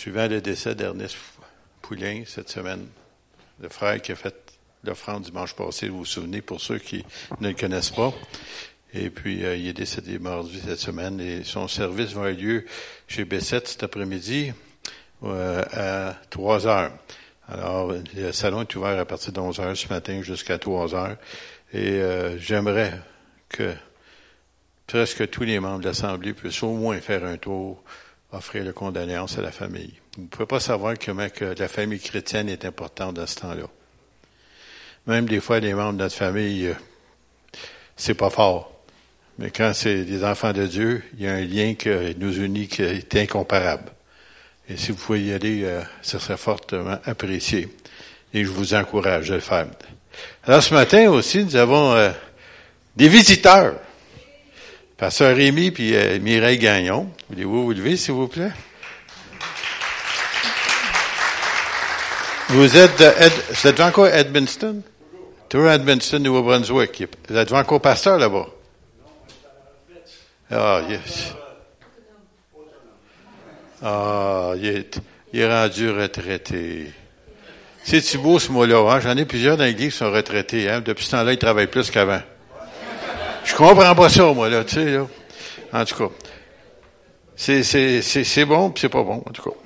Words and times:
suivant 0.00 0.28
le 0.28 0.40
décès 0.40 0.74
d'Ernest 0.74 1.14
Poulain 1.82 2.22
cette 2.24 2.48
semaine, 2.48 2.86
le 3.60 3.68
frère 3.68 4.00
qui 4.00 4.12
a 4.12 4.14
fait 4.14 4.34
l'offrande 4.82 5.24
dimanche 5.24 5.52
passé, 5.54 5.90
vous 5.90 5.98
vous 5.98 6.04
souvenez, 6.06 6.40
pour 6.40 6.58
ceux 6.58 6.78
qui 6.78 7.04
ne 7.38 7.48
le 7.48 7.54
connaissent 7.54 7.90
pas. 7.90 8.10
Et 8.94 9.10
puis, 9.10 9.44
euh, 9.44 9.56
il 9.56 9.68
est 9.68 9.74
décédé 9.74 10.18
mardi 10.18 10.58
cette 10.66 10.78
semaine 10.78 11.20
et 11.20 11.44
son 11.44 11.68
service 11.68 12.12
va 12.12 12.22
avoir 12.22 12.32
lieu 12.32 12.64
chez 13.08 13.26
B7 13.26 13.66
cet 13.66 13.82
après-midi 13.82 14.54
euh, 15.22 15.62
à 15.70 16.14
3 16.30 16.66
heures. 16.66 16.92
Alors, 17.46 17.92
le 17.92 18.32
salon 18.32 18.62
est 18.62 18.74
ouvert 18.76 18.98
à 18.98 19.04
partir 19.04 19.34
de 19.34 19.40
11 19.40 19.60
heures 19.60 19.76
ce 19.76 19.88
matin 19.88 20.22
jusqu'à 20.22 20.56
3 20.56 20.94
heures. 20.94 21.16
Et 21.74 22.00
euh, 22.00 22.38
j'aimerais 22.38 22.94
que 23.50 23.74
presque 24.86 25.28
tous 25.28 25.42
les 25.42 25.60
membres 25.60 25.80
de 25.80 25.88
l'Assemblée 25.88 26.32
puissent 26.32 26.62
au 26.62 26.72
moins 26.72 26.98
faire 27.02 27.22
un 27.26 27.36
tour, 27.36 27.84
offrir 28.32 28.64
le 28.64 28.72
condoléances 28.72 29.38
à 29.38 29.42
la 29.42 29.52
famille. 29.52 29.94
Vous 30.16 30.22
ne 30.22 30.28
pouvez 30.28 30.46
pas 30.46 30.60
savoir 30.60 30.94
comment 31.04 31.28
que 31.28 31.44
la 31.44 31.68
famille 31.68 32.00
chrétienne 32.00 32.48
est 32.48 32.64
importante 32.64 33.14
dans 33.14 33.26
ce 33.26 33.36
temps-là. 33.36 33.66
Même 35.06 35.26
des 35.26 35.40
fois, 35.40 35.60
les 35.60 35.74
membres 35.74 35.94
de 35.94 36.04
notre 36.04 36.14
famille, 36.14 36.74
c'est 37.96 38.14
pas 38.14 38.30
fort. 38.30 38.72
Mais 39.38 39.50
quand 39.50 39.72
c'est 39.74 40.04
des 40.04 40.24
enfants 40.24 40.52
de 40.52 40.66
Dieu, 40.66 41.02
il 41.14 41.24
y 41.24 41.28
a 41.28 41.32
un 41.32 41.44
lien 41.44 41.74
qui 41.74 41.88
nous 42.18 42.38
unit 42.40 42.68
qui 42.68 42.82
est 42.82 43.16
incomparable. 43.16 43.90
Et 44.68 44.76
si 44.76 44.92
vous 44.92 44.98
pouvez 44.98 45.22
y 45.22 45.32
aller, 45.32 45.64
euh, 45.64 45.80
ça 46.02 46.20
serait 46.20 46.36
fortement 46.36 46.98
apprécié. 47.04 47.68
Et 48.32 48.44
je 48.44 48.50
vous 48.50 48.74
encourage 48.74 49.28
de 49.28 49.34
le 49.34 49.40
faire. 49.40 49.66
Alors 50.44 50.62
ce 50.62 50.74
matin 50.74 51.10
aussi, 51.10 51.44
nous 51.44 51.56
avons 51.56 51.92
euh, 51.92 52.10
des 52.94 53.08
visiteurs. 53.08 53.76
Pasteur 55.00 55.34
Rémi 55.34 55.70
puis 55.70 55.96
euh, 55.96 56.18
Mireille 56.20 56.58
Gagnon. 56.58 57.10
Voulez-vous 57.30 57.64
vous 57.64 57.72
lever, 57.72 57.96
s'il 57.96 58.12
vous 58.12 58.28
plaît? 58.28 58.52
Vous 62.50 62.76
êtes 62.76 62.98
de 62.98 63.04
Ed, 63.04 63.32
vous 63.48 63.66
êtes 63.66 63.80
encore 63.80 64.04
à 64.04 64.18
Edmundston? 64.18 64.82
Toujours 65.48 65.70
Nouveau-Brunswick. 66.20 67.08
Vous 67.30 67.34
êtes 67.34 67.50
encore 67.50 67.80
pasteur 67.80 68.18
là-bas? 68.18 68.46
Ah, 70.50 70.82
yes. 70.86 71.34
Ah, 73.82 74.52
il 74.56 74.66
est, 74.66 75.00
il 75.32 75.40
est 75.40 75.50
rendu 75.50 75.88
retraité. 75.88 76.92
C'est-tu 77.84 78.18
beau 78.18 78.38
ce 78.38 78.52
mot-là? 78.52 78.92
Hein? 78.92 79.00
J'en 79.00 79.16
ai 79.16 79.24
plusieurs 79.24 79.56
dans 79.56 79.64
l'église 79.64 79.92
qui 79.92 79.98
sont 79.98 80.12
retraités. 80.12 80.68
Hein? 80.68 80.82
Depuis 80.82 81.06
ce 81.06 81.12
temps-là, 81.12 81.32
ils 81.32 81.38
travaillent 81.38 81.68
plus 81.68 81.90
qu'avant. 81.90 82.20
Je 83.50 83.56
comprends 83.56 83.94
pas 83.96 84.08
ça, 84.08 84.32
moi, 84.32 84.48
là, 84.48 84.62
tu 84.62 84.76
sais, 84.76 84.84
là. 84.84 85.08
En 85.72 85.84
tout 85.84 85.96
cas. 85.96 86.14
C'est, 87.34 87.64
c'est, 87.64 88.00
c'est, 88.00 88.22
c'est 88.22 88.44
bon, 88.44 88.70
puis 88.70 88.82
c'est 88.82 88.88
pas 88.88 89.02
bon, 89.02 89.24
en 89.26 89.32
tout 89.32 89.42
cas. 89.42 89.56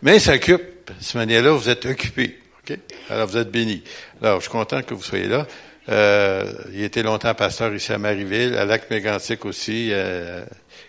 Mais 0.00 0.18
ça 0.18 0.34
occupe. 0.34 0.62
De 0.86 0.94
cette 1.00 1.16
manière-là, 1.16 1.50
vous 1.50 1.68
êtes 1.68 1.84
occupé. 1.84 2.38
OK? 2.62 2.78
Alors, 3.10 3.26
vous 3.26 3.36
êtes 3.36 3.50
bénis. 3.50 3.82
Alors, 4.22 4.36
je 4.36 4.44
suis 4.44 4.50
content 4.50 4.82
que 4.82 4.94
vous 4.94 5.02
soyez 5.02 5.26
là. 5.26 5.46
Euh, 5.90 6.50
il 6.72 6.82
était 6.82 7.02
longtemps 7.02 7.34
pasteur 7.34 7.74
ici 7.74 7.92
à 7.92 7.98
Marieville, 7.98 8.56
à 8.56 8.64
Lac-Mégantic 8.64 9.44
aussi, 9.44 9.90
euh, 9.92 10.44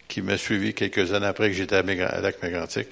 qui 0.07 0.21
m'a 0.21 0.37
suivi 0.37 0.73
quelques 0.73 1.13
années 1.13 1.25
après 1.27 1.49
que 1.49 1.55
j'étais 1.55 1.75
à, 1.75 2.21
Lac-Mégantic. 2.21 2.87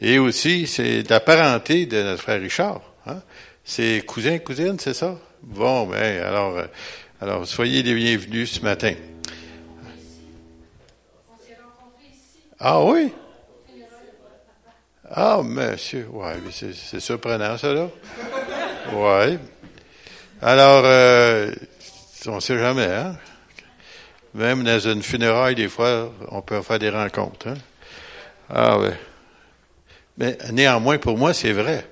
Et 0.00 0.18
aussi, 0.18 0.66
c'est 0.66 1.08
la 1.08 1.20
parenté 1.20 1.86
de 1.86 2.02
notre 2.02 2.22
frère 2.22 2.40
Richard. 2.40 2.80
Hein? 3.06 3.20
C'est 3.64 4.02
cousin, 4.04 4.38
cousine, 4.38 4.78
c'est 4.80 4.94
ça? 4.94 5.16
Bon, 5.42 5.86
ben, 5.86 6.22
alors, 6.22 6.58
euh, 6.58 6.64
alors, 7.20 7.46
soyez 7.46 7.82
les 7.82 7.94
bienvenus 7.94 8.52
ce 8.52 8.60
matin. 8.60 8.94
Ah 12.60 12.82
oui? 12.84 13.12
Ah, 15.10 15.40
monsieur, 15.42 16.06
ouais, 16.12 16.34
c'est 16.52 17.00
surprenant, 17.00 17.58
ça, 17.58 17.72
là. 17.72 17.88
Ouais. 18.92 19.38
Alors, 20.40 20.82
euh, 20.84 21.52
on 22.26 22.38
sait 22.38 22.58
jamais, 22.58 22.86
hein? 22.86 23.16
Même 24.34 24.62
dans 24.62 24.78
une 24.78 25.02
funéraille, 25.02 25.56
des 25.56 25.68
fois, 25.68 26.12
on 26.28 26.42
peut 26.42 26.62
faire 26.62 26.78
des 26.78 26.90
rencontres. 26.90 27.48
Hein? 27.48 27.56
Ah 28.48 28.78
ouais. 28.78 28.96
Mais 30.18 30.38
néanmoins, 30.52 30.98
pour 30.98 31.18
moi, 31.18 31.34
c'est 31.34 31.52
vrai. 31.52 31.84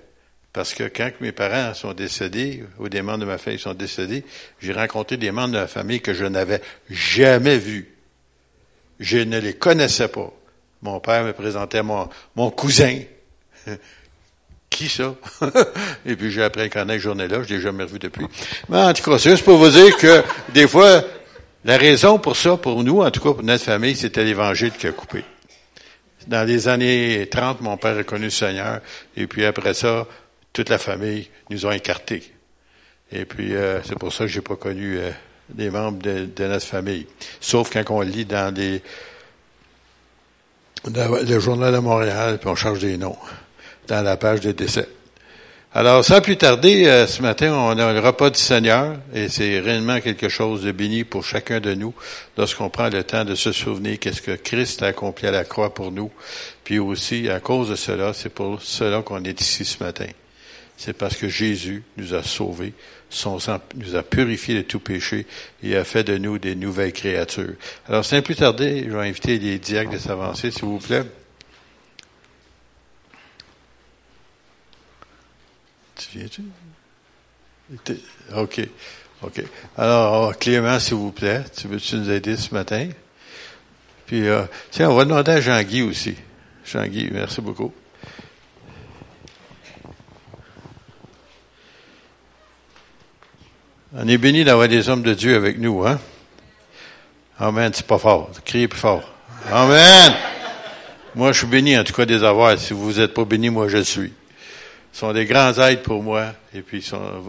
Parce 0.57 0.73
que 0.73 0.85
quand 0.85 1.11
mes 1.21 1.33
parents 1.33 1.75
sont 1.75 1.93
décédés, 1.93 2.65
ou 2.79 2.89
des 2.89 3.03
membres 3.03 3.19
de 3.19 3.25
ma 3.27 3.37
famille 3.37 3.59
sont 3.59 3.75
décédés, 3.75 4.25
j'ai 4.59 4.73
rencontré 4.73 5.19
des 5.19 5.31
membres 5.31 5.53
de 5.53 5.59
ma 5.59 5.67
famille 5.67 6.01
que 6.01 6.15
je 6.15 6.25
n'avais 6.25 6.63
jamais 6.89 7.59
vus. 7.59 7.95
Je 8.99 9.19
ne 9.19 9.39
les 9.39 9.53
connaissais 9.53 10.09
pas. 10.09 10.33
Mon 10.81 10.99
père 10.99 11.25
me 11.25 11.35
présentait 11.35 11.83
mon, 11.83 12.09
mon 12.37 12.51
cousin. 12.51 13.01
Qui 14.71 14.89
ça? 14.89 15.15
Et 16.07 16.17
puis 16.17 16.31
j'ai 16.31 16.43
appris 16.43 16.63
à 16.63 16.69
connaître 16.71 17.03
journée-là, 17.03 17.43
je 17.43 17.55
l'ai 17.55 17.61
jamais 17.61 17.85
revu 17.85 17.99
depuis. 17.99 18.25
Mais 18.71 18.79
en 18.79 18.95
tout 18.95 19.03
cas, 19.03 19.19
c'est 19.19 19.33
juste 19.33 19.45
pour 19.45 19.59
vous 19.59 19.69
dire 19.69 19.95
que 19.99 20.23
des 20.55 20.67
fois, 20.67 21.05
la 21.67 21.77
raison 21.77 22.19
pour 22.19 22.35
ça, 22.35 22.57
pour 22.57 22.83
nous, 22.83 23.03
en 23.03 23.11
tout 23.11 23.21
cas 23.21 23.35
pour 23.35 23.43
notre 23.43 23.65
famille, 23.65 23.95
c'était 23.95 24.25
l'Évangile 24.25 24.73
qui 24.73 24.87
a 24.87 24.93
coupé. 24.93 25.23
Dans 26.27 26.49
les 26.49 26.67
années 26.67 27.29
30, 27.31 27.61
mon 27.61 27.77
père 27.77 27.99
a 27.99 28.05
connu 28.05 28.25
le 28.25 28.31
Seigneur, 28.31 28.81
et 29.19 29.27
puis 29.27 29.45
après 29.45 29.75
ça, 29.75 30.07
toute 30.57 30.71
la 30.71 30.79
famille 30.79 31.29
nous 31.51 31.67
a 31.67 31.77
écartés. 31.77 32.23
Et 33.13 33.27
puis, 33.27 33.55
euh, 33.55 33.83
c'est 33.85 33.99
pour 33.99 34.11
ça 34.11 34.25
que 34.25 34.31
j'ai 34.31 34.41
pas 34.41 34.57
connu 34.57 34.97
euh, 34.97 35.11
des 35.51 35.69
membres 35.69 35.99
de, 36.03 36.47
notre 36.47 36.65
famille. 36.65 37.07
Sauf 37.43 37.71
quand 37.71 37.85
on 37.91 38.01
lit 38.01 38.25
dans 38.25 38.55
les, 38.55 38.81
dans 40.89 41.15
le 41.15 41.41
journal 41.41 41.75
de 41.75 41.79
Montréal, 41.79 42.39
puis 42.39 42.49
on 42.49 42.55
change 42.55 42.79
des 42.79 42.97
noms 42.97 43.19
dans 43.87 44.01
la 44.01 44.17
page 44.17 44.41
de 44.41 44.53
décès. 44.53 44.89
Alors, 45.75 46.03
sans 46.03 46.23
plus 46.23 46.39
tarder, 46.39 46.87
euh, 46.87 47.07
ce 47.07 47.21
matin, 47.21 47.53
on 47.53 47.79
a 47.79 47.93
le 47.93 48.01
repas 48.01 48.31
du 48.31 48.41
Seigneur, 48.41 48.97
et 49.13 49.29
c'est 49.29 49.61
réellement 49.61 50.01
quelque 50.01 50.31
chose 50.31 50.63
de 50.63 50.73
béni 50.73 51.05
pour 51.05 51.23
chacun 51.23 51.61
de 51.61 51.75
nous 51.75 51.93
lorsqu'on 52.39 52.71
prend 52.71 52.89
le 52.89 53.05
temps 53.05 53.27
de 53.27 53.35
se 53.35 53.53
souvenir 53.53 53.99
qu'est-ce 53.99 54.23
que 54.23 54.37
Christ 54.37 54.83
a 54.83 54.87
accompli 54.87 55.27
à 55.27 55.33
la 55.33 55.45
croix 55.45 55.75
pour 55.75 55.93
nous. 55.93 56.11
Puis 56.65 56.79
aussi, 56.79 57.29
à 57.29 57.41
cause 57.41 57.69
de 57.69 57.77
cela, 57.77 58.15
c'est 58.15 58.31
pour 58.31 58.63
cela 58.63 59.03
qu'on 59.03 59.23
est 59.23 59.39
ici 59.39 59.67
ce 59.67 59.85
matin 59.85 60.07
c'est 60.77 60.93
parce 60.93 61.17
que 61.17 61.29
Jésus 61.29 61.83
nous 61.97 62.15
a 62.15 62.23
sauvés, 62.23 62.75
son 63.09 63.39
sang 63.39 63.61
nous 63.77 63.95
a 63.95 64.03
purifiés 64.03 64.57
de 64.57 64.63
tout 64.63 64.81
péché 64.81 65.27
et 65.63 65.77
a 65.77 65.85
fait 65.85 66.05
de 66.05 66.19
nous 66.19 66.39
des 66.39 66.55
nouvelles 66.55 66.93
créatures. 66.93 67.55
Alors, 67.89 68.05
sans 68.05 68.21
plus 68.23 68.37
tarder, 68.37 68.85
je 68.85 68.97
vais 68.97 69.09
inviter 69.09 69.39
les 69.39 69.59
diacres 69.59 69.93
de 69.93 69.99
s'avancer, 69.99 70.51
s'il 70.51 70.65
vous 70.65 70.79
plaît. 70.79 71.05
Tu 75.97 76.19
viens-tu? 76.19 76.43
OK. 78.35 78.69
OK. 79.23 79.43
Alors, 79.79 80.39
Clément, 80.39 80.79
s'il 80.79 80.95
vous 80.95 81.13
plaît, 81.13 81.43
tu 81.57 81.69
veux-tu 81.69 81.97
nous 81.97 82.11
aider 82.11 82.37
ce 82.37 82.53
matin? 82.53 82.89
Puis, 84.07 84.29
euh, 84.29 84.45
tiens, 84.71 84.91
on 84.91 84.95
va 84.95 85.05
demander 85.05 85.33
à 85.33 85.41
Jean-Guy 85.41 85.83
aussi. 85.83 86.15
Jean-Guy, 86.65 87.09
merci 87.13 87.41
beaucoup. 87.41 87.73
On 93.95 94.09
est 94.09 94.19
béni 94.19 94.43
d'avoir 94.43 94.67
des 94.67 94.89
hommes 94.89 95.03
de 95.03 95.15
Dieu 95.15 95.37
avec 95.37 95.59
nous, 95.59 95.87
hein? 95.87 96.01
Amen, 97.39 97.71
c'est 97.73 97.87
pas 97.87 97.99
fort. 97.99 98.31
Criez 98.45 98.67
plus 98.67 98.81
fort. 98.81 99.05
Amen! 99.53 100.13
Moi, 101.15 101.31
je 101.31 101.39
suis 101.39 101.47
béni, 101.47 101.79
en 101.79 101.85
tout 101.85 101.93
cas, 101.93 102.05
des 102.05 102.25
avoirs. 102.25 102.59
Si 102.59 102.73
vous 102.73 102.95
n'êtes 102.95 103.15
pas 103.15 103.25
béni, 103.25 103.49
moi, 103.49 103.69
je 103.69 103.79
suis. 103.79 104.13
Ils 104.93 104.99
sont 104.99 105.13
des 105.13 105.25
grands 105.25 105.53
aides 105.55 105.83
pour 105.83 106.03
moi. 106.03 106.33
Et 106.53 106.63
puis, 106.63 106.85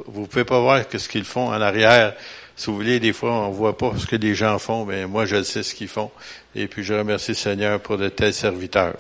vous 0.08 0.26
pouvez 0.26 0.46
pas 0.46 0.60
voir 0.60 0.82
ce 0.92 1.08
qu'ils 1.08 1.26
font 1.26 1.50
en 1.50 1.62
arrière. 1.62 2.16
Si 2.56 2.66
vous 2.72 2.76
voulez, 2.76 3.00
des 3.00 3.14
fois, 3.14 3.34
on 3.34 3.52
voit 3.52 3.78
pas 3.78 3.94
ce 3.96 4.08
que 4.08 4.16
les 4.16 4.34
gens 4.34 4.58
font, 4.58 4.84
mais 4.84 5.06
moi, 5.06 5.26
je 5.26 5.44
sais 5.44 5.62
ce 5.62 5.76
qu'ils 5.76 5.88
font. 5.88 6.10
Et 6.56 6.68
puis, 6.68 6.84
je 6.84 6.96
remercie 6.96 7.32
le 7.32 7.36
Seigneur 7.36 7.80
pour 7.80 8.00
de 8.00 8.10
tels 8.10 8.34
serviteurs. 8.34 8.98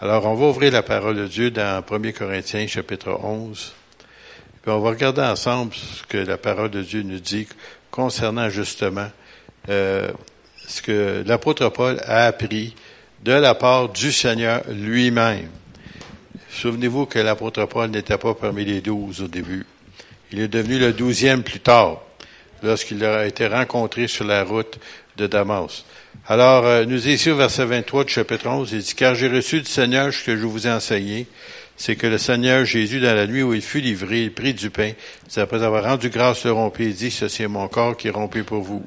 Alors, 0.00 0.24
on 0.24 0.34
va 0.34 0.46
ouvrir 0.46 0.72
la 0.72 0.82
parole 0.82 1.16
de 1.16 1.26
Dieu 1.26 1.50
dans 1.50 1.84
1 1.88 2.12
Corinthiens, 2.12 2.66
chapitre 2.66 3.18
11. 3.22 3.74
On 4.66 4.78
va 4.80 4.90
regarder 4.90 5.22
ensemble 5.22 5.72
ce 5.74 6.02
que 6.06 6.18
la 6.18 6.36
parole 6.36 6.68
de 6.68 6.82
Dieu 6.82 7.02
nous 7.02 7.18
dit 7.18 7.48
concernant 7.90 8.50
justement 8.50 9.08
euh, 9.70 10.10
ce 10.66 10.82
que 10.82 11.24
l'apôtre 11.26 11.70
Paul 11.70 11.98
a 12.04 12.26
appris 12.26 12.74
de 13.24 13.32
la 13.32 13.54
part 13.54 13.88
du 13.88 14.12
Seigneur 14.12 14.62
lui-même. 14.68 15.48
Souvenez-vous 16.50 17.06
que 17.06 17.18
l'apôtre 17.18 17.64
Paul 17.64 17.88
n'était 17.88 18.18
pas 18.18 18.34
parmi 18.34 18.66
les 18.66 18.82
douze 18.82 19.22
au 19.22 19.28
début. 19.28 19.64
Il 20.30 20.40
est 20.40 20.48
devenu 20.48 20.78
le 20.78 20.92
douzième 20.92 21.42
plus 21.42 21.60
tard, 21.60 22.02
lorsqu'il 22.62 23.02
a 23.02 23.26
été 23.26 23.46
rencontré 23.46 24.08
sur 24.08 24.26
la 24.26 24.44
route 24.44 24.78
de 25.16 25.26
Damas. 25.26 25.84
Alors, 26.28 26.66
euh, 26.66 26.84
nous 26.84 27.08
ici 27.08 27.30
au 27.30 27.36
verset 27.36 27.64
23 27.64 28.04
du 28.04 28.12
chapitre 28.12 28.46
11, 28.46 28.72
il 28.72 28.82
dit, 28.82 28.94
car 28.94 29.14
j'ai 29.14 29.28
reçu 29.28 29.62
du 29.62 29.70
Seigneur 29.70 30.12
ce 30.12 30.22
que 30.22 30.36
je 30.36 30.44
vous 30.44 30.66
ai 30.66 30.70
enseigné, 30.70 31.26
c'est 31.80 31.96
que 31.96 32.06
le 32.06 32.18
Seigneur 32.18 32.66
Jésus, 32.66 33.00
dans 33.00 33.14
la 33.14 33.26
nuit 33.26 33.42
où 33.42 33.54
il 33.54 33.62
fut 33.62 33.80
livré, 33.80 34.24
il 34.24 34.34
prit 34.34 34.52
du 34.52 34.68
pain. 34.68 34.92
Après 35.38 35.62
avoir 35.62 35.82
rendu 35.82 36.10
grâce, 36.10 36.44
le 36.44 36.52
rompit, 36.52 36.84
il 36.84 36.94
dit, 36.94 37.10
ceci 37.10 37.44
est 37.44 37.48
mon 37.48 37.68
corps 37.68 37.96
qui 37.96 38.08
est 38.08 38.10
rompu 38.10 38.44
pour 38.44 38.60
vous. 38.60 38.84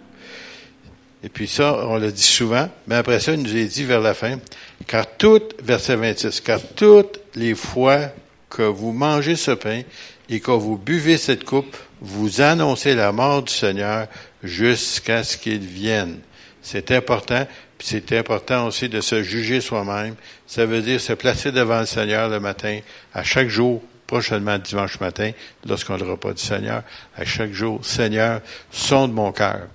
Et 1.23 1.29
puis 1.29 1.47
ça, 1.47 1.87
on 1.87 1.97
l'a 1.97 2.11
dit 2.11 2.21
souvent, 2.21 2.69
mais 2.85 2.93
après 2.93 3.19
ça, 3.19 3.33
il 3.33 3.41
nous 3.41 3.49
a 3.49 3.63
dit 3.63 3.83
vers 3.83 3.99
la 3.99 4.13
fin, 4.13 4.37
car 4.85 5.07
toutes, 5.17 5.55
verset 5.63 5.95
26, 5.95 6.41
car 6.41 6.59
toutes 6.75 7.19
les 7.33 7.55
fois 7.55 8.11
que 8.47 8.61
vous 8.61 8.91
mangez 8.91 9.37
ce 9.37 9.51
pain 9.51 9.81
et 10.29 10.39
que 10.39 10.51
vous 10.51 10.77
buvez 10.77 11.17
cette 11.17 11.45
coupe, 11.45 11.75
vous 11.99 12.41
annoncez 12.41 12.93
la 12.93 13.11
mort 13.11 13.41
du 13.41 13.51
Seigneur 13.51 14.05
jusqu'à 14.43 15.23
ce 15.23 15.35
qu'il 15.35 15.61
vienne. 15.61 16.19
C'est 16.61 16.91
important, 16.91 17.47
c'est 17.83 18.13
important 18.13 18.67
aussi 18.67 18.87
de 18.87 19.01
se 19.01 19.23
juger 19.23 19.59
soi-même. 19.59 20.15
Ça 20.47 20.65
veut 20.65 20.81
dire 20.81 21.01
se 21.01 21.11
placer 21.11 21.51
devant 21.51 21.81
le 21.81 21.85
Seigneur 21.85 22.29
le 22.29 22.39
matin, 22.39 22.79
à 23.13 23.23
chaque 23.23 23.49
jour, 23.49 23.83
prochainement 24.07 24.57
dimanche 24.57 25.01
matin, 25.01 25.31
lorsqu'on 25.67 25.97
le 25.97 26.05
repas 26.05 26.31
du 26.31 26.41
Seigneur, 26.41 26.83
à 27.17 27.25
chaque 27.25 27.51
jour, 27.51 27.83
Seigneur, 27.83 28.39
sonde 28.71 29.11
mon 29.11 29.33
cœur. 29.33 29.67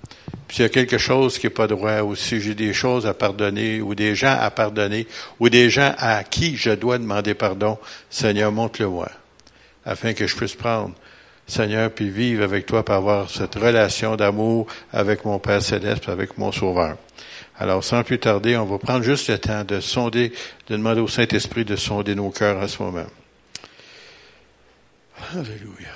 Puis 0.47 0.55
s'il 0.55 0.63
y 0.63 0.65
a 0.65 0.69
quelque 0.69 0.97
chose 0.97 1.37
qui 1.37 1.45
n'est 1.45 1.51
pas 1.51 1.67
droit, 1.67 2.01
ou 2.01 2.15
si 2.15 2.41
j'ai 2.41 2.55
des 2.55 2.73
choses 2.73 3.05
à 3.05 3.13
pardonner, 3.13 3.79
ou 3.79 3.93
des 3.93 4.15
gens 4.15 4.35
à 4.39 4.49
pardonner, 4.49 5.05
ou 5.39 5.49
des 5.49 5.69
gens 5.69 5.93
à 5.99 6.23
qui 6.23 6.57
je 6.57 6.71
dois 6.71 6.97
demander 6.97 7.35
pardon, 7.35 7.77
Seigneur, 8.09 8.51
montre-le-moi, 8.51 9.11
afin 9.85 10.13
que 10.13 10.25
je 10.25 10.35
puisse 10.35 10.55
prendre, 10.55 10.95
Seigneur, 11.45 11.91
puis 11.91 12.09
vivre 12.09 12.43
avec 12.43 12.65
toi, 12.65 12.83
pour 12.83 12.95
avoir 12.95 13.29
cette 13.29 13.53
relation 13.53 14.15
d'amour 14.15 14.65
avec 14.91 15.25
mon 15.25 15.37
Père 15.37 15.61
Céleste, 15.61 16.09
avec 16.09 16.39
mon 16.39 16.51
Sauveur. 16.51 16.97
Alors, 17.59 17.83
sans 17.83 18.03
plus 18.03 18.19
tarder, 18.19 18.55
on 18.55 18.65
va 18.65 18.77
prendre 18.77 19.03
juste 19.03 19.29
le 19.29 19.37
temps 19.37 19.65
de 19.65 19.81
sonder, 19.81 20.31
de 20.67 20.77
demander 20.77 21.01
au 21.01 21.09
Saint-Esprit 21.09 21.65
de 21.65 21.75
sonder 21.75 22.15
nos 22.15 22.29
cœurs 22.29 22.61
à 22.61 22.69
ce 22.69 22.81
moment. 22.81 23.05
Alléluia. 25.33 25.89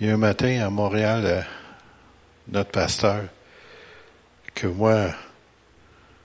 Il 0.00 0.08
y 0.08 0.10
a 0.10 0.14
un 0.14 0.18
matin 0.18 0.60
à 0.60 0.70
Montréal, 0.70 1.22
euh, 1.24 1.40
notre 2.48 2.70
pasteur, 2.72 3.22
que 4.54 4.66
moi, 4.66 5.14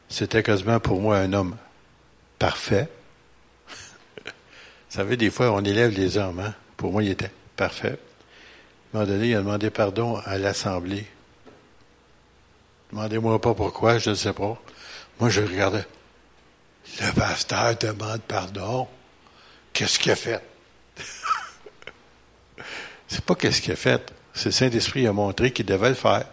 c'était 0.09 0.43
quasiment 0.43 0.79
pour 0.79 0.99
moi 0.99 1.17
un 1.17 1.31
homme 1.33 1.55
parfait. 2.39 2.89
Vous 4.25 4.31
savez, 4.89 5.15
des 5.17 5.29
fois, 5.29 5.51
on 5.51 5.63
élève 5.63 5.91
les 5.91 6.17
hommes. 6.17 6.39
Hein? 6.39 6.53
Pour 6.75 6.91
moi, 6.91 7.03
il 7.03 7.11
était 7.11 7.31
parfait. 7.55 7.99
À 8.93 8.97
un 8.97 9.01
moment 9.01 9.11
donné, 9.11 9.29
il 9.29 9.35
a 9.35 9.39
demandé 9.39 9.69
pardon 9.69 10.15
à 10.25 10.37
l'Assemblée. 10.37 11.05
Demandez-moi 12.91 13.39
pas 13.39 13.53
pourquoi, 13.53 13.99
je 13.99 14.09
ne 14.09 14.15
sais 14.15 14.33
pas. 14.33 14.59
Moi, 15.19 15.29
je 15.29 15.41
regardais. 15.41 15.85
Le 17.01 17.13
pasteur 17.13 17.75
demande 17.77 18.21
pardon. 18.21 18.87
Qu'est-ce 19.73 19.99
qu'il 19.99 20.11
a 20.11 20.15
fait? 20.15 20.41
C'est 23.07 23.21
pas 23.21 23.35
qu'est-ce 23.35 23.61
qu'il 23.61 23.73
a 23.73 23.75
fait. 23.75 24.11
C'est 24.33 24.51
Saint-Esprit 24.51 25.05
a 25.05 25.13
montré 25.13 25.51
qu'il 25.51 25.67
devait 25.67 25.89
le 25.89 25.95
faire. 25.95 26.25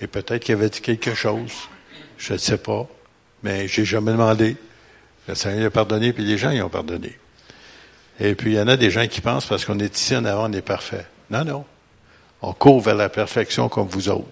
Et 0.00 0.06
peut-être 0.06 0.44
qu'il 0.44 0.54
avait 0.54 0.70
dit 0.70 0.80
quelque 0.80 1.14
chose. 1.14 1.68
Je 2.22 2.34
ne 2.34 2.38
sais 2.38 2.56
pas. 2.56 2.86
Mais 3.42 3.66
j'ai 3.66 3.84
jamais 3.84 4.12
demandé. 4.12 4.56
Le 5.26 5.34
Seigneur 5.34 5.66
a 5.66 5.70
pardonné, 5.70 6.12
puis 6.12 6.24
les 6.24 6.38
gens 6.38 6.50
y 6.50 6.62
ont 6.62 6.68
pardonné. 6.68 7.18
Et 8.20 8.34
puis, 8.36 8.52
il 8.52 8.56
y 8.56 8.60
en 8.60 8.68
a 8.68 8.76
des 8.76 8.90
gens 8.90 9.06
qui 9.08 9.20
pensent, 9.20 9.46
parce 9.46 9.64
qu'on 9.64 9.78
est 9.80 9.96
ici 9.98 10.14
en 10.14 10.24
avant, 10.24 10.48
on 10.48 10.52
est 10.52 10.62
parfait. 10.62 11.06
Non, 11.30 11.44
non. 11.44 11.64
On 12.40 12.52
court 12.52 12.80
vers 12.80 12.94
la 12.94 13.08
perfection 13.08 13.68
comme 13.68 13.88
vous 13.88 14.08
autres. 14.08 14.28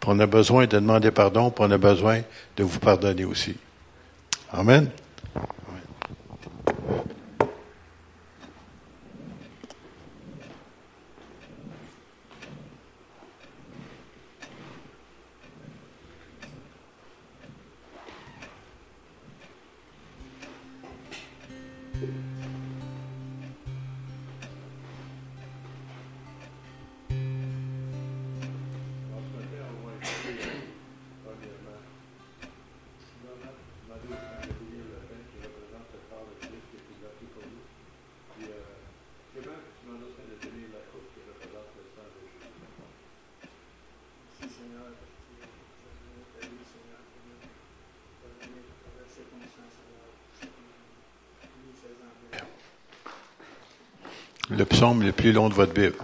Puis 0.00 0.10
on 0.12 0.18
a 0.18 0.26
besoin 0.26 0.66
de 0.66 0.76
demander 0.76 1.12
pardon, 1.12 1.50
puis 1.50 1.64
on 1.66 1.70
a 1.70 1.78
besoin 1.78 2.22
de 2.56 2.64
vous 2.64 2.80
pardonner 2.80 3.24
aussi. 3.24 3.56
Amen. 4.52 4.90
Le 54.56 54.64
psaume 54.64 55.02
le 55.02 55.12
plus 55.12 55.32
long 55.32 55.48
de 55.48 55.54
votre 55.54 55.72
Bible. 55.72 55.96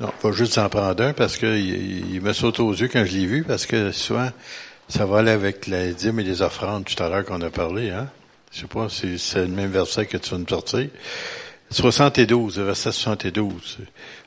Non, 0.00 0.10
pas 0.20 0.32
juste 0.32 0.58
en 0.58 0.68
prendre 0.68 1.02
un 1.02 1.12
parce 1.12 1.36
que 1.36 1.56
il, 1.56 2.20
me 2.20 2.32
saute 2.32 2.60
aux 2.60 2.72
yeux 2.72 2.88
quand 2.88 3.04
je 3.04 3.16
l'ai 3.16 3.26
vu 3.26 3.44
parce 3.44 3.66
que 3.66 3.92
souvent 3.92 4.30
ça 4.88 5.06
va 5.06 5.18
aller 5.18 5.30
avec 5.30 5.66
les 5.66 5.94
dîmes 5.94 6.20
et 6.20 6.24
les 6.24 6.42
offrandes 6.42 6.84
tout 6.84 7.02
à 7.02 7.08
l'heure 7.08 7.24
qu'on 7.24 7.40
a 7.40 7.50
parlé, 7.50 7.90
hein? 7.90 8.08
Je 8.52 8.60
sais 8.60 8.66
pas 8.66 8.88
si 8.88 9.18
c'est 9.18 9.40
le 9.40 9.48
même 9.48 9.70
verset 9.70 10.06
que 10.06 10.16
tu 10.16 10.30
vas 10.30 10.38
nous 10.38 10.48
sortir. 10.48 10.88
72, 11.70 12.58
le 12.58 12.64
verset 12.64 12.92
72. 12.92 13.78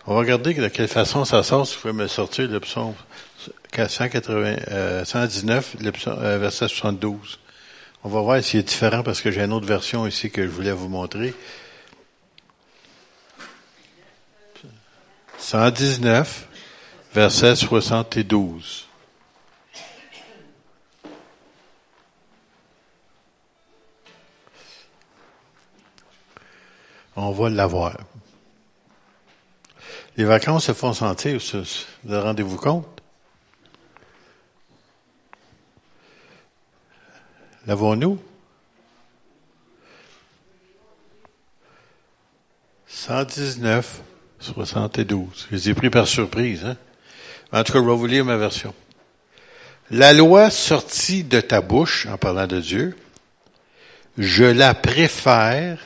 On 0.05 0.13
va 0.13 0.19
regarder 0.19 0.53
de 0.53 0.67
quelle 0.67 0.89
façon 0.89 1.23
ça 1.23 1.43
sort, 1.43 1.65
si 1.65 1.75
vous 1.75 1.81
pouvez 1.81 1.93
me 1.93 2.07
sortir 2.07 2.49
le 2.49 2.59
psaume 2.59 2.93
180, 3.73 5.05
119, 5.05 5.75
euh, 5.75 5.83
le 5.83 5.91
psaume, 5.91 6.17
euh, 6.19 6.37
verset 6.39 6.67
72. 6.67 7.39
On 8.03 8.09
va 8.09 8.21
voir 8.21 8.43
s'il 8.43 8.59
est 8.59 8.63
différent 8.63 9.03
parce 9.03 9.21
que 9.21 9.31
j'ai 9.31 9.43
une 9.43 9.53
autre 9.53 9.67
version 9.67 10.07
ici 10.07 10.31
que 10.31 10.43
je 10.43 10.49
voulais 10.49 10.71
vous 10.71 10.89
montrer. 10.89 11.33
119, 15.37 16.47
verset 17.13 17.55
72. 17.55 18.86
On 27.19 27.31
va 27.31 27.49
l'avoir. 27.49 27.97
Les 30.17 30.23
vacances 30.23 30.65
se 30.65 30.73
font 30.73 30.93
sentir, 30.93 31.39
vous 32.03 32.21
rendez-vous 32.21 32.57
compte? 32.57 33.01
L'avons-nous? 37.65 38.19
119, 42.85 44.01
72. 44.39 45.47
Je 45.49 45.55
les 45.55 45.69
ai 45.69 45.73
pris 45.73 45.89
par 45.89 46.07
surprise. 46.07 46.65
Hein? 46.65 46.77
En 47.51 47.63
tout 47.63 47.73
cas, 47.73 47.79
je 47.79 47.83
vais 47.83 47.95
vous 47.95 48.05
lire 48.05 48.25
ma 48.25 48.37
version. 48.37 48.75
La 49.89 50.13
loi 50.13 50.51
sortie 50.51 51.23
de 51.23 51.41
ta 51.41 51.61
bouche, 51.61 52.05
en 52.05 52.17
parlant 52.17 52.45
de 52.45 52.61
Dieu, 52.61 52.95
je 54.19 54.43
la 54.43 54.75
préfère 54.75 55.79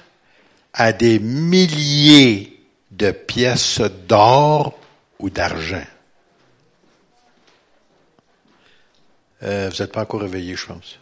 à 0.74 0.94
des 0.94 1.20
milliers 1.20 2.60
de 2.92 3.12
pièces 3.12 3.82
d'or 4.08 4.80
ou 5.20 5.30
d'argent. 5.30 5.84
Euh, 9.44 9.70
vous 9.72 9.82
n'êtes 9.82 9.92
pas 9.92 10.02
encore 10.02 10.22
réveillé, 10.22 10.56
je 10.56 10.66
pense. 10.68 11.00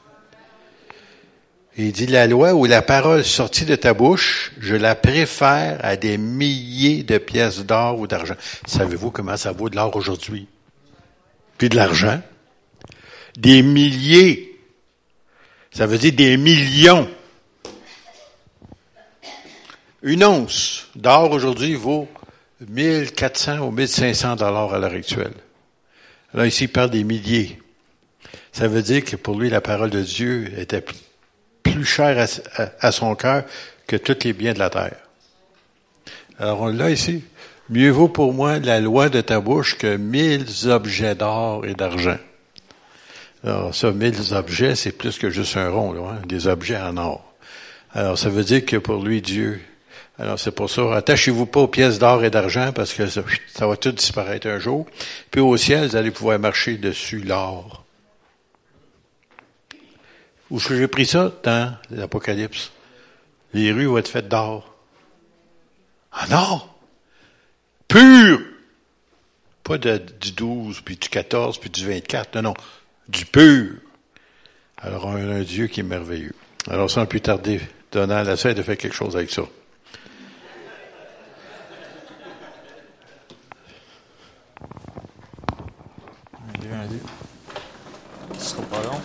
Il 1.78 1.92
dit 1.92 2.08
la 2.08 2.28
loi 2.28 2.54
ou 2.54 2.66
la 2.66 2.82
parole 2.82 3.24
sortie 3.24 3.66
de 3.66 3.76
ta 3.76 3.94
bouche, 3.94 4.52
je 4.60 4.76
la 4.76 4.96
préfère 4.96 5.80
à 5.82 5.96
des 5.96 6.18
milliers 6.18 7.04
de 7.04 7.18
pièces 7.18 7.60
d'or 7.60 8.00
ou 8.00 8.08
d'argent. 8.08 8.36
Savez-vous 8.66 9.12
comment 9.12 9.38
ça 9.38 9.52
vaut 9.52 9.70
de 9.70 9.76
l'or 9.76 9.96
aujourd'hui? 9.96 10.48
Puis 11.58 11.70
de 11.70 11.76
l'argent? 11.76 12.22
Des 13.38 13.62
milliers. 13.62 14.58
Ça 15.72 15.86
veut 15.86 15.98
dire 15.98 16.14
des 16.14 16.36
millions. 16.38 17.10
Une 20.01 20.24
once 20.24 20.88
d'or 20.96 21.32
aujourd'hui 21.32 21.75
vaut 21.75 22.08
1400 22.68 23.60
ou 23.60 23.72
1500 23.72 24.38
dollars 24.38 24.74
à 24.74 24.79
l'heure 24.79 24.94
actuelle. 24.94 25.34
Là, 26.34 26.46
ici, 26.46 26.65
il 26.65 26.70
parle 26.70 26.89
des 26.89 27.03
milliers. 27.03 27.60
Ça 28.51 28.68
veut 28.68 28.82
dire 28.82 29.03
que 29.03 29.15
pour 29.15 29.39
lui, 29.39 29.50
la 29.50 29.62
parole 29.62 29.89
de 29.89 30.01
Dieu 30.01 30.51
était 30.58 30.84
plus 31.63 31.86
cher 31.86 32.25
à, 32.79 32.91
son 32.91 33.15
cœur 33.15 33.44
que 33.88 33.96
tous 33.96 34.24
les 34.24 34.34
biens 34.34 34.53
de 34.53 34.60
la 34.60 34.70
terre. 34.70 34.98
Alors 36.38 36.62
on 36.62 36.68
l'a 36.68 36.89
ici. 36.89 37.24
Mieux 37.70 37.91
vaut 37.91 38.08
pour 38.08 38.34
moi 38.34 38.60
la 38.60 38.79
loi 38.79 39.10
de 39.10 39.22
ta 39.22 39.39
bouche 39.39 39.77
que 39.77 39.98
mille 39.98 40.46
objets 40.68 41.15
d'or 41.15 41.65
et 41.65 41.74
d'argent. 41.74 42.18
Alors, 43.44 43.74
ça, 43.74 43.91
mille 43.91 44.15
objets, 44.34 44.75
c'est 44.75 44.91
plus 44.91 45.18
que 45.18 45.29
juste 45.29 45.56
un 45.56 45.70
rond, 45.70 45.94
là, 45.94 46.01
hein, 46.12 46.22
des 46.25 46.48
objets 46.48 46.77
en 46.77 46.98
or. 46.98 47.34
Alors, 47.94 48.18
ça 48.18 48.29
veut 48.29 48.44
dire 48.44 48.65
que 48.65 48.75
pour 48.75 49.03
lui, 49.03 49.22
Dieu, 49.22 49.62
alors 50.20 50.38
c'est 50.38 50.52
pour 50.52 50.70
ça, 50.70 50.96
attachez-vous 50.98 51.46
pas 51.46 51.62
aux 51.62 51.68
pièces 51.70 51.98
d'or 51.98 52.26
et 52.26 52.30
d'argent 52.30 52.74
parce 52.74 52.94
que 52.94 53.08
ça, 53.08 53.24
va 53.66 53.78
tout 53.78 53.94
disparaître 53.94 54.48
un 54.48 54.60
jour. 54.60 54.86
Puis 55.32 55.40
au 55.40 55.56
ciel, 55.56 55.88
vous 55.88 55.96
allez 55.96 56.12
pouvoir 56.12 56.38
marcher 56.38 56.76
dessus 56.76 57.20
l'or. 57.20 57.86
Où 60.50 60.60
j'ai 60.60 60.90
pris 60.90 61.06
ça? 61.06 61.32
Dans 61.44 61.74
l'Apocalypse. 61.90 62.72
Les 63.54 63.72
rues 63.72 63.86
vont 63.86 63.98
être 63.98 64.10
faites 64.10 64.28
d'or. 64.28 64.76
En 66.12 66.34
or! 66.34 66.76
Pur! 67.88 68.42
Pas 69.64 69.78
de, 69.78 70.02
du 70.20 70.34
12, 70.34 70.82
puis 70.82 70.98
du 70.98 71.08
14, 71.08 71.60
puis 71.60 71.70
du 71.70 71.88
24. 71.88 72.36
Non, 72.36 72.42
non. 72.42 72.54
Du 73.08 73.26
pur. 73.26 73.76
Alors, 74.78 75.06
on 75.06 75.16
a 75.16 75.36
un 75.36 75.44
Dieu 75.44 75.68
qui 75.68 75.80
est 75.80 75.84
merveilleux. 75.84 76.36
Alors, 76.68 76.92
sans 76.92 77.06
plus 77.06 77.22
tarder, 77.22 77.62
Donald 77.92 78.28
essaie 78.28 78.54
de 78.54 78.64
faire 78.64 78.78
quelque 78.78 78.96
chose 78.96 79.16
avec 79.16 79.32
ça. 79.32 79.44
Ce 88.39 88.46
sera 88.46 88.63
pas 88.63 88.84
long. 88.84 89.00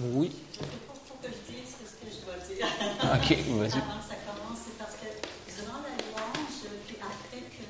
Oui. 0.00 0.30
faut 1.06 1.14
que 1.20 1.28
je 1.28 1.52
dise 1.52 1.74
ce 1.84 1.96
que 1.98 2.10
je 2.10 2.24
dois 2.24 2.38
dire. 2.46 2.66
OK, 3.02 3.28
vas-y. 3.58 3.82
Avant 3.82 3.98
que 3.98 4.08
ça 4.08 4.16
commence, 4.24 4.58
c'est 4.64 4.78
parce 4.78 4.94
que 4.94 5.10
durant 5.60 5.82
la 5.82 5.90
louange, 5.98 6.70
puis 6.86 6.96
après 7.02 7.42
que 7.50 7.66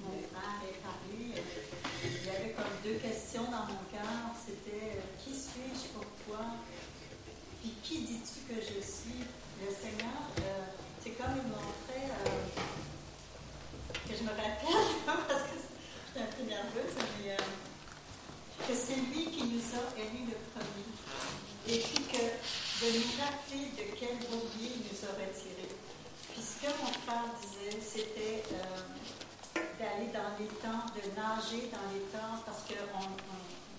mon 0.00 0.16
frère 0.32 0.58
ait 0.64 0.80
parlé, 0.82 1.36
euh, 1.36 2.08
il 2.08 2.26
y 2.26 2.30
avait 2.30 2.54
comme 2.56 2.72
deux 2.82 2.98
questions 2.98 3.44
dans 3.44 3.68
mon 3.68 3.84
cœur. 3.92 4.32
C'était 4.46 4.96
euh, 4.96 5.00
qui 5.22 5.32
suis-je 5.32 5.88
pour 5.92 6.04
toi? 6.26 6.46
Puis 7.66 7.74
qui 7.82 7.98
dis-tu 8.02 8.46
que 8.46 8.60
je 8.60 8.78
suis? 8.78 9.26
Le 9.58 9.74
Seigneur, 9.74 10.22
euh, 10.38 10.66
c'est 11.02 11.18
comme 11.18 11.34
il 11.34 11.50
montrait 11.50 12.06
euh, 12.14 12.60
que 14.06 14.14
je 14.14 14.22
me 14.22 14.28
rappelle, 14.28 14.86
parce 15.26 15.42
que 15.50 15.58
j'étais 15.58 16.22
un 16.22 16.30
peu 16.30 16.42
nerveuse, 16.46 16.94
mais 16.94 17.32
euh, 17.32 18.68
que 18.68 18.72
c'est 18.72 19.02
lui 19.10 19.32
qui 19.32 19.50
nous 19.50 19.66
a 19.74 19.82
élus 19.98 20.30
le 20.30 20.38
premier. 20.54 20.86
Et 21.66 21.82
puis 21.82 22.04
que 22.06 22.22
de 22.22 22.98
nous 22.98 23.10
rappeler 23.18 23.74
de 23.74 23.98
quel 23.98 24.14
bourbier 24.30 24.70
il 24.70 24.86
nous 24.86 25.00
a 25.02 25.10
retirés. 25.18 25.74
Puis 26.30 26.42
ce 26.46 26.62
que 26.62 26.70
mon 26.70 26.92
frère 27.02 27.34
disait, 27.42 27.80
c'était 27.82 28.44
d'aller 29.80 30.12
dans 30.14 30.38
les 30.38 30.54
temps, 30.62 30.86
de 30.94 31.02
nager 31.18 31.66
dans 31.74 31.90
les 31.90 32.06
temps, 32.14 32.38
parce 32.46 32.62
que 32.62 32.78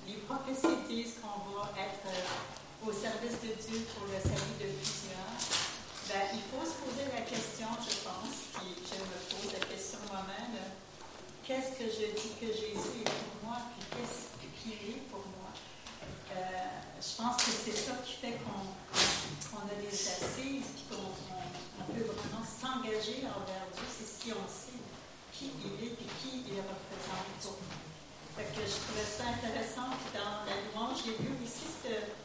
les 0.08 0.18
prophéties 0.28 0.84
disent 0.90 1.16
qu'on 1.22 1.56
va 1.56 1.72
être 1.80 2.67
au 2.86 2.92
service 2.92 3.38
de 3.44 3.52
Dieu 3.58 3.86
pour 3.94 4.08
le 4.08 4.20
salut 4.22 4.56
de 4.62 4.70
plusieurs. 4.78 5.34
Ben, 6.08 6.24
il 6.34 6.44
faut 6.48 6.64
se 6.64 6.78
poser 6.80 7.06
la 7.12 7.22
question, 7.28 7.68
je 7.84 7.96
pense, 8.08 8.36
puis 8.56 8.72
je 8.88 8.96
me 8.96 9.18
pose 9.28 9.52
la 9.52 9.64
question 9.68 10.00
moi-même, 10.08 10.56
qu'est-ce 11.44 11.76
que 11.76 11.88
je 11.92 12.16
dis 12.16 12.32
que 12.40 12.48
Jésus 12.48 13.04
est 13.04 13.12
pour 13.12 13.36
moi, 13.44 13.58
puis 13.76 13.84
qu'est-ce 13.92 14.32
qu'il 14.64 14.74
est 14.96 15.04
pour 15.12 15.20
moi? 15.36 15.52
Euh, 16.32 16.40
je 17.02 17.12
pense 17.18 17.36
que 17.44 17.52
c'est 17.52 17.76
ça 17.76 17.92
qui 18.06 18.14
fait 18.24 18.40
qu'on 18.40 19.64
a 19.68 19.76
des 19.82 19.92
assises 19.92 20.72
et 20.80 20.84
qu'on 20.88 21.12
on- 21.12 21.82
on 21.82 21.86
peut 21.92 22.08
vraiment 22.08 22.46
s'engager 22.46 23.28
envers 23.28 23.68
Dieu. 23.76 23.84
C'est 23.92 24.08
si 24.08 24.32
on 24.32 24.48
sait 24.48 24.80
qui 25.34 25.52
il 25.60 25.84
est 25.84 25.92
et 25.94 26.10
qui 26.24 26.32
il 26.48 26.56
représente 26.64 27.28
pour 27.42 27.58
nous. 27.60 27.84
Je 28.38 28.78
trouvais 28.80 29.06
ça 29.06 29.24
intéressant. 29.34 29.90
Puis 29.98 30.14
dans 30.20 30.46
la 30.46 30.56
louange, 30.72 31.04
j'ai 31.06 31.14
vu 31.20 31.30
aussi 31.44 31.68
cette, 31.84 32.16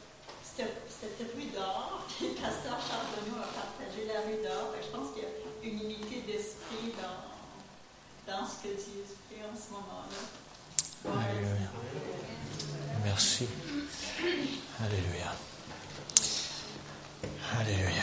cette, 0.56 0.82
cette 0.88 1.34
rue 1.34 1.50
d'or. 1.54 2.06
Puis 2.08 2.28
le 2.28 2.34
pasteur 2.34 2.78
Charbonneau 2.80 3.38
a 3.42 3.48
partagé 3.52 4.06
la 4.06 4.20
rue 4.20 4.42
d'or. 4.42 4.74
Je 4.80 4.96
pense 4.96 5.12
qu'il 5.14 5.22
y 5.22 5.26
a 5.26 5.28
une 5.62 5.80
unité 5.90 6.22
d'esprit 6.26 6.92
dans, 7.00 8.32
dans 8.32 8.46
ce 8.46 8.62
que 8.62 8.74
Dieu 8.74 9.04
fait 9.28 9.42
en 9.44 9.56
ce 9.56 9.72
moment-là. 9.72 10.22
Alléluia. 11.04 11.68
Merci. 13.04 13.48
Alléluia. 14.80 15.32
Alléluia. 17.58 18.02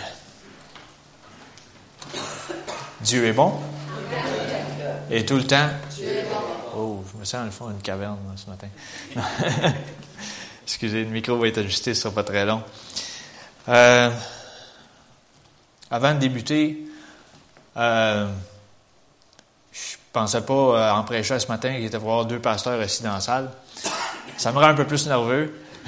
Dieu 3.02 3.26
est 3.26 3.34
bon? 3.34 3.54
Et 5.10 5.26
tout 5.26 5.38
le 5.38 5.48
temps? 5.48 5.70
Oh, 6.76 7.04
je 7.12 7.18
me 7.18 7.26
sens 7.26 7.40
dans 7.40 7.46
le 7.46 7.52
fond 7.52 7.68
d'une 7.70 7.82
caverne 7.82 8.20
là, 8.28 8.36
ce 8.36 8.50
matin. 8.50 8.68
Excusez, 10.70 11.04
le 11.04 11.10
micro 11.10 11.36
va 11.36 11.48
être 11.48 11.58
ajusté, 11.58 11.96
ce 11.96 12.04
sera 12.04 12.14
pas 12.14 12.24
très 12.24 12.46
long. 12.46 12.62
Euh, 13.70 14.12
avant 15.90 16.14
de 16.14 16.20
débuter, 16.20 16.86
euh, 17.76 18.28
je 19.72 19.96
pensais 20.14 20.42
pas 20.42 20.54
euh, 20.54 20.92
en 20.92 21.04
prêchant 21.04 21.40
ce 21.40 21.48
matin 21.48 21.74
qu'il 21.74 21.86
était 21.86 21.98
voir 21.98 22.26
deux 22.26 22.38
pasteurs 22.38 22.80
assis 22.80 23.02
dans 23.02 23.14
la 23.14 23.20
salle. 23.20 23.50
Ça 24.38 24.52
me 24.52 24.60
rend 24.60 24.68
un 24.68 24.76
peu 24.76 24.86
plus 24.86 25.08
nerveux. 25.08 25.60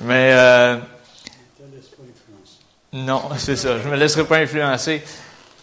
Mais 0.00 0.32
euh, 0.32 0.76
non, 2.94 3.30
c'est 3.38 3.54
ça. 3.54 3.78
Je 3.78 3.88
me 3.88 3.94
laisserai 3.94 4.24
pas 4.24 4.38
influencer. 4.38 5.04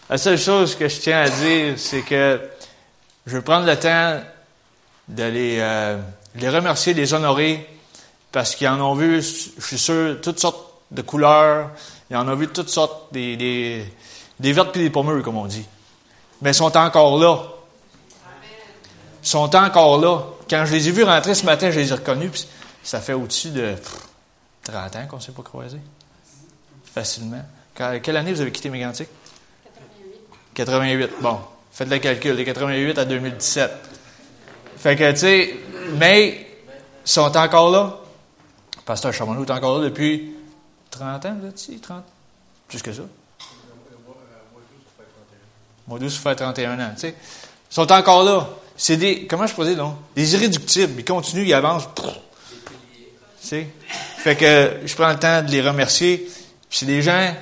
La 0.09 0.17
seule 0.17 0.37
chose 0.39 0.73
que 0.75 0.87
je 0.87 1.01
tiens 1.01 1.23
à 1.23 1.29
dire, 1.29 1.73
c'est 1.75 2.03
que 2.03 2.39
je 3.25 3.35
vais 3.35 3.43
prendre 3.43 3.65
le 3.65 3.77
temps 3.77 4.21
de 5.07 5.23
les, 5.23 5.57
euh, 5.59 5.99
les 6.35 6.49
remercier, 6.49 6.93
les 6.93 7.13
honorer, 7.13 7.67
parce 8.31 8.55
qu'ils 8.55 8.67
en 8.67 8.79
ont 8.81 8.95
vu, 8.95 9.21
je 9.21 9.61
suis 9.61 9.77
sûr, 9.77 10.19
toutes 10.21 10.39
sortes 10.39 10.65
de 10.91 11.01
couleurs. 11.01 11.71
Ils 12.09 12.17
en 12.17 12.27
ont 12.27 12.35
vu 12.35 12.47
toutes 12.47 12.69
sortes, 12.69 13.11
des, 13.13 13.35
des, 13.37 13.85
des 14.39 14.53
vertes 14.53 14.75
et 14.77 14.79
des 14.79 14.89
pommures, 14.89 15.23
comme 15.23 15.37
on 15.37 15.45
dit. 15.45 15.65
Mais 16.41 16.51
ils 16.51 16.55
sont 16.55 16.75
encore 16.77 17.17
là. 17.19 17.39
Ils 19.23 19.27
sont 19.27 19.55
encore 19.55 19.99
là. 19.99 20.21
Quand 20.49 20.65
je 20.65 20.73
les 20.73 20.87
ai 20.87 20.91
vus 20.91 21.03
rentrer 21.03 21.33
ce 21.33 21.45
matin, 21.45 21.71
je 21.71 21.79
les 21.79 21.91
ai 21.91 21.95
reconnus. 21.95 22.31
puis 22.31 22.45
ça 22.83 22.99
fait 23.01 23.13
au-dessus 23.13 23.49
de 23.49 23.73
pff, 23.73 23.97
30 24.63 24.95
ans 24.97 25.07
qu'on 25.09 25.15
ne 25.17 25.21
s'est 25.21 25.31
pas 25.31 25.41
croisés. 25.41 25.79
Facilement. 26.93 27.43
Quand- 27.75 27.99
quelle 28.01 28.17
année 28.17 28.31
vous 28.33 28.41
avez 28.41 28.51
quitté 28.51 28.69
Mégantic? 28.69 29.07
88. 30.53 31.09
88. 31.09 31.11
Bon, 31.21 31.39
faites 31.71 31.89
le 31.89 31.97
calcul. 31.99 32.35
De 32.37 32.43
88 32.43 32.97
à 32.99 33.05
2017. 33.05 33.71
Fait 34.85 34.95
que, 34.95 35.11
tu 35.13 35.17
sais, 35.17 35.55
mais 35.97 36.45
ils 37.03 37.09
sont 37.09 37.35
encore 37.35 37.71
là. 37.71 37.97
Pasteur 38.85 39.11
Charbonneau 39.11 39.43
est 39.43 39.49
encore 39.49 39.79
là 39.79 39.85
depuis 39.85 40.35
30 40.91 41.25
ans, 41.25 41.37
vous 41.41 41.47
êtes 41.47 41.59
ici? 41.59 41.79
30? 41.79 42.03
Plus 42.67 42.83
que 42.83 42.93
ça. 42.93 43.01
Mois 45.87 45.97
d'août, 45.97 46.09
ça 46.09 46.19
fait 46.19 46.35
31 46.35 46.79
ans, 46.79 46.91
tu 46.93 47.01
sais. 47.01 47.15
Ils 47.17 47.73
sont 47.73 47.91
encore 47.91 48.23
là. 48.23 48.47
C'est 48.77 48.97
des, 48.97 49.25
comment 49.25 49.47
je 49.47 49.55
peux 49.55 49.65
dire, 49.65 49.77
non? 49.77 49.97
Des 50.15 50.35
irréductibles. 50.35 50.99
Ils 50.99 51.03
continuent, 51.03 51.47
ils 51.47 51.53
avancent. 51.55 51.89
Fait 53.41 54.35
que 54.35 54.81
je 54.85 54.93
prends 54.93 55.09
le 55.09 55.17
temps 55.17 55.41
de 55.41 55.49
les 55.49 55.61
remercier. 55.61 56.29
C'est 56.69 56.85
des 56.85 57.01
gens 57.01 57.33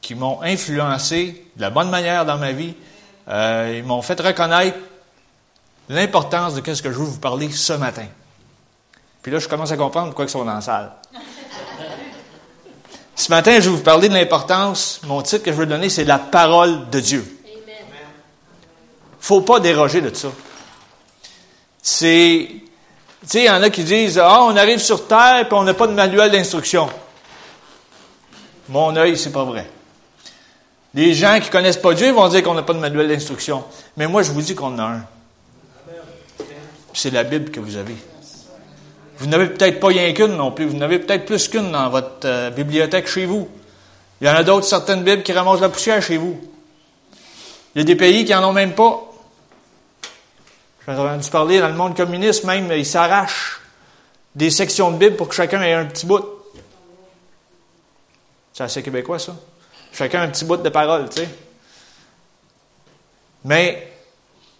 qui 0.00 0.14
m'ont 0.14 0.40
influencé 0.42 1.44
de 1.56 1.60
la 1.60 1.70
bonne 1.70 1.90
manière 1.90 2.24
dans 2.24 2.38
ma 2.38 2.52
vie. 2.52 2.74
Euh, 3.26 3.74
ils 3.78 3.84
m'ont 3.84 4.00
fait 4.00 4.20
reconnaître 4.20 4.78
l'importance 5.88 6.54
de 6.54 6.74
ce 6.74 6.82
que 6.82 6.90
je 6.90 6.98
veux 6.98 7.04
vous 7.04 7.18
parler 7.18 7.50
ce 7.50 7.72
matin. 7.74 8.06
Puis 9.22 9.32
là, 9.32 9.38
je 9.38 9.48
commence 9.48 9.72
à 9.72 9.76
comprendre 9.76 10.08
pourquoi 10.08 10.26
ils 10.26 10.30
sont 10.30 10.44
dans 10.44 10.54
la 10.54 10.60
salle. 10.60 10.92
Ce 13.16 13.30
matin, 13.30 13.54
je 13.60 13.70
vais 13.70 13.76
vous 13.76 13.82
parler 13.82 14.08
de 14.08 14.14
l'importance. 14.14 15.00
Mon 15.04 15.22
titre 15.22 15.44
que 15.44 15.52
je 15.52 15.56
veux 15.56 15.66
donner, 15.66 15.88
c'est 15.88 16.04
la 16.04 16.18
parole 16.18 16.90
de 16.90 17.00
Dieu. 17.00 17.40
Faut 19.20 19.40
pas 19.40 19.60
déroger 19.60 20.00
de 20.00 20.14
ça. 20.14 20.28
C'est, 21.80 22.48
tu 22.50 22.66
sais, 23.24 23.38
il 23.40 23.44
y 23.44 23.50
en 23.50 23.62
a 23.62 23.70
qui 23.70 23.84
disent, 23.84 24.18
ah, 24.18 24.42
on 24.42 24.56
arrive 24.56 24.80
sur 24.80 25.06
Terre 25.06 25.46
puis 25.48 25.56
on 25.56 25.62
n'a 25.62 25.74
pas 25.74 25.86
de 25.86 25.92
manuel 25.92 26.30
d'instruction. 26.30 26.90
Mon 28.68 28.94
œil, 28.96 29.16
c'est 29.16 29.32
pas 29.32 29.44
vrai. 29.44 29.70
Les 30.92 31.14
gens 31.14 31.40
qui 31.40 31.50
connaissent 31.50 31.78
pas 31.78 31.94
Dieu 31.94 32.10
vont 32.12 32.28
dire 32.28 32.42
qu'on 32.42 32.54
n'a 32.54 32.62
pas 32.62 32.74
de 32.74 32.78
manuel 32.78 33.08
d'instruction. 33.08 33.64
Mais 33.96 34.06
moi, 34.06 34.22
je 34.22 34.32
vous 34.32 34.42
dis 34.42 34.54
qu'on 34.54 34.74
en 34.74 34.78
a 34.78 34.82
un. 34.82 35.06
C'est 36.94 37.10
la 37.10 37.24
Bible 37.24 37.50
que 37.50 37.60
vous 37.60 37.76
avez. 37.76 37.96
Vous 39.18 39.26
n'avez 39.26 39.48
peut-être 39.48 39.80
pas 39.80 39.88
rien 39.88 40.12
qu'une 40.12 40.36
non 40.36 40.52
plus. 40.52 40.66
Vous 40.66 40.76
n'avez 40.76 41.00
peut-être 41.00 41.26
plus 41.26 41.48
qu'une 41.48 41.72
dans 41.72 41.90
votre 41.90 42.24
euh, 42.24 42.50
bibliothèque 42.50 43.08
chez 43.08 43.26
vous. 43.26 43.48
Il 44.20 44.26
y 44.26 44.30
en 44.30 44.34
a 44.34 44.42
d'autres, 44.42 44.66
certaines 44.66 45.02
Bibles, 45.02 45.22
qui 45.22 45.32
ramassent 45.32 45.60
la 45.60 45.68
poussière 45.68 46.00
chez 46.00 46.16
vous. 46.16 46.40
Il 47.74 47.80
y 47.80 47.82
a 47.82 47.84
des 47.84 47.96
pays 47.96 48.24
qui 48.24 48.34
en 48.34 48.48
ont 48.48 48.52
même 48.52 48.74
pas. 48.74 49.02
J'ai 50.86 50.92
entendu 50.92 51.30
parler 51.30 51.60
dans 51.60 51.68
le 51.68 51.74
monde 51.74 51.96
communiste 51.96 52.44
même, 52.44 52.70
ils 52.72 52.86
s'arrachent 52.86 53.60
des 54.34 54.50
sections 54.50 54.90
de 54.90 54.98
Bible 54.98 55.16
pour 55.16 55.28
que 55.28 55.34
chacun 55.34 55.62
ait 55.62 55.72
un 55.72 55.86
petit 55.86 56.06
bout. 56.06 56.24
C'est 58.52 58.64
assez 58.64 58.82
québécois, 58.82 59.18
ça. 59.18 59.34
Chacun 59.92 60.22
un 60.22 60.28
petit 60.28 60.44
bout 60.44 60.58
de 60.58 60.68
parole, 60.68 61.08
tu 61.08 61.22
sais. 61.22 61.28
Mais 63.44 63.92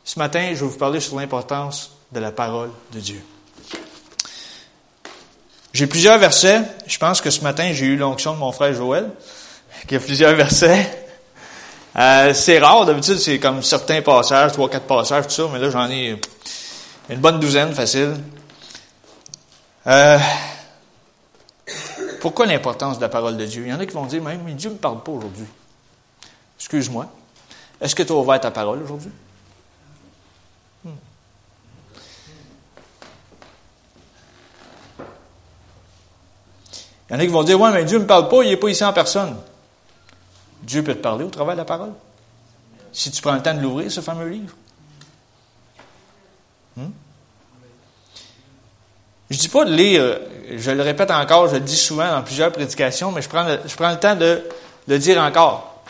ce 0.02 0.18
matin, 0.18 0.48
je 0.54 0.64
vais 0.64 0.70
vous 0.70 0.78
parler 0.78 1.00
sur 1.00 1.16
l'importance 1.16 1.93
de 2.14 2.20
la 2.20 2.30
parole 2.30 2.70
de 2.92 3.00
Dieu. 3.00 3.20
J'ai 5.72 5.88
plusieurs 5.88 6.18
versets. 6.18 6.62
Je 6.86 6.96
pense 6.98 7.20
que 7.20 7.30
ce 7.30 7.40
matin, 7.40 7.72
j'ai 7.72 7.86
eu 7.86 7.96
l'onction 7.96 8.32
de 8.32 8.38
mon 8.38 8.52
frère 8.52 8.72
Joël, 8.72 9.10
qui 9.88 9.96
a 9.96 10.00
plusieurs 10.00 10.34
versets. 10.34 11.06
Euh, 11.96 12.32
c'est 12.32 12.60
rare, 12.60 12.86
d'habitude, 12.86 13.18
c'est 13.18 13.40
comme 13.40 13.62
certains 13.62 14.00
passages, 14.00 14.52
trois, 14.52 14.70
quatre 14.70 14.86
passages, 14.86 15.26
tout 15.26 15.32
ça, 15.32 15.42
mais 15.52 15.58
là, 15.58 15.70
j'en 15.70 15.90
ai 15.90 16.20
une 17.08 17.18
bonne 17.18 17.40
douzaine, 17.40 17.74
facile. 17.74 18.16
Euh, 19.86 20.18
pourquoi 22.20 22.46
l'importance 22.46 22.96
de 22.96 23.02
la 23.02 23.08
parole 23.08 23.36
de 23.36 23.44
Dieu? 23.44 23.64
Il 23.66 23.70
y 23.70 23.74
en 23.74 23.80
a 23.80 23.86
qui 23.86 23.92
vont 23.92 24.06
dire, 24.06 24.22
mais 24.22 24.36
Dieu 24.54 24.70
ne 24.70 24.74
me 24.74 24.78
parle 24.78 25.02
pas 25.02 25.12
aujourd'hui. 25.12 25.46
Excuse-moi. 26.58 27.06
Est-ce 27.80 27.94
que 27.94 28.04
tu 28.04 28.12
as 28.12 28.16
ouvert 28.16 28.40
ta 28.40 28.52
parole 28.52 28.82
aujourd'hui? 28.82 29.10
Il 37.08 37.12
y 37.12 37.16
en 37.16 37.18
a 37.18 37.22
qui 37.22 37.32
vont 37.32 37.42
dire, 37.42 37.60
ouais, 37.60 37.70
mais 37.70 37.84
Dieu 37.84 37.98
ne 37.98 38.02
me 38.02 38.08
parle 38.08 38.28
pas, 38.28 38.42
il 38.42 38.50
n'est 38.50 38.56
pas 38.56 38.68
ici 38.68 38.84
en 38.84 38.92
personne. 38.92 39.36
Dieu 40.62 40.82
peut 40.82 40.94
te 40.94 41.00
parler 41.00 41.24
au 41.24 41.28
travers 41.28 41.54
de 41.54 41.60
la 41.60 41.64
parole. 41.64 41.92
Si 42.92 43.10
tu 43.10 43.20
prends 43.20 43.34
le 43.34 43.42
temps 43.42 43.54
de 43.54 43.60
l'ouvrir, 43.60 43.90
ce 43.90 44.00
fameux 44.00 44.28
livre. 44.28 44.54
Hmm? 46.76 46.90
Je 49.30 49.36
ne 49.36 49.40
dis 49.40 49.48
pas 49.48 49.64
de 49.64 49.74
lire, 49.74 50.18
je 50.56 50.70
le 50.70 50.82
répète 50.82 51.10
encore, 51.10 51.48
je 51.48 51.54
le 51.54 51.60
dis 51.60 51.76
souvent 51.76 52.08
dans 52.08 52.22
plusieurs 52.22 52.52
prédications, 52.52 53.10
mais 53.10 53.20
je 53.20 53.28
prends 53.28 53.44
le, 53.44 53.58
je 53.66 53.74
prends 53.74 53.90
le 53.90 53.98
temps 53.98 54.16
de 54.16 54.42
le 54.86 54.98
dire 54.98 55.20
encore. 55.20 55.82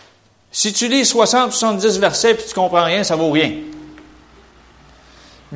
Si 0.50 0.72
tu 0.72 0.88
lis 0.88 1.04
60, 1.04 1.52
70 1.52 1.98
versets 1.98 2.30
et 2.30 2.36
tu 2.36 2.48
ne 2.48 2.54
comprends 2.54 2.84
rien, 2.84 3.02
ça 3.02 3.16
vaut 3.16 3.30
rien. 3.30 3.52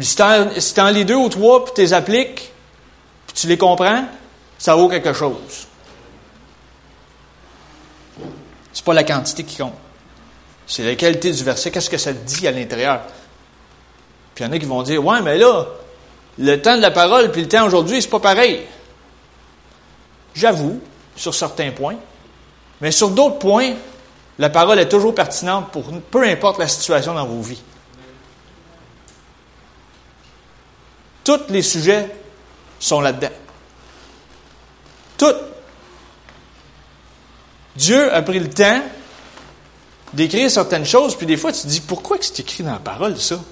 Si 0.01 0.17
tu 0.17 0.23
en, 0.81 0.91
lis 0.91 1.05
deux 1.05 1.15
ou 1.15 1.29
trois 1.29 1.65
puis 1.65 1.75
tu 1.75 1.81
les 1.83 1.93
appliques, 1.93 2.53
puis 3.27 3.35
tu 3.35 3.47
les 3.47 3.57
comprends, 3.57 4.05
ça 4.59 4.75
vaut 4.75 4.89
quelque 4.89 5.13
chose. 5.13 5.67
C'est 8.73 8.85
pas 8.85 8.95
la 8.95 9.05
quantité 9.05 9.45
qui 9.45 9.57
compte. 9.57 9.75
C'est 10.67 10.85
la 10.85 10.95
qualité 10.97 11.33
du 11.33 11.43
verset. 11.43 11.71
Qu'est-ce 11.71 11.89
que 11.89 11.97
ça 11.97 12.13
dit 12.13 12.47
à 12.47 12.51
l'intérieur? 12.51 13.01
Puis 14.35 14.45
il 14.45 14.49
y 14.49 14.51
en 14.51 14.53
a 14.53 14.59
qui 14.59 14.67
vont 14.67 14.83
dire, 14.83 15.05
ouais, 15.05 15.23
mais 15.23 15.39
là, 15.39 15.67
le 16.39 16.61
temps 16.61 16.77
de 16.77 16.83
la 16.83 16.91
parole 16.91 17.33
puis 17.33 17.43
le 17.43 17.49
temps 17.49 17.67
aujourd'hui, 17.67 18.03
c'est 18.03 18.11
pas 18.11 18.21
pareil. 18.21 18.67
J'avoue, 20.35 20.81
sur 21.17 21.35
certains 21.35 21.71
points. 21.71 21.97
Mais 22.81 22.93
sur 22.93 23.11
d'autres 23.11 23.39
points, 23.39 23.75
la 24.39 24.51
parole 24.51 24.79
est 24.79 24.89
toujours 24.89 25.15
pertinente 25.15 25.71
pour 25.73 25.85
peu 26.11 26.23
importe 26.25 26.59
la 26.59 26.69
situation 26.69 27.15
dans 27.15 27.27
vos 27.27 27.43
vies. 27.43 27.63
Tous 31.25 31.41
les 31.49 31.63
sujets 31.63 32.09
sont 32.79 33.01
là-dedans. 33.01 33.33
Tout. 35.19 35.35
Dieu 37.77 38.13
a 38.15 38.23
pris 38.23 38.39
le 38.39 38.49
temps 38.49 38.81
d'écrire 40.15 40.51
certaines 40.51 40.87
choses, 40.87 41.17
puis 41.17 41.27
des 41.27 41.37
fois 41.37 41.53
tu 41.53 41.63
te 41.63 41.67
dis 41.67 41.81
pourquoi 41.81 42.17
c'est 42.21 42.41
écrit 42.41 42.65
dans 42.65 42.73
la 42.73 42.79
parole 42.79 43.19
ça? 43.19 43.37
Tu 43.37 43.43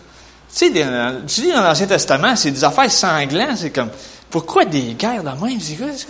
sais, 0.48 0.70
tu 0.70 1.40
lis 1.42 1.52
dans 1.52 1.62
l'Ancien 1.62 1.86
Testament, 1.86 2.34
c'est 2.34 2.50
des 2.50 2.64
affaires 2.64 2.90
sanglantes, 2.90 3.58
c'est 3.58 3.70
comme 3.70 3.90
pourquoi 4.30 4.64
des 4.64 4.94
guerres 4.94 5.22
de 5.22 5.28
même? 5.28 5.60
C'est 5.60 5.76
quoi 5.76 5.92
ça? 5.92 6.06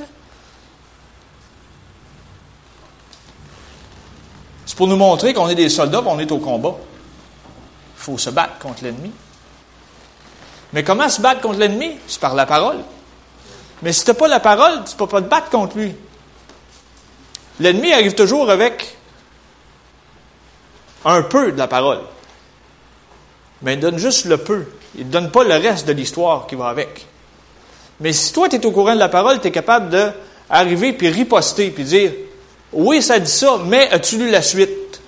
C'est 4.67 4.77
pour 4.77 4.87
nous 4.87 4.97
montrer 4.97 5.33
qu'on 5.33 5.49
est 5.49 5.55
des 5.55 5.69
soldats, 5.69 6.03
on 6.05 6.19
est 6.19 6.31
au 6.31 6.39
combat. 6.39 6.77
Il 7.97 8.03
faut 8.03 8.19
se 8.19 8.31
battre 8.31 8.59
contre 8.59 8.85
l'ennemi. 8.85 9.11
Mais 10.73 10.85
comment 10.85 11.09
se 11.09 11.21
battre 11.21 11.41
contre 11.41 11.59
l'ennemi? 11.59 11.97
C'est 12.07 12.21
par 12.21 12.35
la 12.35 12.47
parole. 12.47 12.79
Mais 13.87 13.93
si 13.93 14.03
tu 14.03 14.11
n'as 14.11 14.15
pas 14.15 14.27
la 14.27 14.41
parole, 14.41 14.83
tu 14.85 14.95
ne 14.95 14.99
peux 14.99 15.07
pas 15.07 15.23
te 15.23 15.29
battre 15.29 15.49
contre 15.49 15.79
lui. 15.79 15.95
L'ennemi 17.61 17.93
arrive 17.93 18.17
toujours 18.17 18.51
avec 18.51 18.97
un 21.05 21.23
peu 21.23 21.53
de 21.53 21.57
la 21.57 21.69
parole. 21.69 22.01
Mais 23.63 23.75
il 23.75 23.79
donne 23.79 23.97
juste 23.97 24.25
le 24.25 24.39
peu. 24.39 24.65
Il 24.97 25.07
ne 25.07 25.13
donne 25.13 25.31
pas 25.31 25.45
le 25.45 25.55
reste 25.55 25.87
de 25.87 25.93
l'histoire 25.93 26.49
qui 26.49 26.57
va 26.57 26.67
avec. 26.67 27.07
Mais 28.01 28.13
si 28.13 28.33
toi, 28.33 28.49
tu 28.49 28.57
es 28.57 28.67
au 28.67 28.73
courant 28.73 28.95
de 28.95 28.99
la 28.99 29.09
parole, 29.09 29.41
tu 29.41 29.47
es 29.47 29.53
capable 29.53 29.89
d'arriver 29.91 30.93
puis 30.93 31.09
riposter 31.09 31.71
puis 31.71 31.85
dire 31.85 32.11
Oui, 32.73 33.01
ça 33.01 33.21
dit 33.21 33.31
ça, 33.31 33.57
mais 33.65 33.89
as-tu 33.93 34.19
lu 34.19 34.31
la 34.31 34.43
suite? 34.43 35.01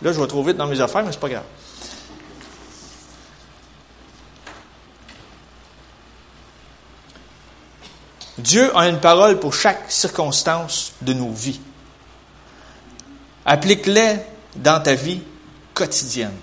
Là, 0.00 0.14
je 0.14 0.18
vais 0.18 0.26
trop 0.26 0.42
vite 0.42 0.56
dans 0.56 0.66
mes 0.66 0.80
affaires, 0.80 1.04
mais 1.04 1.12
c'est 1.12 1.20
pas 1.20 1.28
grave. 1.28 1.44
Dieu 8.40 8.76
a 8.76 8.88
une 8.88 9.00
parole 9.00 9.38
pour 9.38 9.54
chaque 9.54 9.90
circonstance 9.90 10.92
de 11.02 11.12
nos 11.12 11.30
vies. 11.30 11.60
Applique-les 13.44 14.16
dans 14.56 14.80
ta 14.82 14.94
vie 14.94 15.20
quotidienne. 15.74 16.34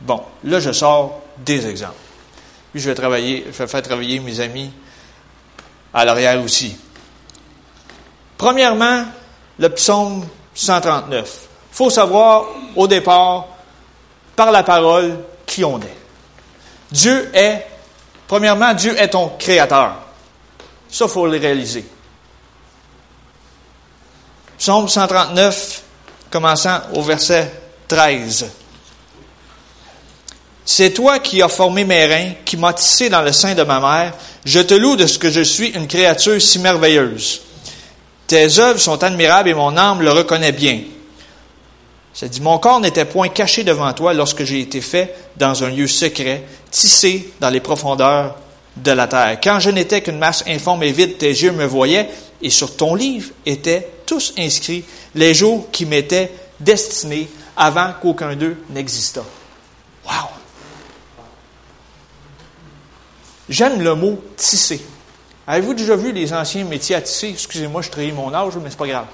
Bon, 0.00 0.22
là, 0.44 0.60
je 0.60 0.72
sors 0.72 1.22
des 1.38 1.66
exemples. 1.66 1.94
Puis 2.72 2.80
je 2.80 2.88
vais 2.88 2.94
travailler, 2.94 3.44
je 3.46 3.58
vais 3.58 3.66
faire 3.66 3.82
travailler 3.82 4.20
mes 4.20 4.40
amis 4.40 4.70
à 5.92 6.04
l'arrière 6.04 6.42
aussi. 6.42 6.76
Premièrement, 8.36 9.04
le 9.58 9.68
psaume 9.70 10.26
139. 10.54 11.48
Il 11.72 11.76
faut 11.76 11.90
savoir 11.90 12.46
au 12.76 12.86
départ, 12.86 13.46
par 14.36 14.50
la 14.50 14.62
parole, 14.62 15.18
qui 15.46 15.64
on 15.64 15.78
est. 15.78 15.96
Dieu 16.90 17.30
est, 17.34 17.66
premièrement, 18.26 18.74
Dieu 18.74 18.98
est 19.00 19.08
ton 19.08 19.30
créateur. 19.38 20.03
Ça, 20.94 21.06
il 21.06 21.10
faut 21.10 21.26
le 21.26 21.38
réaliser. 21.38 21.84
Psaume 24.56 24.88
139, 24.88 25.82
commençant 26.30 26.82
au 26.94 27.02
verset 27.02 27.50
13. 27.88 28.46
C'est 30.64 30.92
toi 30.92 31.18
qui 31.18 31.42
as 31.42 31.48
formé 31.48 31.84
mes 31.84 32.06
reins, 32.06 32.32
qui 32.44 32.56
m'as 32.56 32.72
tissé 32.74 33.10
dans 33.10 33.22
le 33.22 33.32
sein 33.32 33.56
de 33.56 33.64
ma 33.64 33.80
mère. 33.80 34.12
Je 34.44 34.60
te 34.60 34.74
loue 34.74 34.94
de 34.94 35.08
ce 35.08 35.18
que 35.18 35.32
je 35.32 35.40
suis 35.40 35.70
une 35.70 35.88
créature 35.88 36.40
si 36.40 36.60
merveilleuse. 36.60 37.40
Tes 38.28 38.60
œuvres 38.60 38.78
sont 38.78 39.02
admirables 39.02 39.48
et 39.48 39.54
mon 39.54 39.76
âme 39.76 40.00
le 40.00 40.12
reconnaît 40.12 40.52
bien. 40.52 40.80
Ça 42.12 42.28
dit, 42.28 42.40
mon 42.40 42.58
corps 42.58 42.78
n'était 42.78 43.04
point 43.04 43.30
caché 43.30 43.64
devant 43.64 43.92
toi 43.94 44.14
lorsque 44.14 44.44
j'ai 44.44 44.60
été 44.60 44.80
fait 44.80 45.12
dans 45.36 45.64
un 45.64 45.70
lieu 45.70 45.88
secret, 45.88 46.44
tissé 46.70 47.32
dans 47.40 47.50
les 47.50 47.58
profondeurs 47.58 48.36
de 48.76 48.90
la 48.90 49.06
terre. 49.06 49.38
Quand 49.42 49.60
je 49.60 49.70
n'étais 49.70 50.02
qu'une 50.02 50.18
masse 50.18 50.44
informe 50.46 50.82
et 50.82 50.92
vide, 50.92 51.18
tes 51.18 51.28
yeux 51.28 51.52
me 51.52 51.64
voyaient, 51.64 52.10
et 52.42 52.50
sur 52.50 52.76
ton 52.76 52.94
livre 52.94 53.30
étaient 53.46 53.88
tous 54.06 54.34
inscrits 54.38 54.84
les 55.14 55.32
jours 55.34 55.70
qui 55.70 55.86
m'étaient 55.86 56.30
destinés 56.60 57.28
avant 57.56 57.92
qu'aucun 58.00 58.34
d'eux 58.36 58.56
n'existât. 58.70 59.24
Wow! 60.04 60.28
J'aime 63.48 63.80
le 63.82 63.94
mot 63.94 64.22
tisser. 64.36 64.84
Avez-vous 65.46 65.74
déjà 65.74 65.96
vu 65.96 66.12
les 66.12 66.32
anciens 66.32 66.64
métiers 66.64 66.96
à 66.96 67.02
tisser? 67.02 67.28
Excusez-moi, 67.28 67.82
je 67.82 67.90
trahis 67.90 68.12
mon 68.12 68.32
âge, 68.32 68.54
mais 68.62 68.70
c'est 68.70 68.78
pas 68.78 68.86
grave. 68.86 69.06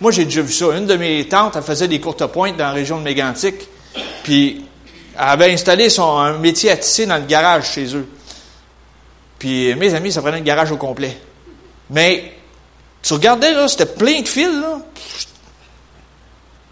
Moi, 0.00 0.10
j'ai 0.12 0.24
déjà 0.24 0.42
vu 0.42 0.52
ça. 0.52 0.66
Une 0.76 0.86
de 0.86 0.96
mes 0.96 1.26
tantes, 1.28 1.56
elle 1.56 1.62
faisait 1.62 1.88
des 1.88 2.00
courtes 2.00 2.26
pointes 2.26 2.56
dans 2.56 2.66
la 2.66 2.72
région 2.72 2.98
de 2.98 3.02
Mégantic, 3.02 3.54
puis 4.22 4.64
elle 5.14 5.22
avait 5.22 5.52
installé 5.52 5.88
son, 5.88 6.18
un 6.18 6.38
métier 6.38 6.70
à 6.70 6.76
tisser 6.76 7.06
dans 7.06 7.16
le 7.16 7.26
garage 7.26 7.72
chez 7.72 7.96
eux. 7.96 8.08
Puis 9.38 9.74
mes 9.74 9.94
amis, 9.94 10.12
ça 10.12 10.20
prenait 10.20 10.38
le 10.38 10.44
garage 10.44 10.72
au 10.72 10.76
complet. 10.76 11.16
Mais 11.90 12.36
tu 13.02 13.12
regardais, 13.12 13.52
là, 13.52 13.68
c'était 13.68 13.86
plein 13.86 14.20
de 14.20 14.28
fils, 14.28 14.60
là. 14.60 14.80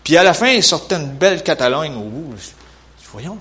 Puis 0.03 0.17
à 0.17 0.23
la 0.23 0.35
fin, 0.35 0.49
il 0.49 0.63
sortait 0.63 0.97
une 0.97 1.11
belle 1.11 1.43
Catalogne 1.43 1.97
au 1.97 2.05
bout. 2.09 2.35
Voyons. 3.13 3.39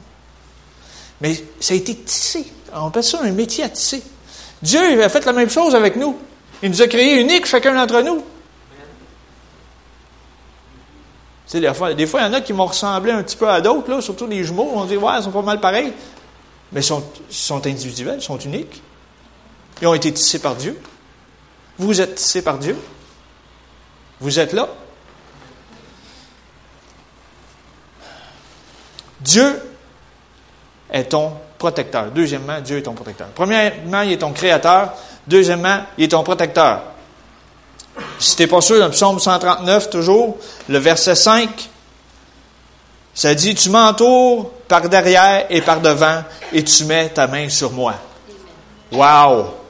Mais 1.22 1.36
ça 1.60 1.74
a 1.74 1.78
été 1.78 1.96
tissé. 1.96 2.46
On 2.74 2.88
appelle 2.88 3.04
ça 3.04 3.20
un 3.22 3.32
métier 3.32 3.64
à 3.64 3.70
tisser. 3.70 4.02
Dieu 4.62 5.04
a 5.04 5.10
fait 5.10 5.26
la 5.26 5.34
même 5.34 5.50
chose 5.50 5.76
avec 5.76 5.96
nous. 5.96 6.18
Il 6.64 6.70
nous 6.70 6.82
a 6.82 6.88
créés 6.88 7.20
uniques, 7.20 7.46
chacun 7.46 7.74
d'entre 7.74 8.02
nous. 8.02 8.24
Tu 11.48 11.60
des 11.60 11.74
fois, 11.74 11.94
des 11.94 12.08
fois, 12.08 12.22
il 12.22 12.24
y 12.24 12.28
en 12.28 12.34
a 12.34 12.42
qui 12.42 12.54
m'ont 12.54 12.66
ressemblé 12.66 13.12
un 13.12 13.22
petit 13.22 13.38
peu 13.38 13.48
à 13.48 13.62
d'autres, 13.62 13.90
là, 13.90 14.02
surtout 14.02 14.26
les 14.26 14.44
jumeaux. 14.44 14.72
On 14.74 14.86
dit, 14.86 14.98
ouais, 14.98 15.14
ils 15.20 15.24
sont 15.24 15.32
pas 15.32 15.42
mal 15.42 15.60
pareils. 15.60 15.94
Mais 16.72 16.80
ils 16.80 16.84
sont, 16.84 17.04
ils 17.30 17.36
sont 17.36 17.66
individuels, 17.68 18.18
ils 18.20 18.24
sont 18.24 18.40
uniques. 18.40 18.82
Ils 19.82 19.88
ont 19.88 19.94
été 19.94 20.14
tissés 20.14 20.40
par 20.40 20.56
Dieu. 20.56 20.80
Vous 21.78 22.00
êtes 22.00 22.16
tissés 22.16 22.42
par 22.42 22.58
Dieu. 22.58 22.78
Vous 24.20 24.40
êtes 24.40 24.54
là. 24.54 24.68
Dieu 29.20 29.62
est 30.92 31.06
ton 31.06 31.34
protecteur. 31.58 32.12
Deuxièmement, 32.12 32.62
Dieu 32.62 32.78
est 32.78 32.84
ton 32.84 32.94
protecteur. 32.94 33.28
Premièrement, 33.36 34.02
il 34.02 34.14
est 34.14 34.18
ton 34.18 34.32
créateur. 34.32 34.94
Deuxièmement, 35.28 35.82
il 35.98 36.06
est 36.06 36.10
ton 36.10 36.24
protecteur. 36.24 36.84
Si 38.20 38.36
t'es 38.36 38.48
pas 38.48 38.62
sûr, 38.62 38.84
le 38.84 38.92
psaume 38.92 39.20
139, 39.20 39.90
toujours, 39.90 40.38
le 40.70 40.78
verset 40.78 41.16
5, 41.16 41.70
ça 43.14 43.34
dit, 43.34 43.56
tu 43.56 43.70
m'entoures 43.70 44.52
par 44.68 44.88
derrière 44.90 45.46
et 45.50 45.62
par 45.62 45.82
devant 45.82 46.24
et 46.52 46.64
tu 46.64 46.86
mets 46.86 47.10
ta 47.10 47.28
main 47.28 47.50
sur 47.50 47.72
moi. 47.72 47.96
Wow! 48.92 49.65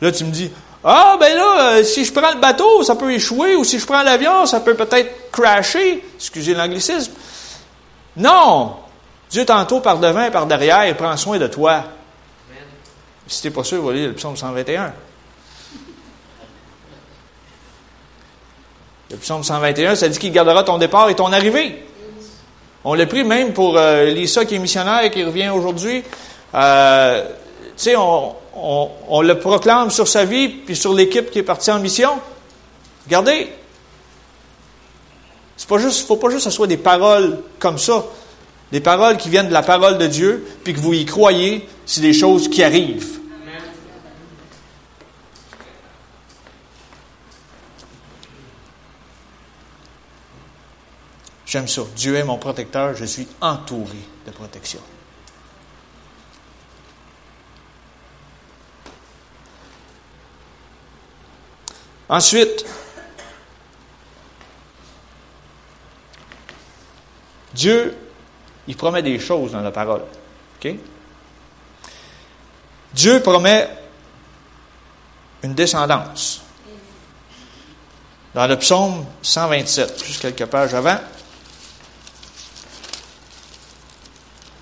Là, 0.00 0.12
tu 0.12 0.24
me 0.24 0.30
dis, 0.30 0.50
ah, 0.84 1.16
ben 1.18 1.34
là, 1.34 1.70
euh, 1.70 1.82
si 1.82 2.04
je 2.04 2.12
prends 2.12 2.30
le 2.30 2.40
bateau, 2.40 2.82
ça 2.82 2.94
peut 2.94 3.12
échouer, 3.12 3.56
ou 3.56 3.64
si 3.64 3.78
je 3.78 3.86
prends 3.86 4.02
l'avion, 4.02 4.46
ça 4.46 4.60
peut 4.60 4.74
peut-être 4.74 5.30
crasher. 5.32 6.04
Excusez 6.16 6.54
l'anglicisme. 6.54 7.12
Non! 8.16 8.76
Dieu 9.30 9.44
t'entoure 9.44 9.82
par 9.82 9.98
devant 9.98 10.24
et 10.24 10.30
par 10.30 10.46
derrière 10.46 10.84
et 10.84 10.94
prend 10.94 11.16
soin 11.16 11.38
de 11.38 11.48
toi. 11.48 11.84
Si 13.26 13.42
t'es 13.42 13.50
pas 13.50 13.64
sûr, 13.64 13.82
va 13.82 13.92
lire 13.92 14.08
le 14.08 14.14
psaume 14.14 14.36
121. 14.36 14.92
Le 19.10 19.16
psaume 19.16 19.42
121, 19.42 19.94
ça 19.96 20.08
dit 20.08 20.18
qu'il 20.18 20.32
gardera 20.32 20.62
ton 20.62 20.78
départ 20.78 21.08
et 21.10 21.16
ton 21.16 21.32
arrivée. 21.32 21.84
On 22.84 22.94
l'a 22.94 23.06
pris 23.06 23.24
même 23.24 23.52
pour 23.52 23.76
euh, 23.76 24.06
Lisa 24.06 24.44
qui 24.44 24.54
est 24.54 24.60
missionnaire 24.60 25.02
et 25.02 25.10
qui 25.10 25.24
revient 25.24 25.48
aujourd'hui. 25.48 26.04
Euh, 26.54 27.24
tu 27.24 27.72
sais, 27.76 27.96
on, 27.96 28.36
on, 28.56 29.22
le 29.22 29.38
proclame 29.38 29.90
sur 29.90 30.08
sa 30.08 30.24
vie 30.24 30.48
puis 30.48 30.76
sur 30.76 30.94
l'équipe 30.94 31.30
qui 31.30 31.38
est 31.40 31.44
partie 31.44 31.70
en 31.70 31.78
mission. 31.78 32.10
Regardez. 33.06 33.52
C'est 35.56 35.68
pas 35.68 35.78
juste, 35.78 36.06
faut 36.06 36.16
pas 36.16 36.30
juste 36.30 36.44
que 36.44 36.50
ce 36.50 36.56
soit 36.56 36.66
des 36.66 36.76
paroles 36.76 37.38
comme 37.58 37.78
ça. 37.78 38.04
Des 38.72 38.80
paroles 38.80 39.16
qui 39.16 39.28
viennent 39.28 39.48
de 39.48 39.52
la 39.52 39.62
parole 39.62 39.96
de 39.96 40.06
Dieu, 40.06 40.46
puis 40.64 40.74
que 40.74 40.80
vous 40.80 40.92
y 40.92 41.04
croyez, 41.04 41.68
c'est 41.86 42.00
des 42.00 42.12
choses 42.12 42.48
qui 42.48 42.62
arrivent. 42.62 43.20
J'aime 51.46 51.68
ça. 51.68 51.82
Dieu 51.94 52.16
est 52.16 52.24
mon 52.24 52.38
protecteur, 52.38 52.96
je 52.96 53.04
suis 53.04 53.28
entouré 53.40 53.98
de 54.26 54.32
protection. 54.32 54.80
Ensuite, 62.08 62.64
Dieu, 67.52 67.96
il 68.68 68.76
promet 68.76 69.02
des 69.02 69.18
choses 69.18 69.52
dans 69.52 69.62
la 69.62 69.70
parole. 69.70 70.02
OK? 70.58 70.74
Dieu 72.92 73.20
promet 73.20 73.68
une 75.42 75.54
descendance. 75.54 76.42
Dans 78.34 78.46
le 78.46 78.56
psaume 78.58 79.06
127, 79.22 80.04
juste 80.04 80.20
quelques 80.20 80.46
pages 80.46 80.74
avant, 80.74 80.98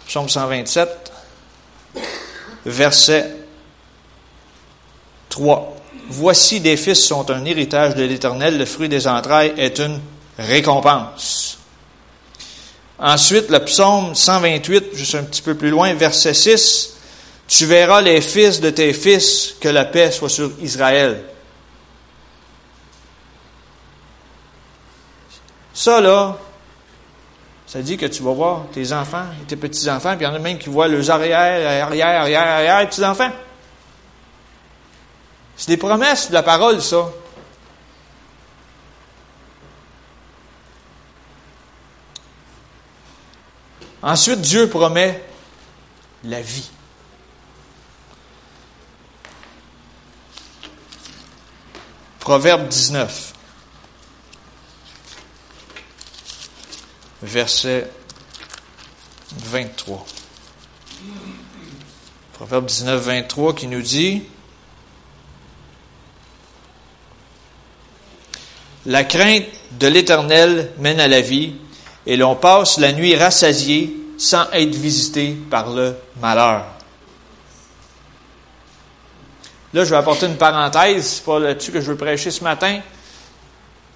Psaume 0.07 0.29
127, 0.29 1.13
verset 2.67 3.37
3. 5.29 5.74
Voici 6.09 6.61
des 6.61 6.77
fils 6.77 7.05
sont 7.05 7.31
un 7.31 7.45
héritage 7.45 7.95
de 7.95 8.05
l'Éternel, 8.05 8.59
le 8.59 8.67
fruit 8.67 8.89
des 8.89 9.07
entrailles 9.07 9.55
est 9.57 9.79
une 9.79 10.01
récompense. 10.39 11.59
Ensuite, 12.99 13.51
le 13.51 13.59
psaume 13.61 14.15
128, 14.15 14.95
juste 14.95 15.15
un 15.15 15.25
petit 15.25 15.43
peu 15.43 15.55
plus 15.55 15.71
loin, 15.71 15.93
verset 15.95 16.35
6. 16.35 16.97
Tu 17.47 17.67
verras 17.67 18.01
les 18.01 18.21
fils 18.21 18.61
de 18.61 18.71
tes 18.71 18.93
fils, 18.93 19.57
que 19.61 19.69
la 19.69 19.85
paix 19.85 20.11
soit 20.11 20.29
sur 20.29 20.51
Israël. 20.63 21.23
Ça, 25.75 26.01
là, 26.01 26.39
ça 27.67 27.83
dit 27.83 27.97
que 27.97 28.07
tu 28.07 28.23
vas 28.23 28.33
voir 28.33 28.67
tes 28.73 28.93
enfants 28.93 29.27
et 29.43 29.47
tes 29.47 29.57
petits-enfants, 29.57 30.17
puis 30.17 30.25
il 30.25 30.29
y 30.29 30.31
en 30.31 30.35
a 30.35 30.39
même 30.39 30.59
qui 30.59 30.69
voient 30.69 30.87
leurs 30.87 31.11
arrière, 31.11 31.85
arrière, 31.85 32.21
arrière, 32.21 32.47
arrière, 32.47 32.89
petits-enfants. 32.89 33.31
C'est 35.57 35.69
des 35.69 35.77
promesses 35.77 36.29
de 36.29 36.35
la 36.35 36.43
parole, 36.43 36.83
ça. 36.83 37.11
Ensuite, 44.03 44.41
Dieu 44.41 44.69
promet 44.69 45.25
la 46.25 46.43
vie. 46.43 46.71
Proverbe 52.21 52.69
19. 52.69 53.35
verset 57.25 57.91
23. 59.37 60.07
Proverbe 62.35 62.67
19, 62.67 63.03
23 63.03 63.55
qui 63.55 63.67
nous 63.67 63.83
dit 63.83 64.25
La 68.87 69.05
crainte 69.05 69.47
de 69.73 69.87
l'Éternel 69.87 70.73
mène 70.79 71.01
à 71.01 71.09
la 71.09 71.21
vie, 71.21 71.55
et 72.07 72.17
l'on 72.17 72.37
passe 72.37 72.79
la 72.79 72.93
nuit 72.93 73.17
rassasié 73.17 73.97
sans 74.19 74.45
être 74.53 74.75
visité 74.75 75.37
par 75.51 75.71
le 75.71 75.97
malheur. 76.21 76.67
Là, 79.73 79.85
je 79.85 79.91
vais 79.91 79.97
apporter 79.97 80.27
une 80.27 80.37
parenthèse, 80.37 81.05
c'est 81.05 81.25
pas 81.25 81.39
là-dessus 81.39 81.73
que 81.73 81.81
je 81.81 81.91
veux 81.91 81.97
prêcher 81.97 82.31
ce 82.31 82.45
matin. 82.45 82.81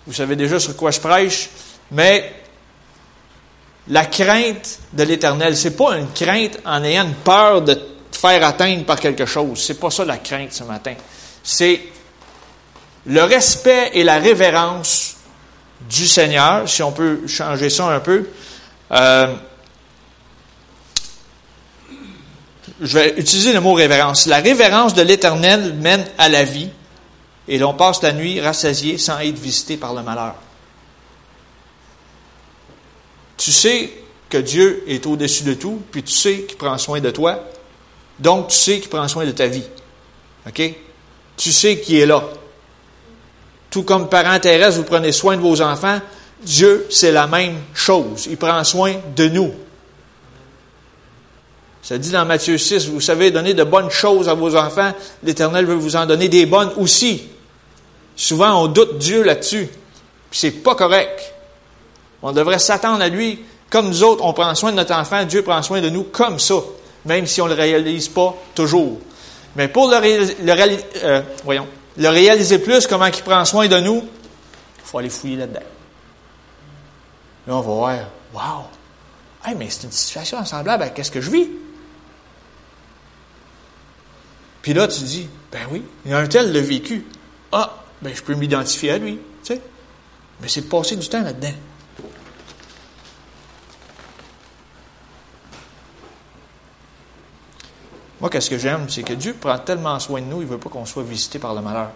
Vous 0.06 0.12
savez 0.12 0.34
déjà 0.34 0.58
sur 0.58 0.74
quoi 0.74 0.90
je 0.90 0.98
prêche, 0.98 1.50
mais 1.92 2.32
la 3.88 4.06
crainte 4.06 4.80
de 4.92 5.02
l'Éternel, 5.04 5.56
c'est 5.56 5.76
pas 5.76 5.96
une 5.96 6.10
crainte 6.12 6.58
en 6.64 6.82
ayant 6.82 7.04
une 7.04 7.14
peur 7.14 7.62
de 7.62 7.74
te 7.74 8.16
faire 8.16 8.44
atteindre 8.44 8.84
par 8.84 8.98
quelque 8.98 9.26
chose. 9.26 9.62
C'est 9.62 9.78
pas 9.78 9.90
ça 9.90 10.04
la 10.04 10.18
crainte 10.18 10.52
ce 10.52 10.64
matin. 10.64 10.94
C'est 11.42 11.80
le 13.06 13.22
respect 13.22 13.90
et 13.94 14.04
la 14.04 14.18
révérence 14.18 15.16
du 15.88 16.06
Seigneur, 16.06 16.68
si 16.68 16.82
on 16.82 16.92
peut 16.92 17.26
changer 17.26 17.70
ça 17.70 17.86
un 17.86 18.00
peu. 18.00 18.28
Euh, 18.92 19.34
je 22.80 22.98
vais 22.98 23.14
utiliser 23.18 23.52
le 23.52 23.60
mot 23.60 23.72
révérence. 23.72 24.26
La 24.26 24.38
révérence 24.38 24.94
de 24.94 25.02
l'Éternel 25.02 25.74
mène 25.74 26.04
à 26.16 26.28
la 26.28 26.44
vie, 26.44 26.68
et 27.48 27.58
l'on 27.58 27.74
passe 27.74 28.02
la 28.02 28.12
nuit 28.12 28.40
rassasié 28.40 28.98
sans 28.98 29.18
être 29.20 29.38
visité 29.38 29.76
par 29.76 29.94
le 29.94 30.02
malheur. 30.02 30.34
Tu 33.36 33.52
sais 33.52 33.90
que 34.28 34.38
Dieu 34.38 34.84
est 34.86 35.06
au-dessus 35.06 35.44
de 35.44 35.54
tout, 35.54 35.82
puis 35.90 36.02
tu 36.02 36.12
sais 36.12 36.42
qu'il 36.42 36.58
prend 36.58 36.76
soin 36.76 37.00
de 37.00 37.10
toi. 37.10 37.44
Donc, 38.18 38.48
tu 38.48 38.56
sais 38.56 38.80
qu'il 38.80 38.90
prend 38.90 39.08
soin 39.08 39.24
de 39.24 39.30
ta 39.30 39.46
vie. 39.46 39.64
OK? 40.46 40.60
Tu 41.36 41.52
sais 41.52 41.80
qu'il 41.80 41.96
est 41.96 42.06
là. 42.06 42.24
Tout 43.70 43.82
comme 43.82 44.08
parents 44.08 44.38
terrestres, 44.38 44.78
vous 44.78 44.84
prenez 44.84 45.12
soin 45.12 45.36
de 45.36 45.42
vos 45.42 45.60
enfants, 45.60 46.00
Dieu, 46.42 46.86
c'est 46.90 47.12
la 47.12 47.26
même 47.26 47.56
chose. 47.74 48.26
Il 48.30 48.36
prend 48.36 48.62
soin 48.64 48.94
de 49.16 49.28
nous. 49.28 49.52
Ça 51.82 51.98
dit 51.98 52.10
dans 52.10 52.24
Matthieu 52.24 52.58
6, 52.58 52.88
vous 52.88 53.00
savez 53.00 53.30
donner 53.30 53.54
de 53.54 53.64
bonnes 53.64 53.90
choses 53.90 54.28
à 54.28 54.34
vos 54.34 54.54
enfants, 54.56 54.92
l'Éternel 55.22 55.64
veut 55.64 55.74
vous 55.74 55.96
en 55.96 56.06
donner 56.06 56.28
des 56.28 56.46
bonnes 56.46 56.70
aussi. 56.76 57.22
Souvent, 58.14 58.62
on 58.62 58.66
doute 58.66 58.98
Dieu 58.98 59.22
là-dessus. 59.22 59.68
Puis 60.30 60.40
c'est 60.40 60.50
pas 60.50 60.74
correct. 60.74 61.32
On 62.22 62.32
devrait 62.32 62.58
s'attendre 62.58 63.02
à 63.02 63.08
lui 63.08 63.38
comme 63.70 63.88
nous 63.88 64.02
autres, 64.02 64.24
on 64.24 64.32
prend 64.32 64.54
soin 64.54 64.70
de 64.70 64.76
notre 64.76 64.94
enfant, 64.94 65.24
Dieu 65.24 65.42
prend 65.42 65.62
soin 65.62 65.80
de 65.80 65.90
nous 65.90 66.04
comme 66.04 66.38
ça, 66.38 66.54
même 67.04 67.26
si 67.26 67.40
on 67.42 67.44
ne 67.44 67.54
le 67.54 67.60
réalise 67.60 68.08
pas 68.08 68.34
toujours. 68.54 68.98
Mais 69.56 69.68
pour 69.68 69.88
le, 69.90 69.98
le, 70.42 70.76
euh, 71.04 71.22
voyons, 71.44 71.66
le 71.98 72.08
réaliser 72.08 72.58
plus, 72.58 72.86
comment 72.86 73.06
il 73.06 73.22
prend 73.22 73.44
soin 73.44 73.66
de 73.66 73.78
nous, 73.80 73.96
il 74.78 74.84
faut 74.84 74.98
aller 74.98 75.10
fouiller 75.10 75.36
là-dedans. 75.36 75.60
Là, 77.46 77.56
on 77.56 77.60
va 77.60 77.62
voir, 77.62 77.98
wow, 78.32 78.64
hey, 79.44 79.56
mais 79.56 79.68
c'est 79.68 79.84
une 79.84 79.92
situation 79.92 80.44
semblable 80.44 80.84
à 80.84 81.04
ce 81.04 81.10
que 81.10 81.20
je 81.20 81.30
vis. 81.30 81.48
Puis 84.62 84.74
là, 84.74 84.86
tu 84.86 85.02
dis, 85.02 85.28
ben 85.50 85.60
oui, 85.70 85.82
il 86.04 86.12
y 86.12 86.14
a 86.14 86.18
un 86.18 86.26
tel 86.26 86.52
le 86.52 86.60
vécu. 86.60 87.04
Ah, 87.52 87.74
ben 88.00 88.14
je 88.14 88.22
peux 88.22 88.34
m'identifier 88.34 88.92
à 88.92 88.98
lui, 88.98 89.14
tu 89.42 89.54
sais. 89.54 89.60
Mais 90.40 90.48
c'est 90.48 90.62
de 90.62 90.66
passer 90.66 90.94
du 90.94 91.08
temps 91.08 91.22
là-dedans. 91.22 91.54
Moi, 98.20 98.30
qu'est-ce 98.30 98.50
que 98.50 98.58
j'aime, 98.58 98.88
c'est 98.88 99.02
que 99.04 99.12
Dieu 99.12 99.34
prend 99.34 99.58
tellement 99.58 99.98
soin 100.00 100.20
de 100.20 100.26
nous, 100.26 100.42
il 100.42 100.46
ne 100.46 100.50
veut 100.50 100.58
pas 100.58 100.68
qu'on 100.68 100.84
soit 100.84 101.04
visité 101.04 101.38
par 101.38 101.54
le 101.54 101.60
malheur. 101.60 101.90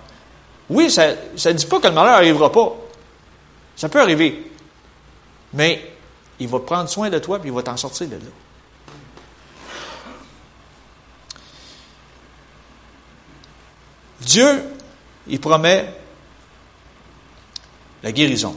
Oui, 0.71 0.91
ça 0.91 1.09
ne 1.09 1.53
dit 1.53 1.67
pas 1.67 1.81
que 1.81 1.89
le 1.89 1.93
malheur 1.93 2.13
n'arrivera 2.13 2.53
pas. 2.53 2.77
Ça 3.75 3.89
peut 3.89 4.01
arriver. 4.01 4.53
Mais 5.55 5.93
il 6.39 6.49
va 6.49 6.61
prendre 6.61 6.89
soin 6.89 7.11
de 7.11 7.19
toi, 7.19 7.39
puis 7.39 7.51
il 7.51 7.55
va 7.55 7.63
t'en 7.63 7.77
sortir 7.77 8.09
de 8.09 8.15
là. 8.15 8.21
Dieu, 14.21 14.63
il 15.27 15.41
promet 15.41 15.93
la 18.03 18.13
guérison. 18.13 18.57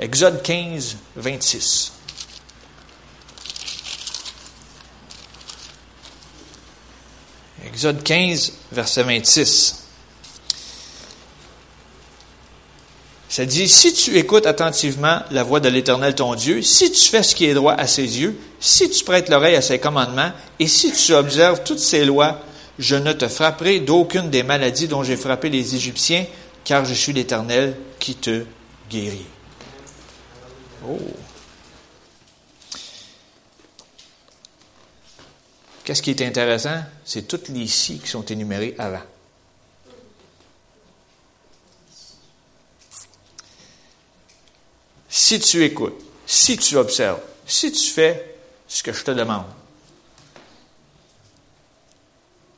Exode 0.00 0.42
15, 0.42 0.96
26. 1.16 1.92
Exode 7.66 8.02
15, 8.02 8.52
verset 8.72 9.02
26. 9.04 9.78
Ça 13.28 13.46
dit, 13.46 13.66
si 13.66 13.94
tu 13.94 14.18
écoutes 14.18 14.46
attentivement 14.46 15.20
la 15.30 15.42
voix 15.42 15.60
de 15.60 15.68
l'Éternel 15.68 16.14
ton 16.14 16.34
Dieu, 16.34 16.60
si 16.60 16.92
tu 16.92 17.08
fais 17.08 17.22
ce 17.22 17.34
qui 17.34 17.46
est 17.46 17.54
droit 17.54 17.72
à 17.72 17.86
ses 17.86 18.20
yeux, 18.20 18.36
si 18.60 18.90
tu 18.90 19.04
prêtes 19.04 19.30
l'oreille 19.30 19.56
à 19.56 19.62
ses 19.62 19.78
commandements, 19.78 20.32
et 20.58 20.66
si 20.66 20.92
tu 20.92 21.14
observes 21.14 21.62
toutes 21.64 21.78
ses 21.78 22.04
lois, 22.04 22.40
je 22.78 22.96
ne 22.96 23.12
te 23.12 23.28
frapperai 23.28 23.80
d'aucune 23.80 24.28
des 24.28 24.42
maladies 24.42 24.88
dont 24.88 25.02
j'ai 25.02 25.16
frappé 25.16 25.48
les 25.48 25.74
Égyptiens, 25.74 26.26
car 26.64 26.84
je 26.84 26.92
suis 26.94 27.12
l'Éternel 27.12 27.76
qui 27.98 28.16
te 28.16 28.44
guérit. 28.90 29.26
Oh. 30.86 30.98
Qu'est-ce 35.84 36.02
qui 36.02 36.10
est 36.10 36.22
intéressant? 36.22 36.82
C'est 37.04 37.26
toutes 37.26 37.48
les 37.48 37.66
si 37.66 37.98
qui 37.98 38.08
sont 38.08 38.24
énumérées 38.24 38.74
avant. 38.78 39.02
si 45.32 45.38
tu 45.38 45.64
écoutes, 45.64 45.98
si 46.26 46.56
tu 46.56 46.76
observes, 46.76 47.20
si 47.46 47.70
tu 47.70 47.90
fais 47.90 48.36
ce 48.66 48.82
que 48.82 48.92
je 48.92 49.04
te 49.04 49.10
demande, 49.10 49.44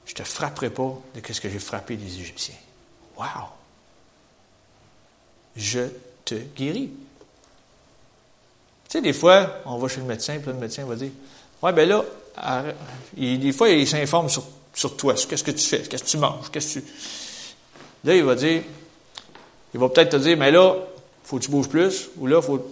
je 0.06 0.14
te 0.14 0.22
frapperai 0.22 0.70
pas 0.70 0.96
de 1.14 1.32
ce 1.32 1.40
que 1.40 1.48
j'ai 1.48 1.58
frappé 1.58 1.96
les 1.96 2.20
Égyptiens. 2.20 2.54
Wow! 3.16 3.48
Je 5.56 5.88
te 6.24 6.34
guéris. 6.34 6.90
Tu 8.88 8.90
sais, 8.90 9.00
des 9.00 9.12
fois, 9.12 9.60
on 9.66 9.78
va 9.78 9.88
chez 9.88 10.00
le 10.00 10.06
médecin, 10.06 10.38
puis 10.38 10.46
le 10.46 10.54
médecin 10.54 10.84
va 10.84 10.96
dire 10.96 11.10
Ouais, 11.62 11.72
ben 11.72 11.88
là, 11.88 12.04
des 13.16 13.52
fois, 13.52 13.68
il 13.68 13.86
s'informe 13.86 14.28
sur, 14.28 14.44
sur 14.72 14.96
toi, 14.96 15.14
qu'est-ce 15.14 15.44
que 15.44 15.50
tu 15.50 15.64
fais, 15.64 15.82
qu'est-ce 15.82 16.04
que 16.04 16.08
tu 16.08 16.18
manges, 16.18 16.50
qu'est-ce 16.50 16.80
que 16.80 16.84
tu. 16.84 16.92
Là, 18.04 18.16
il 18.16 18.24
va 18.24 18.34
dire 18.34 18.62
Il 19.72 19.80
va 19.80 19.88
peut-être 19.88 20.10
te 20.10 20.16
dire 20.16 20.36
Mais 20.36 20.50
là, 20.50 20.74
faut 21.24 21.38
que 21.38 21.44
tu 21.44 21.50
bouges 21.50 21.68
plus, 21.68 22.10
ou 22.18 22.26
là, 22.26 22.42
faut. 22.42 22.70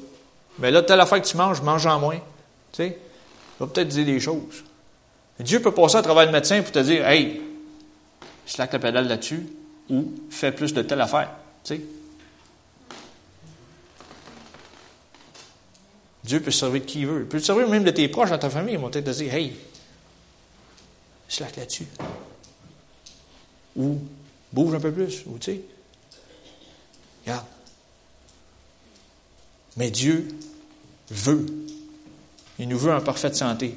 Mais 0.58 0.70
là, 0.70 0.82
telle 0.82 1.00
affaire 1.00 1.22
que 1.22 1.26
tu 1.26 1.36
manges, 1.36 1.62
mange 1.62 1.86
en 1.86 1.98
moins. 1.98 2.18
Tu 2.72 2.76
sais, 2.76 2.98
il 2.98 3.60
va 3.60 3.66
peut-être 3.66 3.88
dire 3.88 4.04
des 4.04 4.20
choses. 4.20 4.64
Dieu 5.40 5.60
peut 5.60 5.72
passer 5.72 5.96
à 5.96 6.02
travers 6.02 6.26
le 6.26 6.32
médecin 6.32 6.60
pour 6.62 6.72
te 6.72 6.78
dire 6.78 7.06
Hey, 7.06 7.40
slack 8.46 8.72
la 8.72 8.78
pédale 8.78 9.08
là-dessus, 9.08 9.46
ou 9.88 10.12
fais 10.30 10.52
plus 10.52 10.74
de 10.74 10.82
telle 10.82 11.00
affaire. 11.00 11.30
Tu 11.64 11.76
sais? 11.76 11.80
Dieu 16.24 16.40
peut 16.40 16.50
servir 16.50 16.80
de 16.80 16.86
qui 16.86 17.00
il 17.00 17.06
veut. 17.06 17.20
Il 17.20 17.26
peut 17.26 17.40
te 17.40 17.44
servir 17.44 17.68
même 17.68 17.84
de 17.84 17.90
tes 17.90 18.08
proches 18.08 18.30
dans 18.30 18.38
ta 18.38 18.50
famille. 18.50 18.74
Ils 18.74 18.80
vont 18.80 18.90
peut-être 18.90 19.06
te 19.06 19.10
dire 19.10 19.34
Hey, 19.34 19.56
slack 21.28 21.56
là-dessus. 21.56 21.86
Ou 23.76 23.98
bouge 24.52 24.74
un 24.74 24.80
peu 24.80 24.92
plus. 24.92 25.24
Ou 25.26 25.38
tu 25.38 25.52
sais. 25.52 25.60
Regarde. 27.24 27.46
Mais 29.76 29.90
Dieu 29.90 30.28
veut. 31.10 31.46
Il 32.58 32.68
nous 32.68 32.78
veut 32.78 32.92
en 32.92 33.00
parfaite 33.00 33.34
santé. 33.34 33.76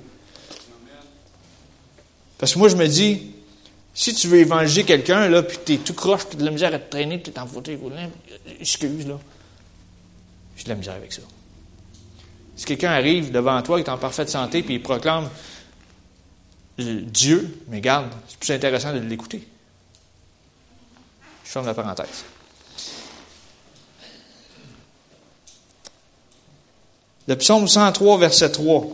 Parce 2.37 2.53
que 2.53 2.59
moi, 2.59 2.67
je 2.67 2.75
me 2.75 2.87
dis, 2.87 3.31
si 3.93 4.13
tu 4.13 4.27
veux 4.27 4.39
évangéliser 4.39 4.83
quelqu'un, 4.83 5.29
là, 5.29 5.41
puis 5.41 5.57
es 5.73 5.77
tout 5.77 5.93
croche, 5.93 6.25
puis 6.25 6.37
de 6.37 6.43
la 6.43 6.51
misère 6.51 6.73
à 6.73 6.79
te 6.79 6.91
traîner, 6.91 7.21
tu 7.21 7.31
es 7.31 7.39
en 7.39 7.47
fauteuil 7.47 7.77
roulant, 7.77 8.11
excuse, 8.59 9.07
là. 9.07 9.19
J'ai 10.57 10.65
de 10.65 10.69
la 10.69 10.75
misère 10.75 10.95
avec 10.95 11.13
ça. 11.13 11.21
Si 12.55 12.65
quelqu'un 12.65 12.91
arrive 12.91 13.31
devant 13.31 13.61
toi, 13.61 13.81
qui 13.81 13.87
est 13.87 13.91
en 13.91 13.97
parfaite 13.97 14.29
santé, 14.29 14.63
puis 14.63 14.75
il 14.75 14.81
proclame 14.81 15.29
Dieu, 16.77 17.63
mais 17.67 17.81
garde, 17.81 18.11
c'est 18.27 18.37
plus 18.37 18.51
intéressant 18.51 18.93
de 18.93 18.99
l'écouter. 18.99 19.47
Je 21.43 21.49
ferme 21.49 21.65
la 21.65 21.73
parenthèse. 21.73 22.23
Le 27.27 27.35
psaume 27.37 27.67
103, 27.67 28.17
verset 28.19 28.51
3. 28.51 28.87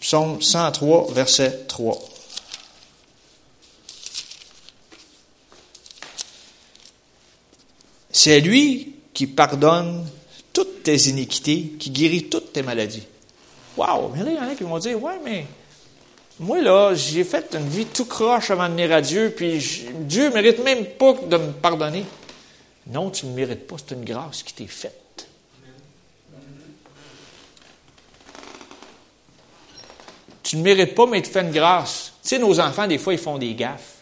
Psaume 0.00 0.40
103, 0.40 1.12
verset 1.12 1.66
3. 1.68 1.98
C'est 8.12 8.40
lui 8.40 8.99
qui 9.20 9.26
pardonne 9.26 10.06
toutes 10.50 10.82
tes 10.82 10.96
iniquités, 11.10 11.74
qui 11.78 11.90
guérit 11.90 12.30
toutes 12.30 12.54
tes 12.54 12.62
maladies. 12.62 13.06
Wow! 13.76 14.12
Mais 14.14 14.22
là, 14.24 14.30
il 14.30 14.34
y 14.34 14.38
en 14.38 14.48
a 14.48 14.54
qui 14.54 14.62
vont 14.62 14.78
dire, 14.78 15.02
ouais, 15.02 15.20
mais 15.22 15.44
moi, 16.38 16.62
là, 16.62 16.94
j'ai 16.94 17.22
fait 17.22 17.54
une 17.54 17.68
vie 17.68 17.84
tout 17.84 18.06
croche 18.06 18.50
avant 18.50 18.64
de 18.66 18.70
venir 18.70 18.90
à 18.92 19.02
Dieu, 19.02 19.30
puis 19.36 19.62
Dieu 19.92 20.30
ne 20.30 20.32
mérite 20.32 20.64
même 20.64 20.86
pas 20.86 21.12
de 21.12 21.36
me 21.36 21.52
pardonner. 21.52 22.06
Non, 22.86 23.10
tu 23.10 23.26
ne 23.26 23.34
mérites 23.34 23.66
pas, 23.66 23.76
c'est 23.76 23.94
une 23.94 24.06
grâce 24.06 24.42
qui 24.42 24.54
t'est 24.54 24.66
faite. 24.66 25.28
Tu 30.42 30.56
ne 30.56 30.62
mérites 30.62 30.94
pas, 30.94 31.04
mais 31.04 31.18
il 31.18 31.22
te 31.24 31.28
fait 31.28 31.42
une 31.42 31.52
grâce. 31.52 32.14
Tu 32.22 32.28
sais, 32.30 32.38
nos 32.38 32.58
enfants, 32.58 32.86
des 32.86 32.96
fois, 32.96 33.12
ils 33.12 33.18
font 33.18 33.36
des 33.36 33.54
gaffes. 33.54 33.96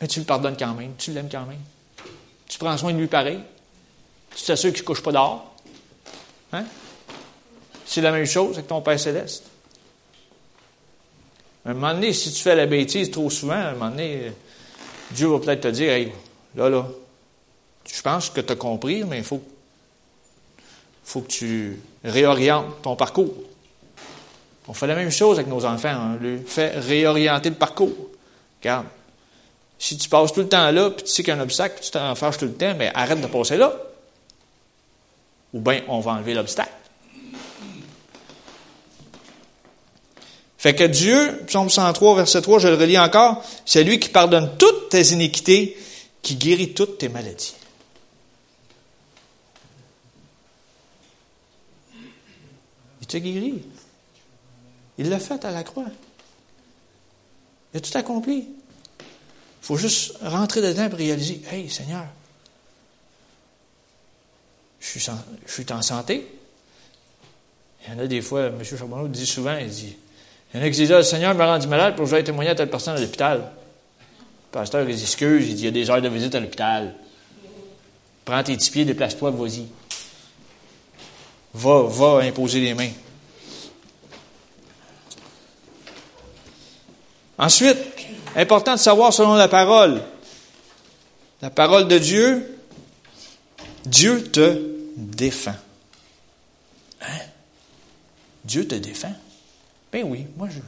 Mais 0.00 0.06
tu 0.06 0.20
le 0.20 0.26
pardonnes 0.26 0.56
quand 0.56 0.74
même, 0.74 0.92
tu 0.96 1.10
l'aimes 1.10 1.28
quand 1.28 1.44
même. 1.44 1.58
Tu 2.46 2.56
prends 2.56 2.78
soin 2.78 2.92
de 2.92 2.98
lui 2.98 3.08
pareil. 3.08 3.40
Tu 4.40 4.46
t'assures 4.46 4.72
qu'il 4.72 4.80
ne 4.80 4.86
couche 4.86 5.02
pas 5.02 5.12
dehors. 5.12 5.54
Hein? 6.54 6.64
C'est 7.84 8.00
la 8.00 8.10
même 8.10 8.24
chose 8.24 8.54
avec 8.54 8.68
ton 8.68 8.80
Père 8.80 8.98
Céleste. 8.98 9.44
À 11.66 11.70
un 11.70 11.74
moment 11.74 11.92
donné, 11.92 12.14
si 12.14 12.32
tu 12.32 12.42
fais 12.42 12.56
la 12.56 12.64
bêtise 12.64 13.10
trop 13.10 13.28
souvent, 13.28 13.52
à 13.52 13.68
un 13.68 13.72
moment 13.72 13.90
donné, 13.90 14.32
Dieu 15.10 15.28
va 15.28 15.40
peut-être 15.40 15.60
te 15.60 15.68
dire, 15.68 15.92
hey, 15.92 16.10
là, 16.56 16.70
là, 16.70 16.88
je 17.86 18.00
pense 18.00 18.30
que 18.30 18.40
tu 18.40 18.50
as 18.50 18.56
compris, 18.56 19.04
mais 19.04 19.18
il 19.18 19.24
faut, 19.24 19.42
faut 21.04 21.20
que 21.20 21.28
tu 21.28 21.78
réorientes 22.02 22.80
ton 22.80 22.96
parcours. 22.96 23.34
On 24.68 24.72
fait 24.72 24.86
la 24.86 24.94
même 24.94 25.10
chose 25.10 25.38
avec 25.38 25.48
nos 25.48 25.66
enfants. 25.66 26.16
On 26.18 26.24
leur 26.24 26.40
fait 26.46 26.78
réorienter 26.78 27.50
le 27.50 27.56
parcours. 27.56 28.08
Regarde, 28.62 28.86
si 29.78 29.98
tu 29.98 30.08
passes 30.08 30.32
tout 30.32 30.40
le 30.40 30.48
temps 30.48 30.70
là, 30.70 30.88
puis 30.88 31.04
tu 31.04 31.10
sais 31.10 31.22
qu'il 31.22 31.34
y 31.34 31.36
a 31.36 31.38
un 31.38 31.42
obstacle, 31.42 31.82
tu 31.82 31.90
t'en 31.90 32.14
fâches 32.14 32.38
tout 32.38 32.46
le 32.46 32.54
temps, 32.54 32.74
mais 32.78 32.90
arrête 32.94 33.20
de 33.20 33.26
passer 33.26 33.58
là. 33.58 33.76
Ou 35.52 35.60
bien 35.60 35.82
on 35.88 36.00
va 36.00 36.12
enlever 36.12 36.34
l'obstacle. 36.34 36.70
Fait 40.58 40.74
que 40.74 40.84
Dieu, 40.84 41.42
psaume 41.46 41.70
103, 41.70 42.16
verset 42.16 42.42
3, 42.42 42.58
je 42.58 42.68
le 42.68 42.74
relis 42.74 42.98
encore, 42.98 43.42
c'est 43.64 43.82
lui 43.82 43.98
qui 43.98 44.10
pardonne 44.10 44.50
toutes 44.58 44.90
tes 44.90 45.12
iniquités, 45.12 45.76
qui 46.20 46.36
guérit 46.36 46.74
toutes 46.74 46.98
tes 46.98 47.08
maladies. 47.08 47.54
t'a 53.10 53.20
guéri. 53.20 53.62
Il 54.98 55.08
l'a 55.08 55.18
fait 55.18 55.44
à 55.44 55.50
la 55.50 55.64
croix. 55.64 55.86
Il 57.72 57.78
a 57.78 57.80
tout 57.80 57.96
accompli. 57.96 58.38
Il 58.38 59.66
faut 59.66 59.76
juste 59.76 60.16
rentrer 60.22 60.62
dedans 60.62 60.84
et 60.84 60.94
réaliser 60.94 61.42
Hey, 61.50 61.68
Seigneur, 61.68 62.06
je 64.80 64.98
suis, 65.46 65.66
en 65.72 65.82
santé. 65.82 66.26
Il 67.86 67.92
y 67.92 67.96
en 67.96 67.98
a 68.02 68.06
des 68.06 68.22
fois, 68.22 68.46
M. 68.46 68.62
Charbonneau 68.62 69.08
dit 69.08 69.26
souvent 69.26 69.56
il 69.56 69.68
dit 69.68 69.96
il 70.52 70.60
y 70.60 70.62
en 70.62 70.66
a 70.66 70.70
qui 70.70 70.76
disent 70.76 70.92
ah, 70.92 71.02
Seigneur 71.02 71.34
m'a 71.34 71.46
rendu 71.46 71.68
malade 71.68 71.94
pour 71.94 72.06
que 72.06 72.10
j'aille 72.10 72.24
témoigner 72.24 72.50
à 72.50 72.54
telle 72.54 72.70
personne 72.70 72.96
à 72.96 73.00
l'hôpital. 73.00 73.38
Le 73.38 74.52
pasteur, 74.52 74.88
il 74.88 75.00
Excuse, 75.00 75.48
il 75.48 75.54
dit 75.54 75.62
Il 75.62 75.64
y 75.66 75.68
a 75.68 75.70
des 75.70 75.90
heures 75.90 76.02
de 76.02 76.08
visite 76.08 76.34
à 76.34 76.40
l'hôpital. 76.40 76.94
Prends 78.24 78.42
tes 78.42 78.56
petits 78.56 78.70
pieds, 78.70 78.84
déplace-toi, 78.84 79.30
vas-y 79.30 79.66
va, 81.54 81.82
va 81.82 82.20
imposer 82.22 82.60
les 82.60 82.74
mains. 82.74 82.90
Ensuite, 87.38 87.78
important 88.36 88.74
de 88.74 88.78
savoir 88.78 89.12
selon 89.12 89.34
la 89.34 89.48
parole. 89.48 90.02
La 91.42 91.50
parole 91.50 91.88
de 91.88 91.98
Dieu, 91.98 92.59
Dieu 93.90 94.22
te 94.30 94.62
défend. 94.96 95.56
Hein? 97.02 97.18
Dieu 98.44 98.66
te 98.66 98.76
défend? 98.76 99.12
Ben 99.92 100.04
oui, 100.04 100.26
moi 100.36 100.48
je, 100.48 100.60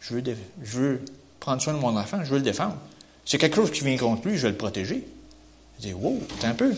je, 0.00 0.14
veux, 0.14 0.36
je 0.62 0.78
veux 0.78 1.04
prendre 1.38 1.62
soin 1.62 1.74
de 1.74 1.78
mon 1.78 1.96
enfant, 1.96 2.24
je 2.24 2.30
veux 2.30 2.38
le 2.38 2.42
défendre. 2.42 2.76
C'est 3.24 3.38
quelque 3.38 3.54
chose 3.54 3.70
qui 3.70 3.84
vient 3.84 3.96
contre 3.96 4.26
lui, 4.26 4.36
je 4.36 4.42
vais 4.42 4.50
le 4.50 4.56
protéger. 4.56 5.06
Je 5.78 5.86
dis, 5.86 5.92
wow, 5.92 6.20
un 6.42 6.54
peu. 6.54 6.74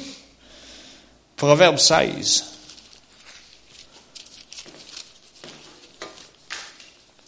Proverbe 1.36 1.78
16. 1.78 2.44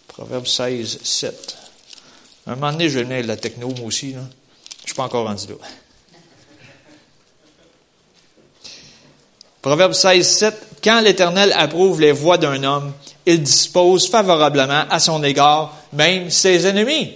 Proverbe 0.08 0.46
16, 0.46 0.98
7. 1.02 1.58
Un 2.46 2.56
moment 2.56 2.72
donné, 2.72 2.90
je 2.90 2.98
vais 2.98 3.04
venir 3.04 3.22
de 3.22 3.28
la 3.28 3.38
techno, 3.38 3.68
moi 3.68 3.86
aussi. 3.86 4.12
Là. 4.12 4.20
Je 4.82 4.88
suis 4.88 4.94
pas 4.94 5.04
encore 5.04 5.26
rendu 5.26 5.46
là. 5.46 5.54
Proverbe 9.62 9.92
16, 9.92 10.28
7. 10.28 10.66
Quand 10.82 11.00
l'Éternel 11.00 11.52
approuve 11.56 12.00
les 12.00 12.10
voies 12.10 12.36
d'un 12.36 12.64
homme, 12.64 12.92
il 13.24 13.40
dispose 13.40 14.10
favorablement 14.10 14.84
à 14.90 14.98
son 14.98 15.22
égard 15.22 15.78
même 15.92 16.30
ses 16.30 16.66
ennemis. 16.66 17.14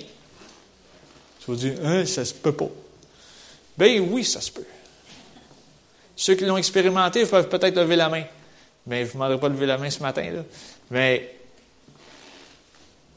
Tu 1.41 1.51
vas 1.51 1.57
dire, 1.57 1.75
hein, 1.83 2.07
ça 2.07 2.25
se 2.25 2.33
peut 2.33 2.53
pas. 2.53 2.71
Ben 3.77 4.01
oui, 4.11 4.25
ça 4.25 4.41
se 4.41 4.53
peut. 4.53 4.65
Ceux 6.15 6.35
qui 6.37 6.45
l'ont 6.45 6.57
expérimenté 6.57 7.27
peuvent 7.27 7.49
peut-être 7.49 7.77
lever 7.77 7.97
la 7.97 8.09
main. 8.09 8.23
Mais 8.87 8.99
je 8.99 9.03
ne 9.03 9.07
vous 9.09 9.15
demanderai 9.15 9.41
pas 9.41 9.49
de 9.49 9.55
lever 9.55 9.67
la 9.67 9.79
main 9.79 9.91
ce 9.91 10.01
matin. 10.01 10.31
Là. 10.33 10.43
Mais 10.93 11.35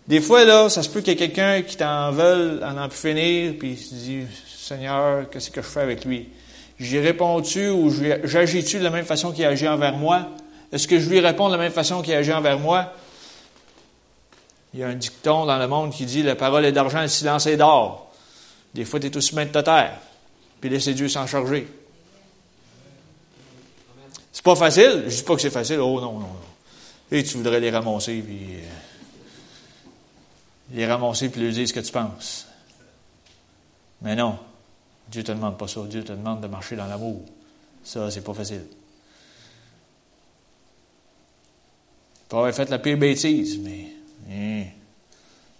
des 0.07 0.21
fois, 0.21 0.43
là, 0.43 0.69
ça 0.69 0.81
se 0.81 0.89
peut 0.89 1.01
qu'il 1.01 1.13
y 1.13 1.15
ait 1.15 1.27
quelqu'un 1.27 1.61
qui 1.61 1.77
t'en 1.77 2.11
veut 2.11 2.61
en 2.63 2.75
en 2.75 2.89
pu 2.89 2.97
finir, 2.97 3.53
puis 3.59 3.77
se 3.77 3.93
dit, 3.93 4.23
Seigneur, 4.57 5.29
qu'est-ce 5.29 5.51
que 5.51 5.61
je 5.61 5.67
fais 5.67 5.81
avec 5.81 6.03
lui? 6.03 6.29
J'y 6.79 6.99
réponds-tu 6.99 7.69
ou 7.69 7.91
j'agis-tu 8.23 8.79
de 8.79 8.83
la 8.83 8.89
même 8.89 9.05
façon 9.05 9.31
qu'il 9.33 9.43
agit 9.45 9.67
envers 9.67 9.97
moi? 9.97 10.29
Est-ce 10.71 10.87
que 10.87 10.99
je 10.99 11.09
lui 11.09 11.19
réponds 11.19 11.47
de 11.47 11.53
la 11.53 11.57
même 11.57 11.71
façon 11.71 12.01
qu'il 12.01 12.13
agit 12.13 12.31
envers 12.31 12.57
moi? 12.57 12.93
Il 14.73 14.79
y 14.79 14.83
a 14.83 14.87
un 14.87 14.95
dicton 14.95 15.45
dans 15.45 15.57
le 15.57 15.67
monde 15.67 15.91
qui 15.91 16.05
dit 16.05 16.23
La 16.23 16.35
parole 16.35 16.63
est 16.63 16.71
d'argent, 16.71 17.01
le 17.01 17.07
silence 17.07 17.47
est 17.47 17.57
d'or. 17.57 18.11
Des 18.73 18.85
fois, 18.85 18.99
tu 18.99 19.07
es 19.07 19.17
aussi 19.17 19.35
maître 19.35 19.51
de 19.51 19.61
terre. 19.61 19.97
Puis 20.61 20.69
laissez 20.69 20.93
Dieu 20.93 21.09
s'en 21.09 21.25
charger. 21.25 21.67
C'est 24.31 24.43
pas 24.43 24.55
facile. 24.55 25.05
Je 25.07 25.15
dis 25.15 25.23
pas 25.23 25.35
que 25.35 25.41
c'est 25.41 25.49
facile. 25.49 25.79
Oh 25.79 25.99
non, 25.99 26.13
non, 26.13 26.19
non. 26.19 26.35
Et 27.11 27.23
tu 27.23 27.37
voudrais 27.37 27.59
les 27.59 27.71
ramasser, 27.71 28.21
puis. 28.21 28.55
Euh, 28.55 28.59
les 30.71 30.85
ramasser, 30.85 31.29
puis 31.29 31.41
lui 31.41 31.51
dire 31.51 31.67
ce 31.67 31.73
que 31.73 31.79
tu 31.79 31.91
penses. 31.91 32.45
Mais 34.01 34.15
non. 34.15 34.37
Dieu 35.09 35.23
te 35.23 35.31
demande 35.31 35.57
pas 35.57 35.67
ça. 35.67 35.81
Dieu 35.87 36.03
te 36.03 36.11
demande 36.11 36.41
de 36.41 36.47
marcher 36.47 36.75
dans 36.75 36.85
l'amour. 36.87 37.23
Ça, 37.83 38.11
c'est 38.11 38.23
pas 38.23 38.33
facile. 38.33 38.65
Pas 42.27 42.37
avoir 42.37 42.53
fait 42.53 42.69
la 42.69 42.79
pire 42.79 42.97
bêtise, 42.97 43.57
mais. 43.59 43.87
Hein, 44.29 44.65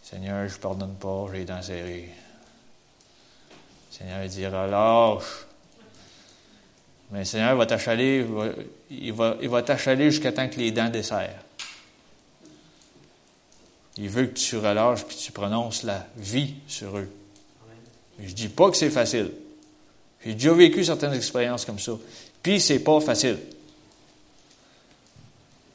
Seigneur, 0.03 0.47
je 0.47 0.55
ne 0.55 0.59
pardonne 0.59 0.95
pas, 0.95 1.27
j'ai 1.31 1.39
les 1.39 1.45
dents 1.45 1.61
serrées. 1.61 2.09
Seigneur, 3.89 4.23
il 4.23 4.29
dit 4.29 4.45
relâche. 4.45 5.45
Mais 7.11 7.19
le 7.19 7.25
Seigneur 7.25 7.55
va 7.55 7.65
t'achaler, 7.65 8.25
il 8.91 9.13
va, 9.13 9.35
il 9.41 9.49
va 9.49 9.63
t'achaler 9.63 10.11
jusqu'à 10.11 10.31
temps 10.31 10.47
que 10.47 10.57
les 10.57 10.71
dents 10.71 10.89
desserrent. 10.89 11.43
Il 13.97 14.09
veut 14.09 14.27
que 14.27 14.37
tu 14.37 14.57
relâches 14.57 15.05
puis 15.05 15.17
tu 15.17 15.31
prononces 15.31 15.83
la 15.83 16.05
vie 16.15 16.53
sur 16.67 16.97
eux. 16.97 17.11
Je 18.21 18.33
dis 18.33 18.49
pas 18.49 18.69
que 18.69 18.77
c'est 18.77 18.89
facile. 18.89 19.31
J'ai 20.25 20.33
déjà 20.33 20.53
vécu 20.53 20.83
certaines 20.83 21.13
expériences 21.13 21.65
comme 21.65 21.79
ça. 21.79 21.93
Puis 22.43 22.59
c'est 22.59 22.79
pas 22.79 22.99
facile. 22.99 23.39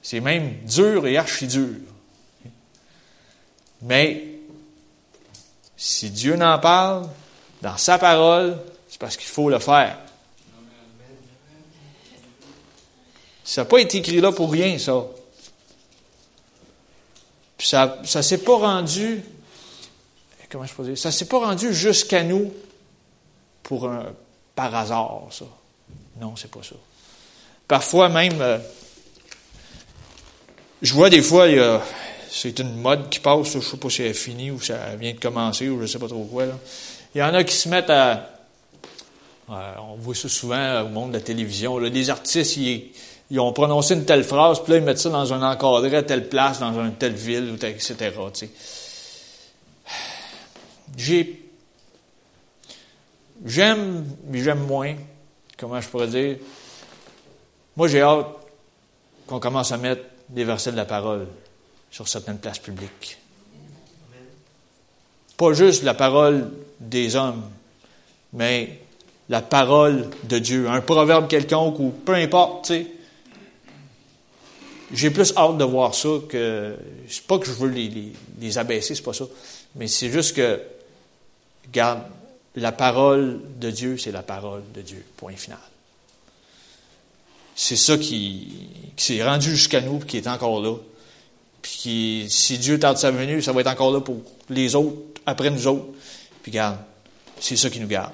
C'est 0.02 0.20
même 0.20 0.57
dur 0.66 1.07
et 1.07 1.16
archi 1.16 1.46
dur. 1.46 1.76
Mais 3.83 4.24
si 5.76 6.11
Dieu 6.11 6.37
n'en 6.37 6.59
parle 6.59 7.09
dans 7.62 7.76
sa 7.76 7.98
parole, 7.98 8.59
c'est 8.88 8.98
parce 8.98 9.16
qu'il 9.16 9.28
faut 9.28 9.48
le 9.48 9.59
faire. 9.59 9.98
Ça 13.44 13.62
n'a 13.62 13.64
pas 13.66 13.78
été 13.78 13.98
écrit 13.98 14.20
là 14.20 14.33
pour 14.33 14.50
rien, 14.50 14.78
ça. 14.78 15.07
Puis 17.57 17.68
ça 17.68 17.98
ne 18.02 18.22
s'est 18.22 18.38
pas 18.38 18.57
rendu, 18.57 19.22
comment 20.50 20.66
je 20.66 20.74
peux 20.74 20.85
dire, 20.85 20.98
ça 20.98 21.11
s'est 21.11 21.26
pas 21.26 21.38
rendu 21.38 21.72
jusqu'à 21.72 22.22
nous 22.22 22.52
pour 23.62 23.88
un, 23.88 24.07
par 24.54 24.74
hasard, 24.74 25.22
ça. 25.30 25.44
Non, 26.20 26.37
c'est 26.37 26.50
pas 26.50 26.62
ça. 26.62 26.76
Parfois 27.66 28.09
même, 28.09 28.40
euh, 28.40 28.59
je 30.83 30.92
vois 30.92 31.11
des 31.11 31.22
fois, 31.22 31.46
c'est 32.30 32.59
une 32.59 32.76
mode 32.76 33.09
qui 33.09 33.20
passe, 33.20 33.52
je 33.52 33.59
ne 33.59 33.62
sais 33.62 33.76
pas 33.76 33.90
si 33.90 34.02
elle 34.02 34.09
est 34.09 34.14
finie 34.14 34.50
ou 34.50 34.61
si 34.61 34.72
elle 34.72 34.98
vient 34.98 35.12
de 35.12 35.18
commencer 35.18 35.68
ou 35.68 35.78
je 35.78 35.83
ne 35.83 35.87
sais 35.87 35.98
pas 35.98 36.09
trop 36.09 36.24
quoi. 36.24 36.44
Il 37.14 37.18
y 37.18 37.22
en 37.22 37.33
a 37.33 37.42
qui 37.44 37.54
se 37.54 37.68
mettent 37.68 37.90
à. 37.90 38.28
on 39.48 39.96
voit 39.98 40.14
ça 40.14 40.28
souvent 40.28 40.83
au 40.83 40.88
monde 40.88 41.11
de 41.11 41.16
la 41.16 41.22
télévision. 41.22 41.78
Là, 41.78 41.90
des 41.90 42.11
artistes, 42.11 42.57
ils, 42.57 42.90
ils, 43.30 43.40
ont 43.40 43.52
prononcé 43.52 43.94
une 43.94 44.04
telle 44.04 44.24
phrase, 44.24 44.61
puis 44.62 44.72
là, 44.72 44.78
ils 44.78 44.85
mettent 44.85 44.98
ça 44.98 45.11
dans 45.11 45.33
un 45.33 45.42
encadré 45.42 45.96
à 45.96 46.02
telle 46.02 46.28
place, 46.28 46.61
dans 46.61 46.78
une 46.80 46.94
telle 46.94 47.14
ville, 47.14 47.57
etc. 47.62 48.12
J'ai. 50.96 51.40
J'aime, 53.44 54.07
mais 54.28 54.42
j'aime 54.42 54.66
moins. 54.66 54.94
Comment 55.59 55.80
je 55.80 55.88
pourrais 55.88 56.09
dire? 56.09 56.37
Moi, 57.76 57.88
j'ai 57.88 58.00
hâte 58.00 58.26
qu'on 59.26 59.40
commence 59.40 59.72
à 59.72 59.76
mettre 59.76 60.02
des 60.28 60.44
versets 60.44 60.72
de 60.72 60.76
la 60.76 60.85
parole 60.85 61.26
sur 61.90 62.09
certaines 62.09 62.38
places 62.38 62.59
publiques. 62.59 63.18
Pas 65.37 65.52
juste 65.52 65.83
la 65.83 65.94
parole 65.94 66.50
des 66.78 67.16
hommes, 67.16 67.42
mais 68.33 68.80
la 69.28 69.42
parole 69.42 70.09
de 70.24 70.38
Dieu, 70.38 70.68
un 70.68 70.80
proverbe 70.80 71.28
quelconque 71.28 71.78
ou 71.80 71.90
peu 71.90 72.14
importe, 72.14 72.66
tu 72.66 72.74
sais. 72.74 72.87
J'ai 74.92 75.11
plus 75.11 75.33
hâte 75.37 75.59
de 75.59 75.64
voir 75.64 75.94
ça 75.94 76.09
que. 76.28 76.76
C'est 77.09 77.26
pas 77.26 77.38
que 77.38 77.46
je 77.46 77.52
veux 77.52 77.68
les, 77.68 77.88
les, 77.88 78.12
les 78.40 78.59
abaisser, 78.59 78.94
c'est 78.94 79.02
pas 79.02 79.12
ça. 79.12 79.24
Mais 79.74 79.88
c'est 79.88 80.11
juste 80.11 80.37
que, 80.37 80.61
regarde, 81.66 82.03
la 82.57 82.72
parole 82.72 83.40
de 83.59 83.70
Dieu, 83.70 83.98
c'est 83.98 84.12
la 84.12 84.22
parole 84.22 84.62
de 84.74 84.83
Dieu. 84.83 85.05
Point 85.16 85.37
final. 85.37 85.59
C'est 87.57 87.77
ça 87.77 87.96
qui, 87.96 88.68
s'est 88.96 89.22
rendu 89.24 89.50
jusqu'à 89.50 89.81
nous 89.81 90.00
et 90.00 90.07
qui 90.07 90.16
est 90.16 90.27
encore 90.27 90.61
là. 90.61 90.77
Puis 91.62 92.27
si 92.29 92.59
Dieu 92.59 92.79
tarde 92.79 92.98
sa 92.98 93.11
venue, 93.11 93.42
ça 93.42 93.53
va 93.53 93.61
être 93.61 93.68
encore 93.68 93.92
là 93.92 94.00
pour 94.00 94.20
les 94.50 94.74
autres, 94.74 94.96
après 95.27 95.50
nous 95.50 95.66
autres. 95.66 95.87
Puis 96.42 96.53
regarde, 96.53 96.79
c'est 97.40 97.57
ça 97.57 97.70
qui 97.70 97.81
nous 97.81 97.88
garde. 97.88 98.12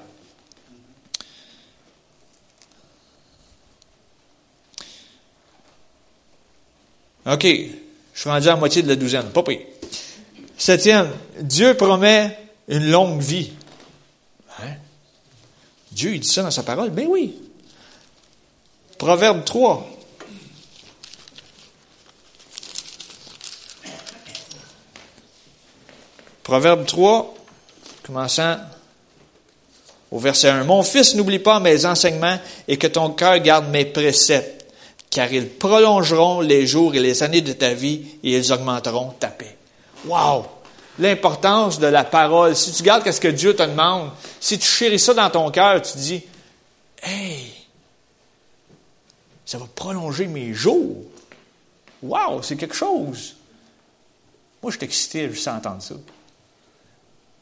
OK. 7.25 7.45
Je 8.13 8.19
suis 8.19 8.29
rendu 8.29 8.47
à 8.47 8.55
moitié 8.55 8.81
de 8.81 8.87
la 8.87 8.95
douzaine. 8.95 9.29
Pas 9.29 9.43
pire. 9.43 9.61
Septième. 10.57 11.09
Dieu 11.39 11.75
promet 11.75 12.37
une 12.71 12.89
longue 12.89 13.21
vie. 13.21 13.51
Hein? 14.59 14.73
Dieu, 15.91 16.15
il 16.15 16.21
dit 16.21 16.27
ça 16.27 16.41
dans 16.41 16.51
sa 16.51 16.63
parole? 16.63 16.89
Ben 16.89 17.05
oui. 17.07 17.37
Proverbe 18.97 19.43
3. 19.43 19.87
Proverbe 26.43 26.85
3, 26.85 27.35
commençant 28.03 28.57
au 30.09 30.19
verset 30.19 30.49
1. 30.49 30.63
Mon 30.63 30.83
fils, 30.83 31.15
n'oublie 31.15 31.39
pas 31.39 31.59
mes 31.59 31.85
enseignements 31.85 32.39
et 32.67 32.77
que 32.77 32.87
ton 32.87 33.11
cœur 33.11 33.39
garde 33.39 33.69
mes 33.69 33.85
préceptes, 33.85 34.65
car 35.09 35.31
ils 35.31 35.47
prolongeront 35.47 36.41
les 36.41 36.67
jours 36.67 36.95
et 36.95 36.99
les 36.99 37.21
années 37.23 37.41
de 37.41 37.53
ta 37.53 37.73
vie 37.73 38.05
et 38.23 38.37
ils 38.37 38.51
augmenteront 38.53 39.13
ta 39.19 39.27
paix. 39.27 39.55
Wow! 40.05 40.60
L'importance 40.99 41.79
de 41.79 41.87
la 41.87 42.03
parole. 42.03 42.55
Si 42.55 42.71
tu 42.71 42.83
gardes 42.83 43.09
ce 43.09 43.19
que 43.19 43.27
Dieu 43.27 43.55
te 43.55 43.63
demande, 43.63 44.11
si 44.39 44.59
tu 44.59 44.67
chéris 44.67 44.99
ça 44.99 45.13
dans 45.13 45.29
ton 45.29 45.49
cœur, 45.51 45.81
tu 45.81 45.97
dis, 45.97 46.23
hey, 47.01 47.51
ça 49.45 49.57
va 49.57 49.65
prolonger 49.73 50.27
mes 50.27 50.53
jours. 50.53 51.03
Wow, 52.03 52.41
c'est 52.41 52.55
quelque 52.55 52.75
chose. 52.75 53.35
Moi, 54.61 54.71
je 54.71 54.77
suis 54.77 54.85
excité 54.85 55.29
juste 55.29 55.47
à 55.47 55.55
entendre 55.55 55.81
ça. 55.81 55.95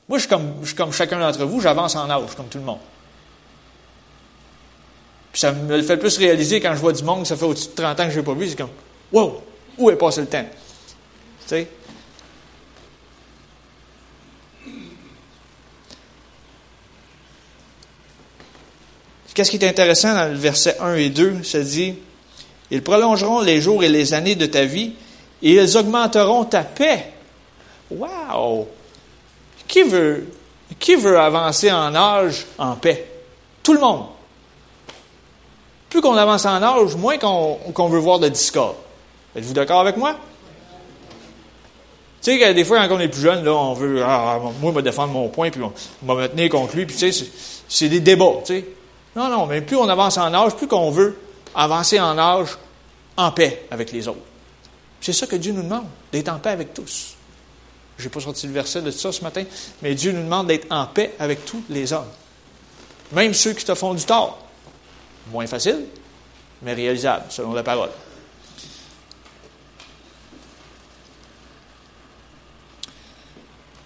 Moi, 0.08 0.18
je 0.18 0.22
suis 0.22 0.30
comme, 0.30 0.56
je 0.62 0.68
suis 0.68 0.76
comme 0.76 0.91
chacun 0.91 1.20
d'entre 1.20 1.45
vous, 1.45 1.62
j'avance 1.62 1.95
en 1.95 2.10
âge, 2.10 2.36
comme 2.36 2.47
tout 2.47 2.58
le 2.58 2.64
monde. 2.64 2.80
Puis 5.32 5.41
ça 5.41 5.52
me 5.52 5.78
le 5.78 5.84
fait 5.84 5.97
plus 5.97 6.18
réaliser 6.18 6.60
quand 6.60 6.74
je 6.74 6.80
vois 6.80 6.93
du 6.93 7.04
monde, 7.04 7.28
ça 7.28 7.38
fait 7.38 7.45
au-dessus 7.45 7.68
de 7.70 7.74
30 7.74 8.00
ans 8.00 8.06
que 8.06 8.12
je 8.12 8.20
n'ai 8.20 8.26
pas 8.26 8.34
vu, 8.34 8.50
c'est 8.50 8.56
comme, 8.56 8.72
wow, 9.12 9.41
où 9.78 9.89
est 9.91 9.95
passé 9.95 10.22
le 10.22 10.28
temps? 10.28 10.45
Tu 11.41 11.47
sais? 11.47 11.68
Qu'est-ce 19.34 19.52
qui 19.52 19.58
est 19.58 19.68
intéressant 19.68 20.14
dans 20.14 20.28
le 20.30 20.38
verset 20.38 20.78
1 20.80 20.96
et 20.96 21.10
2? 21.10 21.44
Ça 21.44 21.62
dit, 21.62 21.96
ils 22.72 22.84
prolongeront 22.84 23.42
les 23.42 23.62
jours 23.62 23.84
et 23.84 23.90
les 23.90 24.14
années 24.14 24.36
de 24.36 24.46
ta 24.46 24.66
vie 24.66 24.94
et 25.42 25.54
ils 25.54 25.78
augmenteront 25.78 26.46
ta 26.46 26.64
paix. 26.64 27.14
Wow! 27.92 28.68
Qui 29.68 29.84
veut, 29.84 30.28
qui 30.80 30.96
veut 30.96 31.20
avancer 31.20 31.72
en 31.72 31.94
âge 31.96 32.46
en 32.58 32.76
paix? 32.76 33.08
Tout 33.64 33.74
le 33.74 33.80
monde. 33.80 34.06
Plus 35.90 36.02
qu'on 36.02 36.16
avance 36.16 36.46
en 36.46 36.62
âge, 36.62 36.96
moins 36.96 37.18
qu'on 37.18 37.90
veut 37.90 38.00
voir 38.00 38.20
de 38.20 38.30
discord. 38.30 38.76
Êtes-vous 39.36 39.54
d'accord 39.54 39.80
avec 39.80 39.98
moi? 39.98 40.16
Tu 42.22 42.38
sais, 42.38 42.54
des 42.54 42.66
fois, 42.66 42.86
quand 42.88 42.96
on 42.96 43.00
est 43.00 43.08
plus 43.08 43.22
jeune, 43.22 43.46
là, 43.46 43.54
on 43.54 43.74
veut, 43.74 44.04
ah, 44.04 44.40
moi, 44.60 44.72
me 44.72 44.82
défendre 44.82 45.14
mon 45.14 45.30
point, 45.30 45.50
puis 45.50 45.62
on 45.64 45.72
va 46.04 46.16
me 46.16 46.28
tenir 46.28 46.50
contre 46.50 46.76
lui, 46.76 46.86
puis 46.86 46.96
tu 46.96 47.12
sais, 47.12 47.26
c'est 47.68 47.88
des 47.88 48.02
débats, 48.02 48.42
tu 48.46 48.56
sais. 48.56 48.66
Non, 49.16 49.30
non, 49.30 49.45
mais 49.45 49.62
plus 49.62 49.76
on 49.76 49.89
avance 49.89 50.18
en 50.18 50.34
âge, 50.34 50.55
plus 50.55 50.68
qu'on 50.68 50.91
veut 50.91 51.18
avancer 51.55 51.99
en 51.99 52.18
âge 52.18 52.57
en 53.18 53.32
paix 53.32 53.66
avec 53.72 53.91
les 53.91 54.07
autres. 54.07 54.20
C'est 55.01 55.14
ça 55.14 55.28
que 55.28 55.36
Dieu 55.36 55.51
nous 55.51 55.64
demande, 55.64 55.86
d'être 56.12 56.30
en 56.30 56.39
paix 56.39 56.51
avec 56.51 56.74
tous. 56.74 57.16
Je 57.97 58.03
n'ai 58.03 58.10
pas 58.10 58.20
sorti 58.22 58.47
le 58.47 58.53
verset 58.53 58.82
de 58.82 58.91
ça 58.91 59.12
ce 59.12 59.24
matin, 59.24 59.43
mais 59.82 59.93
Dieu 59.95 60.12
nous 60.12 60.24
demande 60.24 60.47
d'être 60.47 60.68
en 60.72 60.86
paix 60.86 61.16
avec 61.20 61.45
tous 61.45 61.64
les 61.70 61.91
hommes. 61.91 62.07
Même 63.12 63.34
ceux 63.34 63.53
qui 63.53 63.66
te 63.66 63.76
font 63.76 63.93
du 63.93 64.03
tort. 64.03 64.39
Moins 65.32 65.47
facile, 65.47 65.86
mais 66.62 66.74
réalisable, 66.74 67.26
selon 67.30 67.53
la 67.53 67.64
parole. 67.64 67.89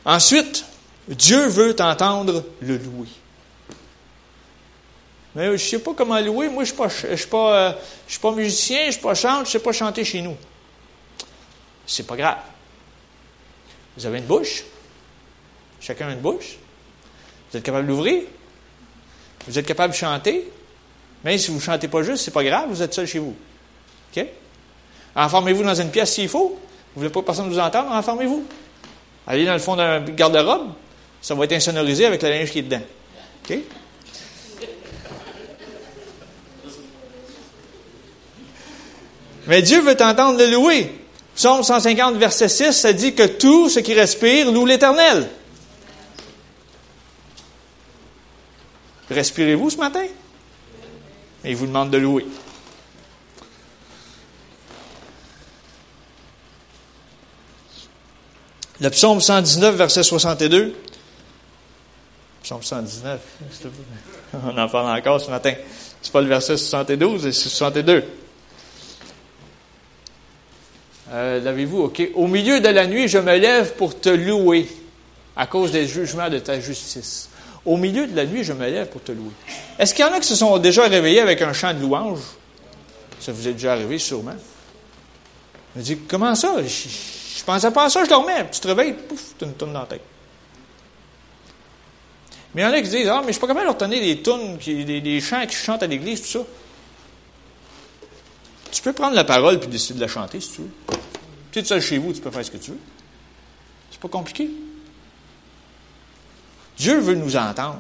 Ensuite, 0.06 0.66
Dieu 1.08 1.48
veut 1.48 1.76
t'entendre 1.76 2.44
le 2.62 2.78
louer. 2.78 3.08
Mais 5.36 5.46
je 5.46 5.52
ne 5.52 5.58
sais 5.58 5.80
pas 5.80 5.94
comment 5.96 6.20
louer. 6.20 6.50
Moi, 6.50 6.64
je 6.64 6.72
ne 6.72 6.76
suis, 6.76 6.78
pas, 6.78 6.90
suis, 6.90 7.28
euh, 7.34 7.72
suis 8.08 8.20
pas 8.20 8.32
musicien, 8.32 8.82
je 8.82 8.86
ne 8.88 8.92
suis 8.92 9.02
pas 9.02 9.16
chanteur, 9.16 9.38
je 9.38 9.50
ne 9.50 9.52
sais 9.52 9.60
pas 9.60 9.72
chanter 9.72 10.04
chez 10.04 10.22
nous. 10.22 10.38
C'est 11.86 12.06
pas 12.06 12.16
grave. 12.16 12.38
Vous 13.98 14.06
avez 14.06 14.20
une 14.20 14.26
bouche? 14.26 14.64
Chacun 15.80 16.08
a 16.08 16.12
une 16.12 16.20
bouche? 16.20 16.58
Vous 17.52 17.58
êtes 17.58 17.64
capable 17.64 17.88
d'ouvrir? 17.88 18.24
Vous 19.48 19.58
êtes 19.58 19.66
capable 19.66 19.94
de 19.94 19.98
chanter? 19.98 20.50
Même 21.24 21.38
si 21.38 21.50
vous 21.50 21.58
ne 21.58 21.62
chantez 21.62 21.88
pas 21.88 22.04
juste, 22.04 22.24
c'est 22.24 22.32
pas 22.32 22.44
grave, 22.44 22.70
vous 22.70 22.82
êtes 22.82 22.94
seul 22.94 23.08
chez 23.08 23.20
vous. 23.20 23.36
OK? 24.16 24.26
Enfermez-vous 25.16 25.64
dans 25.64 25.76
une 25.76 25.90
pièce 25.90 26.14
s'il 26.14 26.30
faut. 26.30 26.60
Vous 26.94 27.02
voulez 27.02 27.10
pas 27.10 27.22
que 27.22 27.26
personne 27.26 27.50
vous 27.50 27.60
entende, 27.60 27.88
enfermez-vous. 27.90 28.46
Allez 29.26 29.46
dans 29.46 29.54
le 29.54 29.60
fond 29.60 29.76
d'un 29.76 30.02
garde-robe, 30.02 30.74
ça 31.22 31.34
va 31.34 31.46
être 31.46 31.54
insonorisé 31.54 32.06
avec 32.06 32.22
la 32.22 32.30
linge 32.30 32.52
qui 32.52 32.60
est 32.60 32.64
dedans. 32.64 32.82
OK? 33.50 33.58
Mais 39.48 39.62
Dieu 39.62 39.82
veut 39.82 39.96
t'entendre 39.96 40.38
le 40.38 40.50
louer. 40.50 40.92
Psaume 41.36 41.64
150, 41.64 42.16
verset 42.16 42.48
6, 42.48 42.74
ça 42.74 42.94
dit 42.94 43.16
que 43.16 43.26
tout 43.26 43.70
ce 43.70 43.80
qui 43.80 43.94
respire 43.94 44.52
loue 44.52 44.66
l'Éternel. 44.66 45.28
Respirez-vous 49.10 49.72
ce 49.72 49.78
matin? 49.78 50.06
Et 51.44 51.52
il 51.52 51.56
vous 51.56 51.66
demande 51.66 51.90
de 51.90 51.98
louer. 51.98 52.26
Le 58.80 58.90
psaume 58.90 59.22
119, 59.22 59.76
verset 59.76 60.04
62. 60.04 60.76
Psaume 62.44 62.64
119. 62.64 63.20
On 64.46 64.58
en 64.58 64.70
parle 64.70 64.98
encore 64.98 65.20
ce 65.20 65.30
matin. 65.30 65.54
C'est 66.02 66.12
pas 66.12 66.22
le 66.22 66.28
verset 66.28 66.58
72, 66.58 67.24
c'est 67.24 67.32
62. 67.32 68.04
Euh, 71.14 71.40
L'avez-vous? 71.40 71.84
OK. 71.84 72.02
Au 72.16 72.28
milieu 72.28 72.60
de 72.60 72.68
la 72.70 72.88
nuit, 72.88 73.08
je 73.08 73.20
me 73.20 73.38
lève 73.38 73.74
pour 73.74 74.00
te 74.00 74.10
louer 74.10 74.68
à 75.36 75.46
cause 75.46 75.72
des 75.72 75.88
jugements 75.88 76.30
de 76.30 76.40
ta 76.40 76.60
justice. 76.60 77.30
Au 77.66 77.78
milieu 77.78 78.08
de 78.08 78.16
la 78.16 78.26
nuit, 78.26 78.44
je 78.44 78.54
me 78.54 78.66
lève 78.66 78.88
pour 78.88 79.04
te 79.04 79.12
louer. 79.12 79.32
Est-ce 79.80 79.94
qu'il 79.94 80.04
y 80.04 80.08
en 80.08 80.12
a 80.12 80.20
qui 80.20 80.28
se 80.28 80.36
sont 80.36 80.58
déjà 80.58 80.84
réveillés 80.84 81.22
avec 81.22 81.42
un 81.42 81.54
chant 81.54 81.74
de 81.74 81.80
louange? 81.80 82.20
Ça 83.20 83.32
vous 83.32 83.48
est 83.48 83.54
déjà 83.54 83.74
arrivé, 83.74 83.98
sûrement. 84.00 84.36
Je 85.76 85.80
me 85.80 85.84
dis, 85.86 85.98
comment 86.08 86.36
ça? 86.36 86.56
Je, 86.62 86.68
je 86.68 87.44
pensais 87.44 87.72
pas 87.72 87.86
à 87.86 87.90
ça, 87.90 88.04
je 88.04 88.10
dormais. 88.10 88.46
Tu 88.52 88.60
te 88.60 88.68
réveilles, 88.68 88.94
pouf, 88.94 89.34
tu 89.38 89.46
une 89.46 89.54
tourne 89.54 89.74
dans 89.74 89.82
la 89.82 89.86
tête. 89.86 90.02
Mais 92.54 92.62
il 92.62 92.66
y 92.66 92.68
en 92.68 92.72
a 92.72 92.82
qui 92.82 92.90
disent, 92.90 93.08
ah, 93.08 93.22
mais 93.22 93.28
je 93.28 93.34
suis 93.34 93.42
pas 93.42 93.48
capable 93.48 93.66
de 93.66 93.72
retenir 93.72 94.02
des 94.02 94.22
tunes, 94.22 94.58
des 94.58 95.22
chants 95.22 95.46
qui 95.48 95.56
chantent 95.56 95.84
à 95.84 95.88
l'église, 95.88 96.22
tout 96.22 96.28
ça. 96.28 96.46
Tu 98.74 98.82
peux 98.82 98.92
prendre 98.92 99.16
la 99.16 99.24
parole 99.24 99.60
puis 99.60 99.70
décider 99.70 100.00
de 100.00 100.02
la 100.02 100.08
chanter 100.08 100.42
si 100.42 100.50
tu 100.50 100.62
veux. 100.62 100.98
Tu 101.52 101.60
es 101.60 101.64
seul 101.64 101.80
chez 101.80 102.00
vous, 102.00 102.12
tu 102.12 102.22
peux 102.22 102.32
faire 102.32 102.44
ce 102.44 102.50
que 102.50 102.58
tu 102.58 102.72
veux. 102.72 102.80
C'est 103.92 104.00
pas 104.00 104.08
compliqué. 104.08 104.50
Dieu 106.76 107.00
veut 107.00 107.14
nous 107.14 107.36
entendre. 107.36 107.80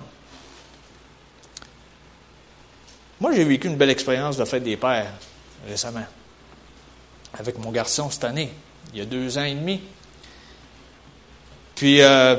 Moi, 3.20 3.34
j'ai 3.34 3.44
vécu 3.44 3.68
une 3.68 3.76
belle 3.76 3.90
expérience 3.90 4.38
de 4.38 4.46
fête 4.46 4.64
des 4.64 4.78
pères 4.78 5.12
récemment. 5.68 6.06
Avec 7.40 7.58
mon 7.58 7.72
garçon 7.72 8.12
cette 8.12 8.26
année, 8.26 8.52
il 8.94 9.00
y 9.00 9.02
a 9.02 9.06
deux 9.06 9.36
ans 9.40 9.46
et 9.46 9.56
demi. 9.56 9.82
Puis, 11.74 12.02
euh, 12.02 12.36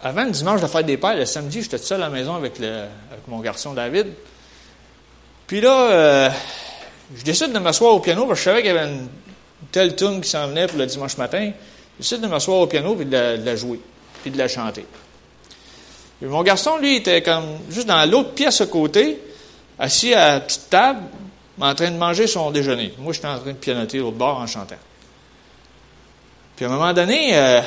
avant 0.00 0.22
le 0.22 0.30
dimanche 0.30 0.60
de 0.60 0.68
fête 0.68 0.86
des 0.86 0.96
pères, 0.96 1.16
le 1.16 1.26
samedi, 1.26 1.60
j'étais 1.62 1.78
seul 1.78 2.00
à 2.02 2.06
la 2.06 2.10
maison 2.10 2.36
avec 2.36 2.60
mon 3.26 3.40
garçon 3.40 3.72
David. 3.72 4.12
Puis 5.48 5.60
là, 5.60 5.90
euh, 5.90 6.30
je 7.14 7.22
décide 7.22 7.52
de 7.52 7.58
m'asseoir 7.58 7.94
au 7.94 8.00
piano 8.00 8.26
parce 8.26 8.40
que 8.40 8.44
je 8.44 8.50
savais 8.50 8.62
qu'il 8.62 8.72
y 8.72 8.76
avait 8.76 8.88
une 8.88 9.08
telle 9.70 9.94
tune 9.94 10.20
qui 10.20 10.28
s'en 10.28 10.48
venait 10.48 10.66
pour 10.66 10.78
le 10.78 10.86
dimanche 10.86 11.16
matin. 11.16 11.52
Je 11.96 12.02
décide 12.02 12.20
de 12.20 12.26
m'asseoir 12.26 12.58
au 12.58 12.66
piano 12.66 12.96
et 13.00 13.04
de 13.04 13.44
la, 13.44 13.56
jouer, 13.56 13.80
puis 14.22 14.30
de 14.30 14.38
la 14.38 14.48
chanter. 14.48 14.84
mon 16.22 16.42
garçon, 16.42 16.78
lui, 16.78 16.96
était 16.96 17.22
comme 17.22 17.58
juste 17.70 17.86
dans 17.86 18.08
l'autre 18.10 18.32
pièce 18.32 18.60
à 18.60 18.66
côté, 18.66 19.20
assis 19.78 20.14
à 20.14 20.34
la 20.34 20.40
petite 20.40 20.68
table, 20.68 21.02
en 21.60 21.74
train 21.74 21.90
de 21.90 21.96
manger 21.96 22.26
son 22.26 22.50
déjeuner. 22.50 22.92
Moi, 22.98 23.12
j'étais 23.12 23.28
en 23.28 23.38
train 23.38 23.52
de 23.52 23.56
pianoter 23.56 23.98
l'autre 23.98 24.16
bord 24.16 24.38
en 24.38 24.46
chantant. 24.46 24.76
Puis 26.56 26.64
à 26.64 26.68
un 26.68 26.72
moment 26.72 26.92
donné, 26.92 27.36
euh, 27.36 27.60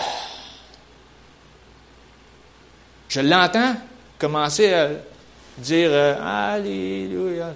je 3.08 3.22
l'entends 3.22 3.76
commencer 4.18 4.74
à 4.74 4.90
dire 5.58 5.90
euh, 5.92 6.54
Alléluia. 6.56 7.54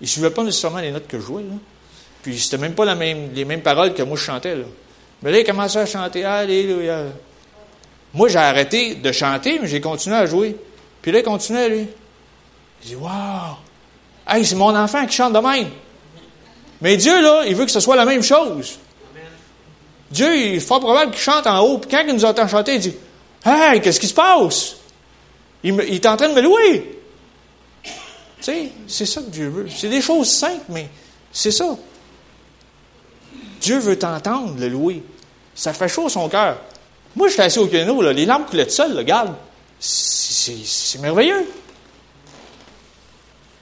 Il 0.00 0.04
ne 0.04 0.08
suivait 0.08 0.30
pas 0.30 0.42
nécessairement 0.42 0.78
les 0.78 0.90
notes 0.90 1.06
que 1.06 1.18
je 1.18 1.24
jouais. 1.24 1.42
Là. 1.42 1.54
Puis 2.22 2.38
c'était 2.38 2.58
même 2.58 2.74
pas 2.74 2.94
les 2.94 3.44
mêmes 3.44 3.62
paroles 3.62 3.94
que 3.94 4.02
moi 4.02 4.16
je 4.16 4.24
chantais. 4.24 4.56
Mais 5.22 5.32
là, 5.32 5.40
il 5.40 5.44
commençait 5.44 5.80
à 5.80 5.86
chanter 5.86 6.24
Alléluia. 6.24 7.04
Moi, 8.12 8.28
j'ai 8.28 8.38
arrêté 8.38 8.96
de 8.96 9.12
chanter, 9.12 9.58
mais 9.60 9.68
j'ai 9.68 9.80
continué 9.80 10.16
à 10.16 10.26
jouer. 10.26 10.56
Puis 11.00 11.12
là, 11.12 11.20
il 11.20 11.24
continuait, 11.24 11.68
lui. 11.68 11.86
Il 12.82 12.88
dit 12.88 12.96
Waouh! 12.96 13.56
Hey, 14.26 14.44
c'est 14.44 14.56
mon 14.56 14.74
enfant 14.74 15.06
qui 15.06 15.16
chante 15.16 15.32
de 15.32 15.38
même. 15.38 15.68
Mais 16.80 16.96
Dieu, 16.96 17.20
là, 17.20 17.44
il 17.46 17.54
veut 17.54 17.64
que 17.64 17.70
ce 17.70 17.80
soit 17.80 17.96
la 17.96 18.04
même 18.04 18.22
chose. 18.22 18.78
Dieu, 20.10 20.36
il 20.36 20.54
est 20.56 20.60
fort 20.60 20.80
probable 20.80 21.12
qu'il 21.12 21.20
chante 21.20 21.46
en 21.46 21.60
haut. 21.60 21.78
Puis 21.78 21.90
quand 21.90 22.02
il 22.06 22.14
nous 22.14 22.24
entend 22.24 22.48
chanter, 22.48 22.74
il 22.74 22.80
dit 22.80 22.94
Hey, 23.44 23.80
qu'est-ce 23.80 24.00
qui 24.00 24.08
se 24.08 24.14
passe? 24.14 24.76
Il 25.62 25.78
est 25.80 26.06
en 26.06 26.16
train 26.16 26.28
de 26.28 26.34
me 26.34 26.40
louer. 26.40 26.99
Tu 28.40 28.46
sais, 28.46 28.72
c'est 28.86 29.06
ça 29.06 29.20
que 29.20 29.28
Dieu 29.28 29.48
veut. 29.48 29.68
C'est 29.68 29.88
des 29.88 30.00
choses 30.00 30.30
simples, 30.30 30.64
mais 30.70 30.88
c'est 31.32 31.50
ça. 31.50 31.76
Dieu 33.60 33.78
veut 33.78 33.98
t'entendre 33.98 34.58
le 34.58 34.68
louer. 34.68 35.02
Ça 35.54 35.72
fait 35.72 35.88
chaud 35.88 36.08
son 36.08 36.28
cœur. 36.28 36.58
Moi, 37.14 37.28
je 37.28 37.34
suis 37.34 37.42
assis 37.42 37.58
au 37.58 37.66
piano, 37.66 38.00
là, 38.00 38.12
les 38.12 38.24
larmes 38.24 38.46
coulaient 38.46 38.64
de 38.64 38.70
seul, 38.70 38.96
regarde. 38.96 39.34
C'est 39.78 41.00
merveilleux. 41.00 41.46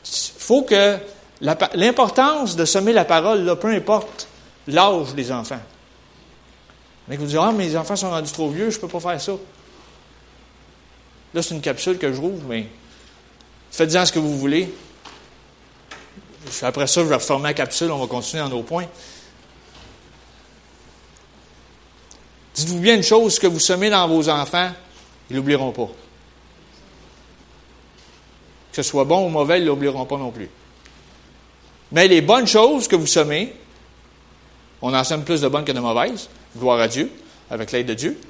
Il 0.05 0.43
faut 0.43 0.63
que 0.63 0.99
l'importance 1.75 2.57
de 2.57 2.65
semer 2.65 2.93
la 2.93 3.05
parole, 3.05 3.45
là, 3.45 3.57
peu 3.57 3.69
importe 3.69 4.29
l'âge 4.67 5.15
des 5.15 5.33
enfants. 5.33 5.61
Mais 7.09 7.17
vous 7.17 7.27
dites, 7.27 7.39
ah, 7.41 7.53
mes 7.53 7.75
enfants 7.77 7.97
sont 7.97 8.11
rendus 8.11 8.33
trop 8.33 8.51
vieux, 8.51 8.71
je 8.71 8.77
ne 8.77 8.81
peux 8.83 8.89
pas 8.89 9.01
faire 9.01 9.21
ça. 9.21 9.33
Là, 11.35 11.43
c'est 11.43 11.55
une 11.55 11.61
capsule 11.61 11.99
que 11.99 12.13
je 12.13 12.21
rouvre, 12.21 12.45
mais 12.49 12.67
Faites-en 13.71 14.07
ce 14.07 14.13
que 14.13 14.19
vous 14.19 14.37
voulez. 14.37 14.73
Après 16.63 16.87
ça, 16.87 17.03
je 17.03 17.07
vais 17.07 17.15
reformer 17.15 17.49
la 17.49 17.55
capsule, 17.55 17.91
on 17.91 17.99
va 17.99 18.07
continuer 18.07 18.43
dans 18.43 18.49
nos 18.49 18.63
points. 18.63 18.87
Dites-vous 22.55 22.81
bien 22.81 22.97
une 22.97 23.03
chose, 23.03 23.39
que 23.39 23.47
vous 23.47 23.61
semez 23.61 23.91
dans 23.91 24.09
vos 24.09 24.29
enfants, 24.29 24.71
ils 25.31 25.37
l'oublieront 25.37 25.73
pas. 25.73 25.89
Que 28.73 28.83
ce 28.83 28.83
soit 28.83 29.05
bon 29.05 29.27
ou 29.27 29.29
mauvais, 29.29 29.59
ils 29.59 29.65
ne 29.65 29.69
l'oublieront 29.69 30.07
pas 30.07 30.17
non 30.17 30.31
plus. 30.31 30.49
Mais 31.93 32.09
les 32.09 32.21
bonnes 32.21 32.47
choses 32.47 32.89
que 32.89 32.97
vous 32.97 33.07
semez, 33.07 33.55
on 34.83 34.95
en 34.95 35.05
sème 35.05 35.25
plus 35.25 35.41
de 35.41 35.49
bonnes 35.49 35.65
que 35.65 35.73
de 35.73 35.81
mauvaises, 35.81 36.29
gloire 36.57 36.81
à 36.81 36.89
Dieu, 36.89 37.11
avec 37.51 37.73
l'aide 37.73 37.87
de 37.87 37.95
Dieu. 37.95 38.21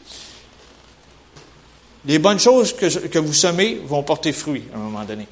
Les 2.06 2.18
bonnes 2.18 2.38
choses 2.38 2.74
que, 2.74 3.18
vous 3.18 3.32
semez 3.32 3.80
vont 3.84 4.02
porter 4.02 4.32
fruit 4.32 4.64
à 4.72 4.76
un 4.76 4.80
moment 4.80 5.04
donné. 5.04 5.26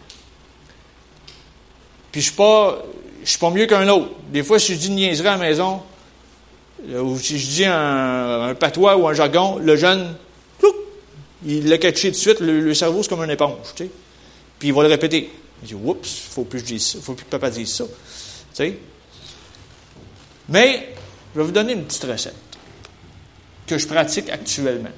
Puis 2.13 2.21
je 2.21 2.31
ne 2.31 2.77
suis 3.25 3.39
pas 3.39 3.51
mieux 3.51 3.67
qu'un 3.67 3.89
autre. 3.89 4.11
Des 4.33 4.43
fois, 4.43 4.59
si 4.59 4.75
je 4.75 4.79
dis 4.79 4.89
une 4.89 4.97
niaiserie 4.97 5.29
à 5.29 5.33
la 5.33 5.39
maison, 5.39 5.83
euh, 6.89 7.01
ou 7.01 7.19
si 7.19 7.39
je 7.39 7.47
dis 7.47 7.65
un, 7.65 8.55
patois 8.59 8.97
ou 8.97 9.07
un 9.07 9.15
jargon, 9.15 9.59
le 9.59 9.77
jeune, 9.77 10.15
il 11.45 11.69
l'a 11.69 11.79
catché 11.79 12.11
de 12.11 12.17
suite, 12.17 12.41
le, 12.41 12.75
cerveau, 12.75 13.03
c'est 13.03 13.09
comme 13.09 13.23
une 13.23 13.31
éponge. 13.31 13.59
Puis 13.77 14.69
il 14.69 14.73
va 14.73 14.83
le 14.83 14.89
répéter. 14.89 15.31
Il 15.63 15.69
dit, 15.69 15.75
oups, 15.75 16.09
faut 16.31 16.45
plus 16.45 16.67
je 16.67 16.99
faut 16.99 17.15
plus 17.15 17.25
que 17.25 17.31
papa 17.31 17.51
dise 17.51 17.73
ça. 17.73 17.85
Mais, 20.49 20.95
je 21.35 21.41
vais 21.41 21.47
vous 21.47 21.53
donner 21.53 21.75
une 21.75 21.85
petite 21.85 22.05
recette. 22.05 22.35
que 23.67 23.79
je 23.79 23.87
pratique 23.87 24.31
actuellement. 24.31 24.91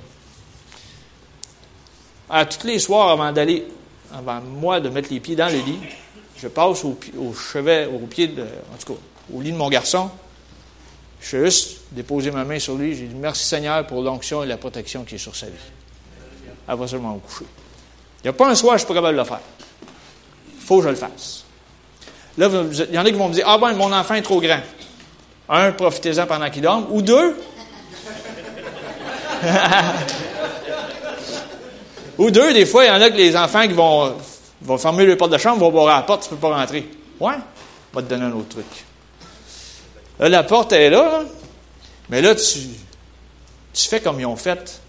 À 2.31 2.45
tous 2.45 2.67
les 2.67 2.79
soirs, 2.79 3.11
avant 3.11 3.33
d'aller, 3.33 3.67
avant 4.13 4.41
moi 4.41 4.81
de 4.81 4.89
mettre 4.89 5.09
les 5.11 5.21
pieds 5.21 5.37
dans 5.37 5.49
le 5.49 5.59
lit, 5.59 5.79
je 6.37 6.49
passe 6.49 6.85
au, 6.85 6.99
chevet, 7.35 7.87
au 7.87 7.99
pied 8.07 8.29
de, 8.29 8.43
en 8.43 8.77
tout 8.79 8.93
cas, 8.93 9.01
au 9.35 9.41
lit 9.41 9.53
de 9.53 9.57
mon 9.57 9.69
garçon. 9.69 10.11
Je 11.21 11.27
fais 11.27 11.45
juste 11.45 11.81
déposer 11.91 12.31
ma 12.31 12.45
main 12.45 12.59
sur 12.59 12.77
lui. 12.77 12.95
J'ai 12.95 13.07
dit 13.07 13.15
merci 13.15 13.45
Seigneur 13.45 13.87
pour 13.87 14.03
l'onction 14.03 14.45
et 14.45 14.47
la 14.47 14.57
protection 14.57 15.05
qui 15.05 15.17
est 15.17 15.19
sur 15.19 15.35
sa 15.35 15.47
vie. 15.47 15.53
Va 16.67 16.87
seulement 16.87 17.15
me 17.15 17.21
coucher. 17.21 17.47
Il 18.21 18.25
n'y 18.25 18.31
a 18.31 18.33
pas 18.35 18.49
un 18.49 18.55
soir, 18.55 18.75
je 18.75 18.81
suis 18.81 18.89
pas 18.89 18.95
capable 18.95 19.17
de 19.17 19.23
le 19.23 19.27
faire. 19.27 19.41
Il 20.55 20.61
faut 20.61 20.79
que 20.79 20.85
je 20.85 20.89
le 20.91 20.97
fasse. 20.97 21.45
Là, 22.37 22.49
il 22.89 22.95
y 22.95 22.99
en 22.99 23.05
a 23.05 23.11
qui 23.11 23.17
vont 23.17 23.29
me 23.29 23.35
dire 23.35 23.45
Ah 23.49 23.59
ben, 23.59 23.73
mon 23.75 23.93
enfant 23.93 24.15
est 24.15 24.23
trop 24.23 24.41
grand. 24.41 24.61
Un, 25.49 25.73
profitez-en 25.73 26.27
pendant 26.27 26.51
qu'il 26.51 26.63
dorme. 26.63 26.87
Ou 26.91 27.01
deux, 27.01 27.37
Ou 32.19 32.31
deux, 32.31 32.53
des 32.53 32.67
fois, 32.67 32.85
il 32.85 32.89
y 32.89 32.91
en 32.91 33.01
a 33.01 33.11
que 33.11 33.17
les 33.17 33.37
enfants 33.37 33.63
qui 33.63 33.75
vont, 33.75 34.15
vont 34.63 34.79
fermer 34.79 35.07
le 35.07 35.17
porte 35.17 35.33
de 35.33 35.39
chambre, 35.39 35.61
vont 35.61 35.71
boire 35.71 35.95
à 35.95 36.01
la 36.01 36.03
porte, 36.03 36.25
tu 36.25 36.31
ne 36.31 36.37
peux 36.37 36.49
pas 36.49 36.55
rentrer. 36.57 36.89
Ouais, 37.21 37.35
va 37.93 38.03
te 38.03 38.09
donner 38.09 38.25
un 38.25 38.33
autre 38.33 38.49
truc. 38.49 38.67
Là, 40.19 40.29
la 40.29 40.43
porte 40.43 40.73
est 40.73 40.91
là, 40.91 41.23
mais 42.09 42.21
là, 42.21 42.35
tu, 42.35 42.59
tu 43.73 43.89
fais 43.89 44.01
comme 44.01 44.19
ils 44.19 44.27
ont 44.27 44.37
fait. 44.37 44.81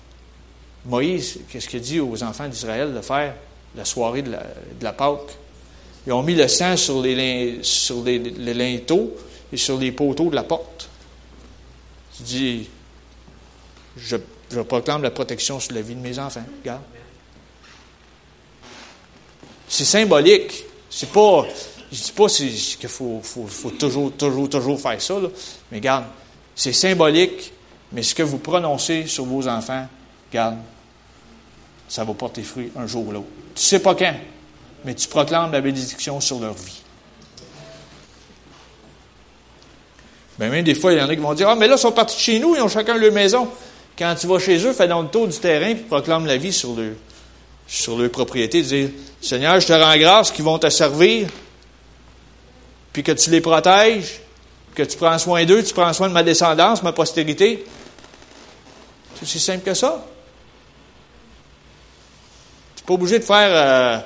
Moïse, 0.85 1.39
qu'est-ce 1.51 1.67
qu'il 1.67 1.81
dit 1.81 1.99
aux 1.99 2.23
enfants 2.23 2.47
d'Israël 2.47 2.93
de 2.93 3.01
faire 3.01 3.35
la 3.75 3.85
soirée 3.85 4.23
de 4.23 4.31
la, 4.31 4.39
de 4.39 4.83
la 4.83 4.93
Pâque? 4.93 5.37
Ils 6.07 6.13
ont 6.13 6.23
mis 6.23 6.33
le 6.33 6.47
sang 6.47 6.75
sur 6.77 7.01
les, 7.01 7.59
sur 7.61 8.03
les, 8.03 8.17
les 8.17 8.53
linteaux 8.53 9.15
et 9.53 9.57
sur 9.57 9.77
les 9.77 9.91
poteaux 9.91 10.29
de 10.29 10.35
la 10.35 10.43
porte. 10.43 10.89
Tu 12.17 12.23
dis, 12.23 12.69
je, 13.97 14.17
je 14.49 14.61
proclame 14.61 15.03
la 15.03 15.11
protection 15.11 15.59
sur 15.59 15.73
la 15.73 15.81
vie 15.81 15.93
de 15.93 15.99
mes 15.99 16.17
enfants. 16.17 16.45
Regarde. 16.61 16.81
C'est 19.69 19.85
symbolique. 19.85 20.65
C'est 20.89 21.11
pas. 21.11 21.45
Je 21.91 21.97
dis 21.97 22.11
pas 22.11 22.27
qu'il 22.27 22.89
faut, 22.89 23.21
toujours, 23.79 24.11
toujours, 24.11 24.49
toujours 24.49 24.79
faire 24.79 25.01
ça, 25.01 25.15
mais 25.71 25.77
regarde, 25.77 26.05
c'est 26.55 26.73
symbolique, 26.73 27.51
mais 27.91 28.03
ce 28.03 28.13
que 28.13 28.21
vous 28.21 28.37
prononcez 28.37 29.07
sur 29.07 29.25
vos 29.25 29.47
enfants, 29.47 29.87
regarde, 30.29 30.57
ça 31.87 32.03
va 32.03 32.13
porter 32.13 32.43
fruit 32.43 32.71
un 32.75 32.85
jour 32.85 33.07
ou 33.07 33.11
l'autre. 33.11 33.25
Tu 33.55 33.63
sais 33.63 33.79
pas 33.79 33.95
quand, 33.95 34.13
mais 34.85 34.93
tu 34.93 35.07
proclames 35.07 35.51
la 35.51 35.61
bénédiction 35.61 36.21
sur 36.21 36.39
leur 36.39 36.53
vie. 36.53 36.81
Ben, 40.37 40.51
même 40.51 40.63
des 40.63 40.75
fois, 40.75 40.93
il 40.93 40.99
y 40.99 41.01
en 41.01 41.09
a 41.09 41.15
qui 41.15 41.21
vont 41.21 41.33
dire 41.33 41.49
Ah, 41.49 41.55
mais 41.55 41.67
là, 41.67 41.75
ils 41.75 41.79
sont 41.79 41.91
partis 41.91 42.15
de 42.15 42.21
chez 42.21 42.39
nous, 42.39 42.55
ils 42.55 42.61
ont 42.61 42.69
chacun 42.69 42.97
leur 42.97 43.11
maison. 43.11 43.49
Quand 43.97 44.13
tu 44.13 44.27
vas 44.27 44.37
chez 44.37 44.63
eux, 44.63 44.73
fais 44.73 44.87
dans 44.87 45.01
le 45.01 45.07
tour 45.07 45.27
du 45.27 45.37
terrain 45.39 45.69
et 45.69 45.75
proclame 45.75 46.27
la 46.27 46.37
vie 46.37 46.53
sur 46.53 46.75
leur, 46.75 46.93
sur 47.69 47.97
leur 47.97 48.09
propriété. 48.09 48.61
Dire 48.63 48.89
Seigneur, 49.21 49.59
je 49.59 49.67
te 49.67 49.73
rends 49.73 49.97
grâce 49.97 50.31
qu'ils 50.31 50.43
vont 50.43 50.57
te 50.57 50.69
servir, 50.69 51.29
puis 52.91 53.03
que 53.03 53.11
tu 53.11 53.29
les 53.29 53.39
protèges, 53.39 54.19
que 54.73 54.83
tu 54.83 54.97
prends 54.97 55.17
soin 55.19 55.45
d'eux, 55.45 55.63
tu 55.63 55.73
prends 55.73 55.93
soin 55.93 56.09
de 56.09 56.13
ma 56.13 56.23
descendance, 56.23 56.81
ma 56.83 56.91
postérité. 56.91 57.63
C'est 59.15 59.23
aussi 59.23 59.39
simple 59.39 59.63
que 59.63 59.73
ça. 59.73 60.05
Tu 62.75 62.81
n'es 62.81 62.87
pas 62.87 62.93
obligé 62.93 63.19
de 63.19 63.23
faire 63.23 63.49
euh, 63.51 63.99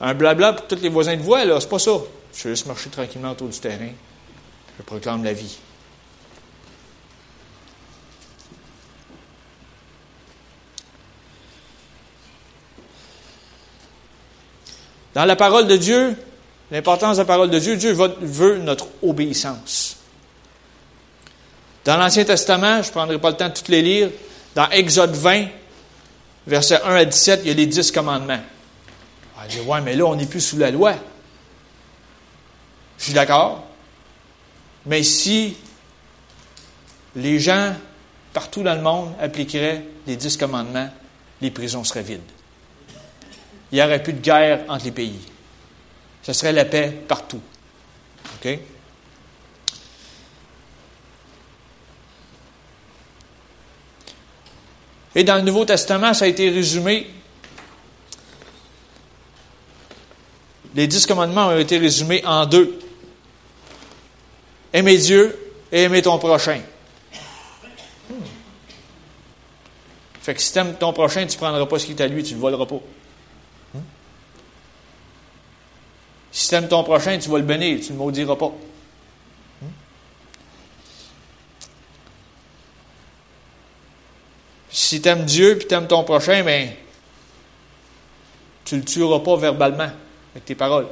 un 0.00 0.14
blabla 0.14 0.52
pour 0.52 0.66
tous 0.66 0.82
les 0.82 0.88
voisins 0.88 1.16
de 1.16 1.22
voie, 1.22 1.44
là. 1.44 1.58
C'est 1.60 1.68
pas 1.68 1.78
ça. 1.78 1.92
Je 2.36 2.44
vais 2.44 2.50
juste 2.50 2.66
marcher 2.66 2.90
tranquillement 2.90 3.30
autour 3.30 3.48
du 3.48 3.58
terrain. 3.58 3.90
Je 4.78 4.82
proclame 4.82 5.24
la 5.24 5.32
vie. 5.32 5.56
Dans 15.16 15.24
la 15.24 15.34
parole 15.34 15.66
de 15.66 15.78
Dieu, 15.78 16.14
l'importance 16.70 17.16
de 17.16 17.22
la 17.22 17.24
parole 17.24 17.48
de 17.48 17.58
Dieu, 17.58 17.78
Dieu 17.78 17.92
veut 17.94 18.58
notre 18.58 18.86
obéissance. 19.02 19.96
Dans 21.86 21.96
l'Ancien 21.96 22.26
Testament, 22.26 22.82
je 22.82 22.88
ne 22.88 22.92
prendrai 22.92 23.18
pas 23.18 23.30
le 23.30 23.36
temps 23.38 23.48
de 23.48 23.54
toutes 23.54 23.68
les 23.68 23.80
lire, 23.80 24.10
dans 24.54 24.68
Exode 24.68 25.14
20, 25.14 25.46
versets 26.46 26.82
1 26.82 26.94
à 26.96 27.04
17, 27.06 27.40
il 27.44 27.48
y 27.48 27.50
a 27.50 27.54
les 27.54 27.64
dix 27.64 27.90
commandements. 27.90 28.40
Va 29.40 29.46
dire, 29.48 29.66
ouais, 29.66 29.80
mais 29.80 29.96
là, 29.96 30.04
on 30.04 30.16
n'est 30.16 30.26
plus 30.26 30.42
sous 30.42 30.58
la 30.58 30.70
loi. 30.70 30.92
Je 32.98 33.04
suis 33.04 33.14
d'accord. 33.14 33.64
Mais 34.84 35.02
si 35.02 35.56
les 37.14 37.40
gens 37.40 37.74
partout 38.34 38.62
dans 38.62 38.74
le 38.74 38.82
monde 38.82 39.14
appliqueraient 39.18 39.82
les 40.06 40.16
dix 40.16 40.36
commandements, 40.36 40.90
les 41.40 41.50
prisons 41.50 41.84
seraient 41.84 42.02
vides 42.02 42.35
il 43.76 43.80
n'y 43.80 43.84
aurait 43.84 44.02
plus 44.02 44.14
de 44.14 44.20
guerre 44.20 44.64
entre 44.70 44.86
les 44.86 44.90
pays. 44.90 45.20
Ce 46.22 46.32
serait 46.32 46.54
la 46.54 46.64
paix 46.64 46.98
partout. 47.06 47.42
OK? 48.36 48.58
Et 55.14 55.24
dans 55.24 55.36
le 55.36 55.42
Nouveau 55.42 55.66
Testament, 55.66 56.14
ça 56.14 56.24
a 56.24 56.28
été 56.28 56.48
résumé. 56.48 57.06
Les 60.74 60.86
dix 60.86 61.04
commandements 61.04 61.48
ont 61.48 61.58
été 61.58 61.76
résumés 61.76 62.24
en 62.24 62.46
deux. 62.46 62.78
Aimer 64.72 64.96
Dieu 64.96 65.52
et 65.70 65.82
aimer 65.82 66.00
ton 66.00 66.18
prochain. 66.18 66.62
Fait 70.22 70.34
que 70.34 70.40
si 70.40 70.50
tu 70.50 70.58
aimes 70.60 70.76
ton 70.76 70.94
prochain, 70.94 71.26
tu 71.26 71.34
ne 71.34 71.40
prendras 71.42 71.66
pas 71.66 71.78
ce 71.78 71.84
qui 71.84 71.92
est 71.92 72.00
à 72.00 72.06
lui, 72.06 72.22
tu 72.22 72.30
ne 72.30 72.36
le 72.36 72.40
voleras 72.40 72.64
pas. 72.64 72.80
Si 76.36 76.50
tu 76.50 76.54
aimes 76.54 76.68
ton 76.68 76.84
prochain, 76.84 77.18
tu 77.18 77.30
vas 77.30 77.38
le 77.38 77.44
bénir, 77.44 77.80
tu 77.80 77.94
ne 77.94 77.96
maudiras 77.96 78.36
pas. 78.36 78.52
Si 84.68 85.00
tu 85.00 85.08
aimes 85.08 85.24
Dieu 85.24 85.58
et 85.58 85.66
tu 85.66 85.74
aimes 85.74 85.86
ton 85.86 86.04
prochain, 86.04 86.44
ben, 86.44 86.72
tu 88.66 88.74
ne 88.74 88.80
le 88.80 88.84
tueras 88.84 89.20
pas 89.20 89.36
verbalement 89.38 89.90
avec 90.34 90.44
tes 90.44 90.54
paroles. 90.54 90.88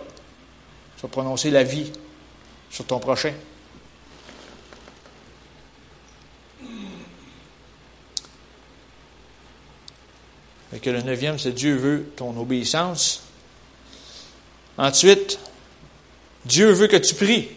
Tu 0.96 1.02
vas 1.02 1.08
prononcer 1.08 1.50
la 1.50 1.62
vie 1.62 1.92
sur 2.70 2.86
ton 2.86 2.98
prochain. 2.98 3.34
Et 10.72 10.78
que 10.80 10.88
le 10.88 11.02
neuvième, 11.02 11.38
c'est 11.38 11.52
Dieu 11.52 11.76
veut 11.76 12.12
ton 12.16 12.34
obéissance. 12.40 13.23
Ensuite, 14.76 15.38
Dieu 16.44 16.70
veut 16.72 16.88
que 16.88 16.96
tu 16.96 17.14
pries. 17.14 17.48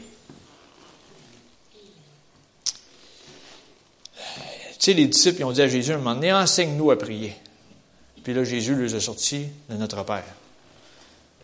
Tu 4.15 4.23
sais, 4.79 4.93
les 4.93 5.07
disciples 5.07 5.43
ont 5.43 5.51
dit 5.51 5.61
à 5.61 5.67
Jésus 5.67 5.91
un 5.91 5.97
moment 5.97 6.15
donné, 6.15 6.31
enseigne-nous 6.31 6.91
à 6.91 6.97
prier. 6.97 7.35
Puis 8.23 8.33
là, 8.33 8.43
Jésus 8.43 8.75
les 8.75 8.93
a 8.93 8.99
sortis 8.99 9.47
de 9.69 9.75
notre 9.75 10.03
Père. 10.05 10.23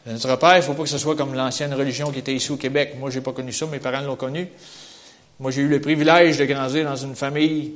De 0.06 0.12
notre 0.12 0.36
Père, 0.38 0.56
il 0.56 0.58
ne 0.58 0.62
faut 0.62 0.74
pas 0.74 0.84
que 0.84 0.90
ce 0.90 0.98
soit 0.98 1.16
comme 1.16 1.34
l'ancienne 1.34 1.74
religion 1.74 2.12
qui 2.12 2.20
était 2.20 2.34
ici 2.34 2.52
au 2.52 2.58
Québec. 2.58 2.96
Moi, 3.00 3.10
je 3.10 3.18
n'ai 3.18 3.24
pas 3.24 3.32
connu 3.32 3.52
ça, 3.52 3.66
mes 3.66 3.80
parents 3.80 4.02
l'ont 4.02 4.16
connu. 4.16 4.48
Moi, 5.40 5.52
j'ai 5.52 5.62
eu 5.62 5.68
le 5.68 5.82
privilège 5.82 6.38
de 6.38 6.46
grandir 6.46 6.86
dans 6.86 6.96
une 6.96 7.16
famille 7.16 7.74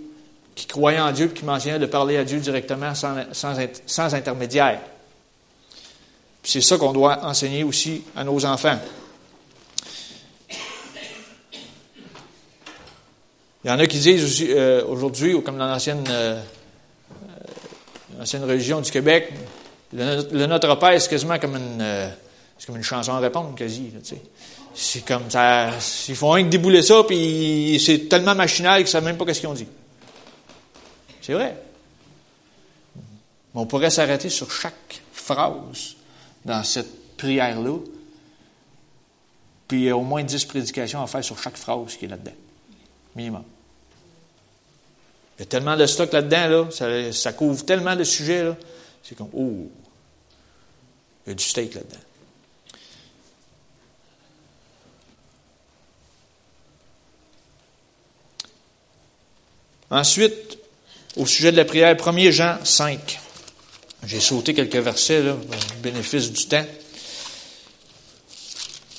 qui 0.54 0.68
croyait 0.68 1.00
en 1.00 1.12
Dieu 1.12 1.28
et 1.28 1.34
qui 1.34 1.46
m'enseignait 1.46 1.80
de 1.80 1.86
parler 1.86 2.18
à 2.18 2.24
Dieu 2.24 2.40
directement 2.40 2.94
sans, 2.96 3.34
sans, 3.34 3.56
sans 3.86 4.14
intermédiaire. 4.14 4.80
C'est 6.48 6.62
ça 6.62 6.78
qu'on 6.78 6.94
doit 6.94 7.26
enseigner 7.26 7.66
aussi 7.66 8.04
à 8.16 8.24
nos 8.24 8.46
enfants. 8.46 8.80
Il 13.66 13.68
y 13.68 13.70
en 13.70 13.78
a 13.78 13.86
qui 13.86 14.00
disent 14.00 14.24
aussi, 14.24 14.48
euh, 14.52 14.86
aujourd'hui, 14.86 15.44
comme 15.44 15.58
dans 15.58 15.68
l'ancienne 15.68 16.06
euh, 16.10 16.42
euh 18.18 18.46
religion 18.46 18.80
du 18.80 18.90
Québec, 18.90 19.34
le, 19.92 20.46
Notre 20.46 20.74
Père, 20.76 21.02
c'est 21.02 21.10
quasiment 21.10 21.38
comme 21.38 21.58
une, 21.58 21.82
euh, 21.82 22.08
comme 22.66 22.78
une 22.78 22.84
chanson 22.84 23.12
à 23.12 23.20
répondre, 23.20 23.54
quasi. 23.54 23.92
c'est 24.74 25.04
comme 25.06 25.30
ça. 25.30 25.72
Ils 26.08 26.16
font 26.16 26.32
rien 26.32 26.46
que 26.46 26.50
débouler 26.50 26.82
ça, 26.82 27.04
puis 27.06 27.78
c'est 27.86 28.08
tellement 28.08 28.36
machinal 28.36 28.78
qu'ils 28.78 28.86
ne 28.86 28.92
savent 28.92 29.04
même 29.04 29.18
pas 29.18 29.34
ce 29.34 29.42
qu'ils 29.42 29.50
ont 29.50 29.54
dit. 29.54 29.68
C'est 31.22 31.34
vrai. 31.34 31.58
Mais 32.96 33.02
on 33.62 33.66
pourrait 33.66 33.90
s'arrêter 33.90 34.30
sur 34.30 34.50
chaque 34.50 35.02
phrase 35.12 35.97
dans 36.48 36.64
cette 36.64 37.18
prière-là. 37.18 37.78
Puis 39.68 39.80
il 39.80 39.84
y 39.84 39.90
a 39.90 39.98
au 39.98 40.02
moins 40.02 40.24
dix 40.24 40.46
prédications 40.46 41.04
à 41.04 41.08
faire 41.08 41.24
sur 41.24 41.38
chaque 41.38 41.58
phrase 41.58 41.98
qui 41.98 42.06
est 42.06 42.08
là-dedans. 42.08 42.36
Minimum. 43.16 43.44
Il 45.38 45.42
y 45.42 45.44
a 45.44 45.46
tellement 45.46 45.76
de 45.76 45.86
stock 45.86 46.12
là-dedans, 46.14 46.70
là, 46.80 47.12
ça, 47.12 47.34
couvre 47.34 47.64
tellement 47.66 47.96
de 47.96 48.04
sujets, 48.04 48.44
là. 48.44 48.56
C'est 49.04 49.16
comme, 49.16 49.30
oh, 49.34 49.70
il 51.26 51.30
y 51.30 51.32
a 51.32 51.36
du 51.36 51.44
steak 51.44 51.76
là-dedans. 51.76 51.98
Ensuite, 59.90 60.58
au 61.18 61.26
sujet 61.26 61.52
de 61.52 61.58
la 61.58 61.66
prière, 61.66 61.96
1 61.96 62.32
Jean 62.32 62.58
5. 62.64 63.20
J'ai 64.08 64.22
sauté 64.22 64.54
quelques 64.54 64.78
versets, 64.78 65.22
là, 65.22 65.34
le 65.34 65.82
bénéfice 65.82 66.32
du 66.32 66.46
temps. 66.46 66.66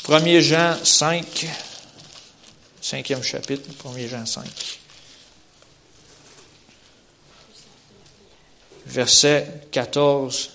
1 0.06 0.40
Jean 0.40 0.76
5, 0.84 1.46
cinquième 2.82 3.22
chapitre, 3.22 3.70
1 3.86 4.06
Jean 4.06 4.26
5. 4.26 4.44
Versets 8.86 9.62
14 9.70 10.50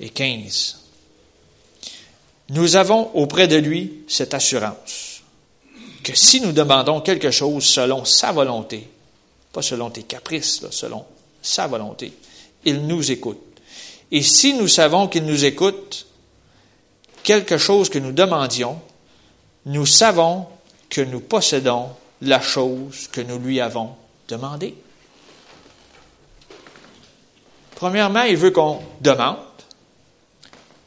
et 0.00 0.10
15. 0.10 0.78
Nous 2.48 2.74
avons 2.74 3.10
auprès 3.14 3.46
de 3.46 3.56
lui 3.56 4.04
cette 4.08 4.34
assurance 4.34 5.22
que 6.02 6.16
si 6.16 6.40
nous 6.40 6.52
demandons 6.52 7.02
quelque 7.02 7.30
chose 7.30 7.64
selon 7.64 8.04
sa 8.04 8.32
volonté, 8.32 8.88
pas 9.52 9.62
selon 9.62 9.90
tes 9.90 10.02
caprices, 10.02 10.64
selon 10.70 11.04
sa 11.40 11.68
volonté, 11.68 12.12
il 12.64 12.86
nous 12.86 13.10
écoute. 13.10 13.40
Et 14.10 14.22
si 14.22 14.54
nous 14.54 14.68
savons 14.68 15.08
qu'il 15.08 15.24
nous 15.24 15.44
écoute, 15.44 16.06
quelque 17.22 17.58
chose 17.58 17.90
que 17.90 17.98
nous 17.98 18.12
demandions, 18.12 18.80
nous 19.66 19.86
savons 19.86 20.46
que 20.88 21.00
nous 21.00 21.20
possédons 21.20 21.90
la 22.22 22.40
chose 22.40 23.08
que 23.08 23.20
nous 23.20 23.38
lui 23.38 23.60
avons 23.60 23.90
demandée. 24.28 24.74
Premièrement, 27.74 28.22
il 28.22 28.36
veut 28.36 28.50
qu'on 28.50 28.80
demande. 29.00 29.36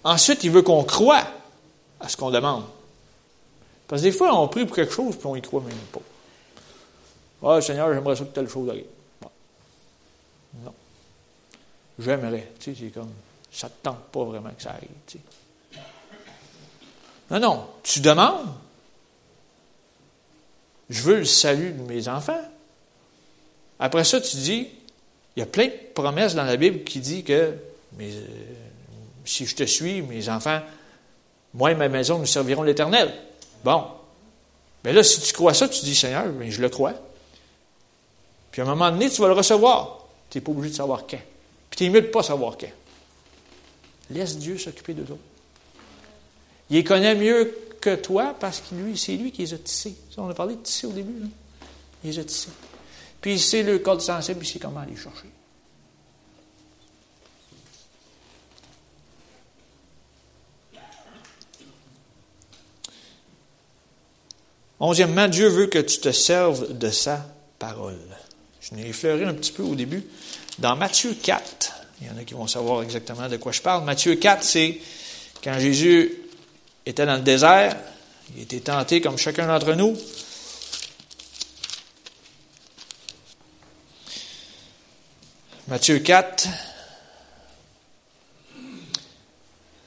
Ensuite, 0.03 0.43
il 0.43 0.51
veut 0.51 0.63
qu'on 0.63 0.83
croie 0.83 1.23
à 1.99 2.09
ce 2.09 2.17
qu'on 2.17 2.31
demande. 2.31 2.65
Parce 3.87 4.01
que 4.01 4.07
des 4.07 4.11
fois, 4.11 4.33
on 4.35 4.47
prie 4.47 4.65
pour 4.65 4.75
quelque 4.75 4.93
chose, 4.93 5.15
puis 5.15 5.27
on 5.27 5.35
y 5.35 5.41
croit 5.41 5.61
même 5.61 5.75
pas. 5.91 6.01
Ah, 7.43 7.61
Seigneur, 7.61 7.93
j'aimerais 7.93 8.15
ça 8.15 8.23
que 8.23 8.33
telle 8.33 8.49
chose 8.49 8.69
arrive. 8.69 8.85
Non. 10.63 10.73
J'aimerais. 11.99 12.51
Tu 12.59 12.75
sais, 12.75 12.87
comme, 12.87 13.11
ça 13.51 13.67
ne 13.67 13.71
te 13.71 13.83
tente 13.83 14.03
pas 14.11 14.23
vraiment 14.23 14.49
que 14.49 14.61
ça 14.61 14.71
arrive. 14.71 14.89
Tu 15.07 15.17
sais. 15.17 15.79
Non, 17.29 17.39
non. 17.39 17.67
Tu 17.83 17.99
demandes. 17.99 18.47
Je 20.89 21.01
veux 21.01 21.19
le 21.19 21.25
salut 21.25 21.71
de 21.71 21.81
mes 21.81 22.07
enfants. 22.07 22.41
Après 23.79 24.03
ça, 24.03 24.19
tu 24.19 24.35
dis, 24.37 24.67
il 25.35 25.39
y 25.39 25.43
a 25.43 25.45
plein 25.45 25.67
de 25.67 25.73
promesses 25.93 26.35
dans 26.35 26.43
la 26.43 26.57
Bible 26.57 26.83
qui 26.83 26.99
disent 26.99 27.23
que 27.23 27.55
euh, 27.99 28.25
si 29.23 29.45
je 29.45 29.55
te 29.55 29.63
suis, 29.63 30.01
mes 30.01 30.27
enfants, 30.27 30.59
moi 31.53 31.71
et 31.71 31.75
ma 31.75 31.87
maison, 31.87 32.19
nous 32.19 32.25
servirons 32.25 32.63
l'Éternel. 32.63 33.13
Bon. 33.63 33.85
Mais 34.83 34.93
là, 34.93 35.03
si 35.03 35.21
tu 35.21 35.33
crois 35.33 35.53
ça, 35.53 35.69
tu 35.69 35.85
dis, 35.85 35.95
Seigneur, 35.95 36.25
mais 36.27 36.51
je 36.51 36.61
le 36.61 36.69
crois. 36.69 36.93
Puis 38.51 38.61
à 38.61 38.65
un 38.65 38.67
moment 38.67 38.91
donné, 38.91 39.09
tu 39.09 39.21
vas 39.21 39.27
le 39.27 39.33
recevoir. 39.33 40.05
Tu 40.29 40.37
n'es 40.37 40.43
pas 40.43 40.51
obligé 40.51 40.71
de 40.71 40.75
savoir 40.75 41.05
quand. 41.07 41.19
N'es 41.81 41.89
mieux 41.89 42.01
de 42.01 42.07
pas 42.07 42.21
savoir 42.21 42.57
quand. 42.59 42.69
Laisse 44.11 44.37
Dieu 44.37 44.57
s'occuper 44.59 44.93
de 44.93 45.03
toi. 45.03 45.17
Il 46.69 46.75
les 46.75 46.83
connaît 46.83 47.15
mieux 47.15 47.57
que 47.81 47.95
toi 47.95 48.35
parce 48.39 48.61
que 48.61 48.75
lui, 48.75 48.95
c'est 48.97 49.15
lui 49.15 49.31
qui 49.31 49.41
les 49.41 49.53
a 49.55 49.57
tissés. 49.57 49.95
On 50.15 50.29
a 50.29 50.33
parlé 50.35 50.55
de 50.55 50.61
tisser 50.61 50.85
au 50.85 50.91
début. 50.91 51.11
Il 52.03 52.11
les 52.11 52.19
a 52.19 52.23
tissés. 52.23 52.51
Puis 53.19 53.33
il 53.33 53.39
sait 53.39 53.63
le 53.63 53.79
code 53.79 54.01
sensible, 54.01 54.39
il 54.43 54.47
sait 54.47 54.59
comment 54.59 54.81
aller 54.81 54.95
chercher. 54.95 55.27
Onzièmement, 64.79 65.27
Dieu 65.27 65.47
veut 65.47 65.67
que 65.67 65.79
tu 65.79 65.99
te 65.99 66.11
serves 66.11 66.77
de 66.77 66.89
sa 66.91 67.25
parole. 67.59 67.99
Je 68.61 68.75
n'ai 68.75 68.89
effleuré 68.89 69.25
un 69.25 69.33
petit 69.33 69.51
peu 69.51 69.63
au 69.63 69.75
début. 69.75 70.03
Dans 70.59 70.75
Matthieu 70.75 71.15
4, 71.21 71.73
il 72.01 72.07
y 72.07 72.09
en 72.09 72.17
a 72.17 72.23
qui 72.23 72.33
vont 72.33 72.47
savoir 72.47 72.83
exactement 72.83 73.27
de 73.27 73.37
quoi 73.37 73.51
je 73.51 73.61
parle. 73.61 73.83
Matthieu 73.83 74.15
4, 74.15 74.43
c'est 74.43 74.79
quand 75.43 75.57
Jésus 75.59 76.17
était 76.85 77.05
dans 77.05 77.15
le 77.15 77.21
désert, 77.21 77.75
il 78.35 78.43
était 78.43 78.59
tenté 78.59 79.01
comme 79.01 79.17
chacun 79.17 79.47
d'entre 79.47 79.73
nous. 79.73 79.97
Matthieu 85.67 85.99
4, 85.99 86.47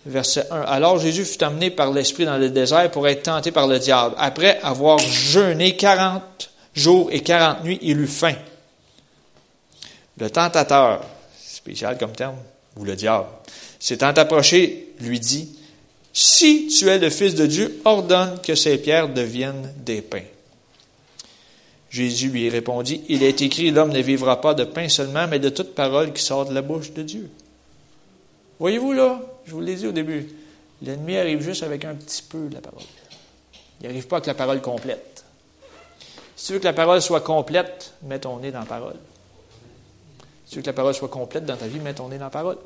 verset 0.06 0.46
1. 0.50 0.60
Alors 0.62 0.98
Jésus 0.98 1.24
fut 1.24 1.42
amené 1.42 1.70
par 1.70 1.92
l'Esprit 1.92 2.24
dans 2.24 2.38
le 2.38 2.50
désert 2.50 2.90
pour 2.90 3.06
être 3.08 3.24
tenté 3.24 3.50
par 3.50 3.66
le 3.66 3.78
diable. 3.78 4.14
Après 4.18 4.60
avoir 4.62 4.98
jeûné 4.98 5.76
quarante 5.76 6.50
jours 6.74 7.08
et 7.12 7.20
quarante 7.20 7.64
nuits, 7.64 7.78
il 7.82 8.00
eut 8.00 8.06
faim. 8.06 8.34
Le 10.18 10.30
tentateur, 10.30 11.04
spécial 11.36 11.98
comme 11.98 12.12
terme, 12.12 12.36
ou 12.76 12.84
le 12.84 12.94
diable, 12.96 13.26
s'étant 13.78 14.08
approché, 14.08 14.92
lui 15.00 15.20
dit, 15.20 15.58
Si 16.12 16.68
tu 16.68 16.88
es 16.88 16.98
le 16.98 17.10
Fils 17.10 17.34
de 17.34 17.46
Dieu, 17.46 17.80
ordonne 17.84 18.40
que 18.40 18.54
ces 18.54 18.78
pierres 18.78 19.08
deviennent 19.08 19.72
des 19.78 20.02
pains. 20.02 20.22
Jésus 21.90 22.28
lui 22.28 22.48
répondit, 22.48 23.02
Il 23.08 23.22
est 23.22 23.42
écrit, 23.42 23.70
l'homme 23.70 23.92
ne 23.92 24.00
vivra 24.00 24.40
pas 24.40 24.54
de 24.54 24.64
pain 24.64 24.88
seulement, 24.88 25.26
mais 25.28 25.38
de 25.38 25.48
toute 25.48 25.74
parole 25.74 26.12
qui 26.12 26.22
sort 26.22 26.46
de 26.46 26.54
la 26.54 26.62
bouche 26.62 26.92
de 26.92 27.02
Dieu. 27.02 27.30
Voyez-vous 28.58 28.92
là, 28.92 29.20
je 29.46 29.52
vous 29.52 29.60
l'ai 29.60 29.74
dit 29.74 29.86
au 29.86 29.92
début, 29.92 30.28
l'ennemi 30.82 31.16
arrive 31.16 31.42
juste 31.42 31.62
avec 31.62 31.84
un 31.84 31.94
petit 31.94 32.22
peu 32.22 32.48
de 32.48 32.54
la 32.54 32.60
parole. 32.60 32.82
Il 33.80 33.86
n'arrive 33.86 34.06
pas 34.06 34.16
avec 34.16 34.26
la 34.26 34.34
parole 34.34 34.60
complète. 34.60 35.24
Si 36.36 36.46
tu 36.46 36.52
veux 36.54 36.58
que 36.58 36.64
la 36.64 36.72
parole 36.72 37.02
soit 37.02 37.20
complète, 37.20 37.94
mets 38.02 38.18
ton 38.20 38.38
nez 38.38 38.50
dans 38.50 38.60
la 38.60 38.66
parole. 38.66 38.96
Tu 40.48 40.56
veux 40.56 40.62
que 40.62 40.66
la 40.66 40.72
parole 40.72 40.94
soit 40.94 41.08
complète 41.08 41.44
dans 41.44 41.56
ta 41.56 41.66
vie, 41.66 41.80
mets 41.80 41.94
ton 41.94 42.08
nez 42.08 42.18
dans 42.18 42.26
la 42.26 42.30
parole. 42.30 42.58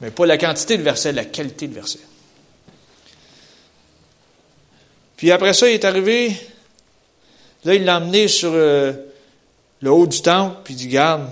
Mais 0.00 0.10
pas 0.10 0.26
la 0.26 0.36
quantité 0.36 0.76
de 0.76 0.82
versets, 0.82 1.12
la 1.12 1.24
qualité 1.24 1.68
de 1.68 1.74
versets. 1.74 2.00
Puis 5.16 5.30
après 5.30 5.52
ça, 5.52 5.68
il 5.68 5.74
est 5.74 5.84
arrivé, 5.84 6.32
là, 7.64 7.74
il 7.74 7.84
l'a 7.84 7.98
emmené 7.98 8.26
sur 8.26 8.50
euh, 8.52 8.92
le 9.80 9.90
haut 9.92 10.06
du 10.06 10.20
temple, 10.20 10.56
puis 10.64 10.74
il 10.74 10.76
dit, 10.76 10.88
garde, 10.88 11.28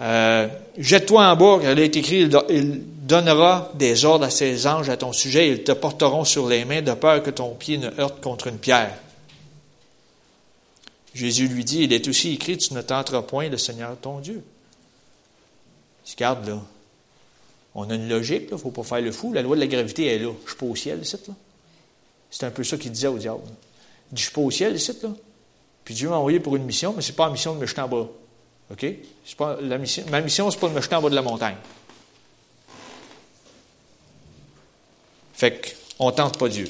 euh, 0.00 0.48
jette-toi 0.76 1.24
en 1.24 1.36
bas, 1.36 1.58
car 1.62 1.72
il 1.72 1.78
est 1.78 1.96
écrit, 1.96 2.28
il 2.48 2.82
donnera 3.06 3.70
des 3.74 4.04
ordres 4.04 4.24
à 4.24 4.30
ses 4.30 4.66
anges 4.66 4.88
à 4.88 4.96
ton 4.96 5.12
sujet, 5.12 5.48
ils 5.48 5.62
te 5.62 5.72
porteront 5.72 6.24
sur 6.24 6.48
les 6.48 6.64
mains 6.64 6.82
de 6.82 6.92
peur 6.92 7.22
que 7.22 7.30
ton 7.30 7.54
pied 7.54 7.78
ne 7.78 7.90
heurte 8.00 8.20
contre 8.20 8.48
une 8.48 8.58
pierre. 8.58 8.96
Jésus 11.14 11.48
lui 11.48 11.64
dit, 11.64 11.82
il 11.82 11.92
est 11.92 12.06
aussi 12.08 12.32
écrit, 12.32 12.56
tu 12.56 12.72
ne 12.74 12.82
tenteras 12.82 13.22
point 13.22 13.48
le 13.48 13.58
Seigneur 13.58 13.96
ton 14.00 14.20
Dieu. 14.20 14.42
Regarde 16.12 16.48
là. 16.48 16.60
On 17.74 17.88
a 17.88 17.94
une 17.94 18.08
logique, 18.08 18.44
il 18.48 18.52
ne 18.52 18.58
faut 18.58 18.70
pas 18.70 18.82
faire 18.82 19.00
le 19.00 19.12
fou. 19.12 19.32
La 19.32 19.42
loi 19.42 19.54
de 19.54 19.60
la 19.60 19.66
gravité 19.66 20.06
est 20.06 20.18
là. 20.18 20.30
Je 20.30 20.44
ne 20.44 20.48
suis 20.48 20.56
pas 20.56 20.66
au 20.66 20.74
ciel, 20.74 21.00
ici, 21.02 21.16
là. 21.28 21.34
C'est 22.30 22.46
un 22.46 22.50
peu 22.50 22.64
ça 22.64 22.76
qu'il 22.76 22.90
disait 22.90 23.08
au 23.08 23.18
diable. 23.18 23.40
Il 23.44 23.50
dit, 23.50 23.56
je 24.10 24.14
ne 24.14 24.18
suis 24.18 24.32
pas 24.32 24.40
au 24.40 24.50
ciel, 24.50 24.74
ici, 24.74 24.92
là. 25.02 25.10
Puis 25.84 25.94
Dieu 25.94 26.08
m'a 26.08 26.16
envoyé 26.16 26.40
pour 26.40 26.56
une 26.56 26.64
mission, 26.64 26.92
mais 26.94 27.02
ce 27.02 27.10
n'est 27.10 27.16
pas 27.16 27.26
la 27.26 27.32
mission 27.32 27.54
de 27.54 27.60
me 27.60 27.66
jeter 27.66 27.80
en 27.80 27.88
bas. 27.88 28.08
OK? 28.70 28.86
Pas 29.36 29.60
la 29.60 29.78
mission, 29.78 30.04
ma 30.10 30.20
mission, 30.20 30.50
ce 30.50 30.56
n'est 30.56 30.60
pas 30.60 30.68
de 30.68 30.74
me 30.74 30.80
jeter 30.80 30.94
en 30.94 31.02
bas 31.02 31.10
de 31.10 31.14
la 31.14 31.22
montagne. 31.22 31.56
Fait 35.34 35.76
qu'on 35.96 36.06
ne 36.10 36.12
tente 36.12 36.38
pas 36.38 36.48
Dieu. 36.48 36.68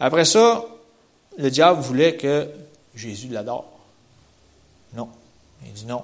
Après 0.00 0.24
ça, 0.24 0.64
le 1.36 1.50
diable 1.50 1.80
voulait 1.82 2.16
que 2.16 2.48
Jésus 2.94 3.28
l'adore. 3.28 3.70
Non. 4.94 5.08
Il 5.64 5.72
dit 5.72 5.84
non. 5.84 6.02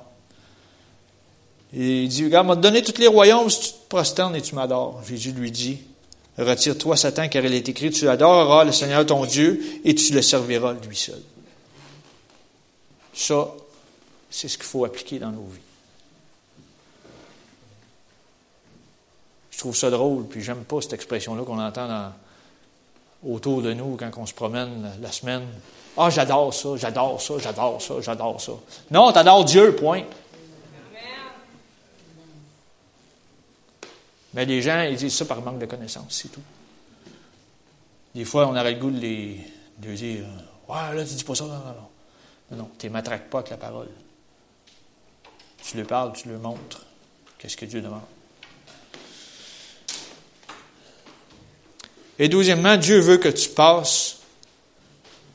il 1.72 2.08
dit, 2.08 2.24
regarde, 2.24 2.46
m'a 2.46 2.56
donné 2.56 2.82
tous 2.82 2.98
les 3.00 3.06
royaumes 3.06 3.48
si 3.48 3.60
tu 3.60 3.72
te 3.72 3.88
prosternes 3.88 4.36
et 4.36 4.42
tu 4.42 4.54
m'adores. 4.54 5.02
Jésus 5.08 5.32
lui 5.32 5.50
dit, 5.50 5.80
retire-toi 6.38 6.96
Satan, 6.96 7.28
car 7.28 7.42
il 7.44 7.54
est 7.54 7.68
écrit, 7.68 7.90
tu 7.90 8.06
adoreras 8.08 8.64
le 8.64 8.72
Seigneur 8.72 9.04
ton 9.06 9.24
Dieu 9.24 9.62
et 9.82 9.94
tu 9.94 10.12
le 10.12 10.20
serviras 10.20 10.74
lui 10.74 10.96
seul. 10.96 11.22
Ça, 13.14 13.48
c'est 14.30 14.48
ce 14.48 14.58
qu'il 14.58 14.66
faut 14.66 14.84
appliquer 14.84 15.18
dans 15.18 15.30
nos 15.30 15.46
vies. 15.46 15.60
Je 19.50 19.58
trouve 19.58 19.74
ça 19.74 19.88
drôle, 19.88 20.26
puis 20.26 20.42
j'aime 20.42 20.64
pas 20.64 20.82
cette 20.82 20.92
expression-là 20.92 21.42
qu'on 21.44 21.58
entend 21.58 21.88
dans, 21.88 22.12
autour 23.26 23.62
de 23.62 23.72
nous 23.72 23.96
quand 23.96 24.10
on 24.16 24.26
se 24.26 24.34
promène 24.34 24.90
la 25.00 25.12
semaine. 25.12 25.46
Ah, 25.96 26.10
j'adore 26.10 26.52
ça, 26.52 26.76
j'adore 26.76 27.20
ça, 27.20 27.34
j'adore 27.38 27.80
ça, 27.80 27.94
j'adore 28.00 28.40
ça. 28.40 28.52
Non, 28.90 29.12
t'adores 29.12 29.44
Dieu, 29.44 29.74
point. 29.74 30.02
Mais 34.34 34.44
les 34.44 34.60
gens, 34.60 34.82
ils 34.82 34.96
disent 34.96 35.16
ça 35.16 35.24
par 35.24 35.40
manque 35.40 35.58
de 35.58 35.66
connaissance, 35.66 36.08
c'est 36.10 36.28
tout. 36.28 36.42
Des 38.14 38.24
fois, 38.24 38.46
on 38.46 38.50
aurait 38.50 38.72
le 38.72 38.78
goût 38.78 38.90
de 38.90 39.00
les 39.00 39.40
dire 39.78 40.24
Ouais, 40.68 40.94
là, 40.94 41.04
tu 41.04 41.14
dis 41.14 41.24
pas 41.24 41.34
ça, 41.34 41.44
non, 41.44 41.52
non, 41.52 41.58
non. 41.58 41.88
Non, 42.50 42.56
non, 42.58 42.70
tu 42.78 42.86
ne 42.86 42.92
m'attraques 42.92 43.30
pas 43.30 43.38
avec 43.38 43.50
la 43.50 43.56
parole. 43.56 43.88
Tu 45.62 45.76
le 45.76 45.84
parles, 45.84 46.12
tu 46.12 46.28
le 46.28 46.38
montres. 46.38 46.84
Qu'est-ce 47.38 47.56
que 47.56 47.64
Dieu 47.64 47.80
demande? 47.80 48.02
Et 52.18 52.28
douzièmement, 52.28 52.76
Dieu 52.76 52.98
veut 53.00 53.18
que 53.18 53.28
tu 53.28 53.50
passes 53.50 54.18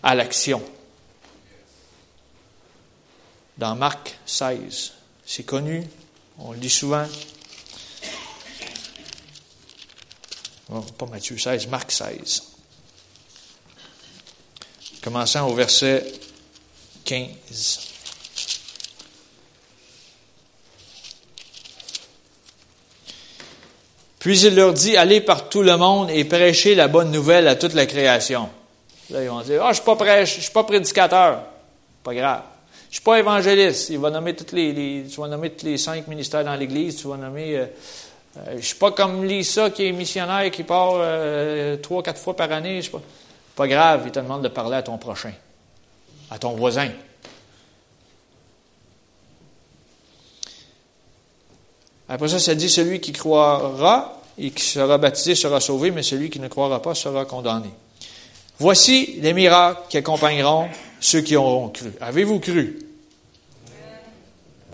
à 0.02 0.16
l'action. 0.16 0.62
Dans 3.58 3.76
Marc 3.76 4.18
16, 4.26 4.94
c'est 5.26 5.44
connu, 5.44 5.88
on 6.40 6.54
le 6.54 6.58
dit 6.58 6.70
souvent. 6.70 7.06
pas 10.98 11.06
Matthieu 11.06 11.38
16, 11.38 11.68
Marc 11.68 11.92
16. 11.92 12.44
Commençant 15.02 15.48
au 15.48 15.54
verset 15.54 16.12
15. 17.06 17.91
Puis 24.22 24.40
il 24.42 24.54
leur 24.54 24.72
dit, 24.72 24.96
allez 24.98 25.20
par 25.20 25.50
tout 25.50 25.64
le 25.64 25.76
monde 25.78 26.12
et 26.12 26.26
prêchez 26.26 26.76
la 26.76 26.88
bonne 26.88 27.10
nouvelle 27.10 27.48
à 27.48 27.56
toute 27.56 27.74
la 27.74 27.88
création. 27.88 28.50
Là, 29.10 29.24
ils 29.24 29.28
vont 29.28 29.42
dire, 29.42 29.66
ah, 29.66 29.70
je 29.70 29.78
suis 29.78 29.84
pas 29.84 29.96
prêche, 29.96 30.36
je 30.36 30.42
suis 30.42 30.52
pas 30.52 30.64
prédicateur. 30.64 31.40
Pas 32.04 32.14
grave. 32.14 32.42
Je 32.92 32.98
suis 32.98 33.04
pas 33.04 33.18
évangéliste. 33.18 33.90
Il 33.90 33.98
va 33.98 34.12
nommer 34.12 34.36
toutes 34.36 34.52
les, 34.52 35.06
tu 35.12 35.20
vas 35.20 35.28
nommer 35.28 35.50
tous 35.50 35.66
les 35.66 35.80
cinq 35.80 36.08
ministères 36.08 36.44
dans 36.44 36.54
l'Église. 36.54 36.98
Tu 36.98 37.08
vas 37.08 37.18
nommer, 37.18 37.58
euh, 37.58 37.66
euh, 38.38 38.58
je 38.60 38.64
suis 38.64 38.76
pas 38.76 38.92
comme 38.92 39.26
Lisa 39.26 39.72
qui 39.72 39.88
est 39.88 39.92
missionnaire, 39.92 40.52
qui 40.52 40.62
part 40.62 40.92
euh, 40.98 41.78
trois, 41.78 42.04
quatre 42.04 42.22
fois 42.22 42.36
par 42.36 42.52
année. 42.52 42.80
Je 42.80 42.92
pas, 42.92 43.02
pas 43.56 43.68
grave. 43.68 44.04
Il 44.06 44.12
te 44.12 44.20
demande 44.20 44.44
de 44.44 44.50
parler 44.50 44.76
à 44.76 44.84
ton 44.84 45.00
prochain, 45.00 45.34
à 46.30 46.38
ton 46.38 46.52
voisin. 46.52 46.90
Après 52.12 52.28
ça, 52.28 52.40
ça 52.40 52.56
dit 52.56 52.70
celui 52.70 53.00
qui 53.00 53.14
croira 53.14 54.20
et 54.38 54.52
qui 54.52 54.66
sera 54.66 54.98
baptisé 54.98 55.34
sera 55.34 55.62
sauvé, 55.62 55.92
mais 55.92 56.04
celui 56.04 56.30
qui 56.30 56.42
ne 56.42 56.50
croira 56.50 56.82
pas 56.82 56.94
sera 56.94 57.24
condamné. 57.24 57.70
Voici 58.60 59.18
les 59.22 59.32
miracles 59.32 59.80
qui 59.88 59.96
accompagneront 59.96 60.68
ceux 61.00 61.22
qui 61.22 61.38
auront 61.38 61.70
cru. 61.70 61.94
Avez-vous 62.02 62.42
cru? 62.42 62.80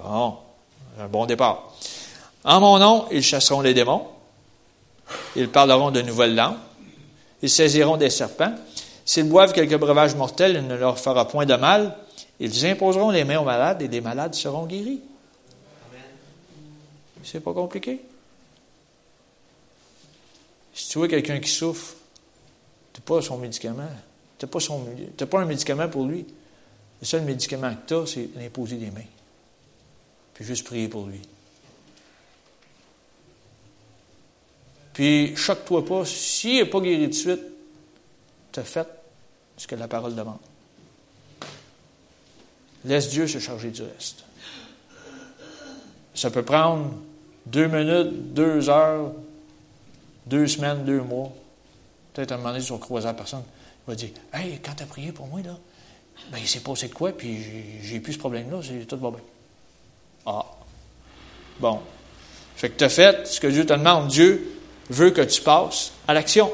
Bon, 0.03 0.33
un 0.99 1.07
bon 1.07 1.27
départ. 1.27 1.75
En 2.43 2.59
mon 2.59 2.79
nom, 2.79 3.05
ils 3.11 3.21
chasseront 3.21 3.61
les 3.61 3.75
démons. 3.75 4.07
Ils 5.35 5.49
parleront 5.49 5.91
de 5.91 6.01
nouvelles 6.01 6.33
langues. 6.33 6.57
Ils 7.43 7.51
saisiront 7.51 7.97
des 7.97 8.09
serpents. 8.09 8.55
S'ils 9.05 9.29
boivent 9.29 9.53
quelques 9.53 9.77
breuvages 9.77 10.15
mortels, 10.15 10.55
il 10.59 10.67
ne 10.67 10.75
leur 10.75 10.97
fera 10.97 11.27
point 11.27 11.45
de 11.45 11.55
mal. 11.55 11.97
Ils 12.39 12.65
imposeront 12.65 13.11
les 13.11 13.25
mains 13.25 13.37
aux 13.39 13.45
malades 13.45 13.83
et 13.83 13.87
des 13.87 14.01
malades 14.01 14.33
seront 14.33 14.65
guéris. 14.65 15.01
C'est 17.29 17.41
pas 17.41 17.53
compliqué. 17.53 17.99
Si 20.73 20.87
tu 20.87 20.97
vois 20.97 21.09
quelqu'un 21.09 21.41
qui 21.41 21.49
souffre, 21.49 21.95
n'as 22.95 23.01
pas 23.01 23.21
son 23.21 23.37
médicament. 23.37 23.89
N'as 24.41 24.47
pas, 24.47 25.25
pas 25.25 25.39
un 25.41 25.45
médicament 25.45 25.89
pour 25.89 26.05
lui. 26.05 26.25
Le 27.01 27.05
seul 27.05 27.23
médicament 27.23 27.75
que 27.75 27.87
tu 27.87 27.93
as, 27.95 28.05
c'est 28.05 28.27
d'imposer 28.33 28.77
des 28.77 28.91
mains. 28.91 29.09
Puis 30.35 30.45
juste 30.45 30.65
prier 30.65 30.87
pour 30.87 31.05
lui. 31.05 31.19
Puis, 34.93 35.35
choque-toi 35.35 35.83
pas. 35.85 36.05
S'il 36.05 36.63
n'est 36.63 36.65
pas 36.65 36.79
guéri 36.79 37.09
de 37.09 37.13
suite, 37.13 37.41
as 38.55 38.63
fait 38.63 38.87
ce 39.57 39.67
que 39.67 39.75
la 39.75 39.89
parole 39.89 40.15
demande. 40.15 40.39
Laisse 42.85 43.09
Dieu 43.09 43.27
se 43.27 43.39
charger 43.39 43.71
du 43.71 43.81
reste. 43.81 44.23
Ça 46.15 46.31
peut 46.31 46.43
prendre 46.43 46.93
deux 47.51 47.67
minutes, 47.67 48.33
deux 48.33 48.69
heures, 48.69 49.11
deux 50.25 50.47
semaines, 50.47 50.83
deux 50.83 51.01
mois. 51.01 51.31
Peut-être 52.13 52.33
un 52.33 52.37
moment 52.37 52.49
donné, 52.49 52.63
vas 52.63 52.77
croiser 52.77 53.07
la 53.07 53.13
personne. 53.13 53.43
Il 53.87 53.91
va 53.91 53.95
dire 53.95 54.09
Hey, 54.33 54.59
quand 54.63 54.73
tu 54.75 54.83
as 54.83 54.85
prié 54.85 55.11
pour 55.11 55.27
moi, 55.27 55.41
là, 55.41 55.57
ben, 56.31 56.37
il 56.39 56.47
s'est 56.47 56.59
passé 56.59 56.87
de 56.87 56.93
quoi, 56.93 57.11
puis 57.11 57.39
j'ai 57.81 57.99
plus 57.99 58.13
ce 58.13 58.19
problème-là, 58.19 58.59
tout 58.87 58.97
va 58.97 59.11
bien. 59.11 59.19
Ah. 60.25 60.45
Bon. 61.59 61.79
Fait 62.55 62.69
que 62.69 62.77
tu 62.77 62.83
as 62.83 62.89
fait 62.89 63.27
ce 63.27 63.39
que 63.39 63.47
Dieu 63.47 63.65
te 63.65 63.73
demande. 63.73 64.07
Dieu 64.07 64.59
veut 64.89 65.11
que 65.11 65.21
tu 65.21 65.41
passes 65.41 65.93
à 66.07 66.13
l'action. 66.13 66.51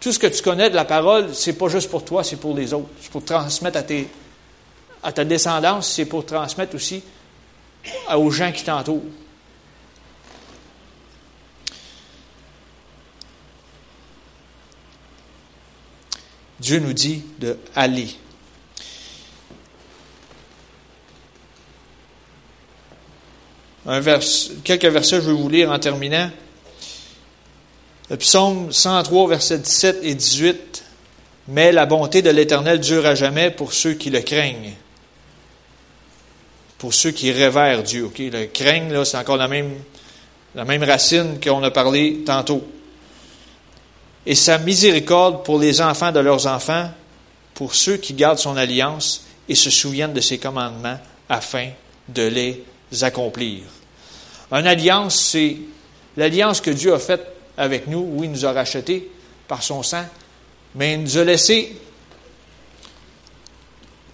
Tout 0.00 0.12
ce 0.12 0.18
que 0.18 0.26
tu 0.26 0.42
connais 0.42 0.70
de 0.70 0.74
la 0.74 0.84
parole, 0.84 1.34
c'est 1.34 1.52
pas 1.52 1.68
juste 1.68 1.90
pour 1.90 2.04
toi, 2.04 2.24
c'est 2.24 2.36
pour 2.36 2.56
les 2.56 2.72
autres. 2.72 2.88
C'est 3.00 3.10
pour 3.10 3.24
transmettre 3.24 3.78
à, 3.78 3.82
tes, 3.82 4.08
à 5.02 5.12
ta 5.12 5.24
descendance, 5.24 5.88
c'est 5.88 6.06
pour 6.06 6.24
transmettre 6.24 6.74
aussi 6.74 7.02
aux 8.14 8.30
gens 8.30 8.52
qui 8.52 8.64
t'entourent. 8.64 9.02
Dieu 16.58 16.78
nous 16.78 16.92
dit 16.92 17.22
de 17.38 17.58
aller. 17.74 18.08
Un 23.86 24.00
vers, 24.00 24.20
quelques 24.64 24.86
versets, 24.86 25.20
je 25.20 25.30
vais 25.30 25.32
vous 25.32 25.48
lire 25.48 25.70
en 25.70 25.78
terminant. 25.78 26.30
Le 28.10 28.16
psaume 28.16 28.72
103, 28.72 29.28
versets 29.28 29.58
17 29.58 30.00
et 30.02 30.14
18. 30.14 30.84
Mais 31.48 31.70
la 31.70 31.86
bonté 31.86 32.22
de 32.22 32.30
l'Éternel 32.30 32.80
dure 32.80 33.06
à 33.06 33.14
jamais 33.14 33.50
pour 33.50 33.72
ceux 33.72 33.94
qui 33.94 34.10
le 34.10 34.20
craignent 34.20 34.74
pour 36.78 36.94
ceux 36.94 37.10
qui 37.10 37.32
révèrent 37.32 37.82
Dieu. 37.82 38.10
Le 38.18 38.46
craigne, 38.46 38.92
là, 38.92 39.04
c'est 39.04 39.16
encore 39.16 39.36
la 39.36 39.48
même, 39.48 39.72
la 40.54 40.64
même 40.64 40.82
racine 40.82 41.38
qu'on 41.42 41.62
a 41.62 41.70
parlé 41.70 42.22
tantôt. 42.24 42.66
Et 44.26 44.34
sa 44.34 44.58
miséricorde 44.58 45.44
pour 45.44 45.58
les 45.58 45.80
enfants 45.80 46.12
de 46.12 46.20
leurs 46.20 46.46
enfants, 46.46 46.90
pour 47.54 47.74
ceux 47.74 47.96
qui 47.96 48.12
gardent 48.12 48.38
son 48.38 48.56
alliance 48.56 49.24
et 49.48 49.54
se 49.54 49.70
souviennent 49.70 50.12
de 50.12 50.20
ses 50.20 50.38
commandements 50.38 50.98
afin 51.28 51.70
de 52.08 52.22
les 52.22 52.64
accomplir. 53.02 53.62
Une 54.52 54.66
alliance, 54.66 55.18
c'est 55.20 55.56
l'alliance 56.16 56.60
que 56.60 56.70
Dieu 56.70 56.92
a 56.92 56.98
faite 56.98 57.26
avec 57.56 57.86
nous, 57.86 58.00
où 58.00 58.24
il 58.24 58.30
nous 58.30 58.44
a 58.44 58.52
rachetés 58.52 59.10
par 59.48 59.62
son 59.62 59.82
sang, 59.82 60.04
mais 60.74 60.94
il 60.94 61.02
nous 61.02 61.18
a 61.18 61.24
laissé 61.24 61.76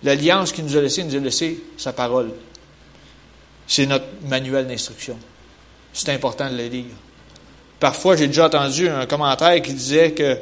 l'alliance 0.02 0.52
qu'il 0.52 0.64
nous 0.64 0.76
a 0.76 0.80
laissée, 0.80 1.00
il 1.02 1.08
nous 1.08 1.16
a 1.16 1.20
laissé 1.20 1.62
sa 1.76 1.92
parole. 1.92 2.32
C'est 3.74 3.86
notre 3.86 4.04
manuel 4.28 4.66
d'instruction. 4.66 5.18
C'est 5.94 6.10
important 6.10 6.50
de 6.50 6.58
le 6.58 6.66
lire. 6.66 6.94
Parfois, 7.80 8.16
j'ai 8.16 8.26
déjà 8.26 8.44
entendu 8.44 8.86
un 8.86 9.06
commentaire 9.06 9.62
qui 9.62 9.72
disait 9.72 10.12
que 10.12 10.36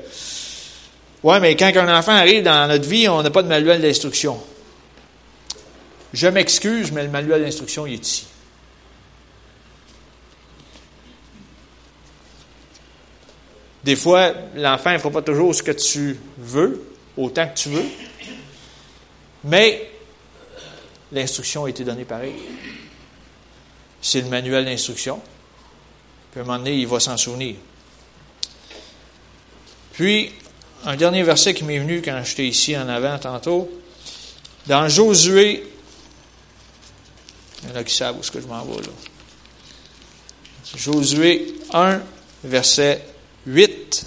Ouais, 1.23 1.39
mais 1.39 1.55
quand 1.55 1.71
un 1.77 1.97
enfant 1.97 2.11
arrive 2.11 2.43
dans 2.43 2.67
notre 2.67 2.89
vie, 2.89 3.09
on 3.09 3.23
n'a 3.23 3.31
pas 3.31 3.45
de 3.45 3.47
manuel 3.47 3.83
d'instruction. 3.83 4.37
Je 6.13 6.27
m'excuse, 6.27 6.91
mais 6.91 7.05
le 7.05 7.09
manuel 7.09 7.45
d'instruction, 7.45 7.87
il 7.87 7.95
est 7.95 8.05
ici. 8.05 8.27
Des 13.85 13.95
fois, 13.95 14.33
l'enfant 14.57 14.93
ne 14.93 14.99
fera 14.99 15.11
pas 15.13 15.23
toujours 15.23 15.55
ce 15.55 15.63
que 15.63 15.71
tu 15.71 16.19
veux, 16.37 16.85
autant 17.17 17.47
que 17.47 17.57
tu 17.57 17.69
veux, 17.69 17.85
mais 19.45 19.89
l'instruction 21.13 21.67
a 21.67 21.71
été 21.71 21.85
donnée 21.85 22.05
pareil 22.05 22.35
c'est 24.01 24.23
le 24.23 24.29
manuel 24.29 24.65
d'instruction. 24.65 25.21
Puis 26.31 26.41
à 26.41 26.43
un 26.43 26.47
moment 26.47 26.59
donné, 26.59 26.77
il 26.77 26.87
va 26.87 27.01
s'en 27.01 27.17
souvenir. 27.17 27.57
Puis, 29.93 30.33
un 30.85 30.97
dernier 30.97 31.23
verset 31.23 31.53
qui 31.53 31.65
m'est 31.65 31.79
venu 31.79 32.01
quand 32.03 32.21
j'étais 32.25 32.47
ici 32.47 32.77
en 32.77 32.89
avant 32.89 33.19
tantôt, 33.19 33.71
dans 34.67 34.89
Josué, 34.89 35.65
il 37.63 37.69
y 37.69 37.73
en 37.73 37.77
a 37.77 37.85
qui 37.85 37.95
savent 37.95 38.19
où 38.19 38.23
ce 38.23 38.31
que 38.31 38.41
je 38.41 38.47
m'en 38.47 38.65
vais 38.65 38.81
là. 38.81 38.89
Josué 40.77 41.55
1, 41.73 42.01
verset 42.45 43.05
8. 43.47 44.07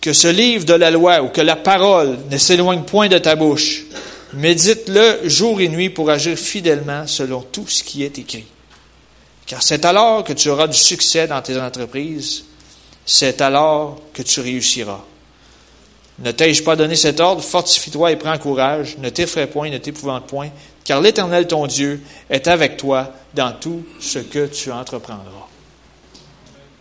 Que 0.00 0.12
ce 0.12 0.28
livre 0.28 0.64
de 0.64 0.74
la 0.74 0.90
loi 0.90 1.22
ou 1.22 1.28
que 1.28 1.40
la 1.40 1.56
parole 1.56 2.18
ne 2.30 2.38
s'éloigne 2.38 2.82
point 2.82 3.08
de 3.08 3.18
ta 3.18 3.34
bouche, 3.34 3.84
Médite-le 4.32 5.28
jour 5.28 5.60
et 5.60 5.68
nuit 5.68 5.90
pour 5.90 6.10
agir 6.10 6.36
fidèlement 6.36 7.06
selon 7.06 7.42
tout 7.42 7.66
ce 7.68 7.82
qui 7.82 8.02
est 8.02 8.18
écrit. 8.18 8.46
Car 9.46 9.62
c'est 9.62 9.84
alors 9.84 10.24
que 10.24 10.32
tu 10.32 10.48
auras 10.48 10.66
du 10.66 10.76
succès 10.76 11.28
dans 11.28 11.40
tes 11.40 11.60
entreprises, 11.60 12.44
c'est 13.04 13.40
alors 13.40 14.00
que 14.12 14.22
tu 14.22 14.40
réussiras. 14.40 15.04
Ne 16.18 16.32
t'ai-je 16.32 16.62
pas 16.62 16.76
donné 16.76 16.96
cet 16.96 17.20
ordre? 17.20 17.42
Fortifie-toi 17.42 18.12
et 18.12 18.16
prends 18.16 18.38
courage. 18.38 18.96
Ne 18.98 19.10
t'effraie 19.10 19.46
point, 19.46 19.70
ne 19.70 19.78
t'épouvante 19.78 20.26
point, 20.26 20.48
car 20.82 21.00
l'Éternel, 21.00 21.46
ton 21.46 21.66
Dieu, 21.66 22.00
est 22.30 22.48
avec 22.48 22.76
toi 22.76 23.12
dans 23.34 23.52
tout 23.52 23.84
ce 24.00 24.18
que 24.18 24.46
tu 24.46 24.72
entreprendras. 24.72 25.46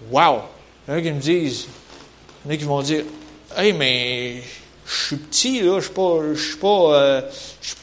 Wow! 0.09 0.41
Il 0.87 0.91
y 0.91 0.95
en 0.95 0.97
a 0.97 1.01
qui 1.01 1.11
me 1.11 1.19
disent, 1.19 1.67
il 2.45 2.51
y 2.51 2.51
en 2.51 2.55
a 2.55 2.57
qui 2.57 2.63
vont 2.63 2.81
dire, 2.81 3.03
Hey, 3.57 3.71
mais 3.71 4.41
je 4.85 4.93
suis 4.93 5.15
petit, 5.15 5.61
là, 5.61 5.79
je 5.79 5.85
suis 5.85 5.93
pas, 5.93 6.19
je 6.33 6.39
suis 6.39 6.57
pas, 6.57 6.95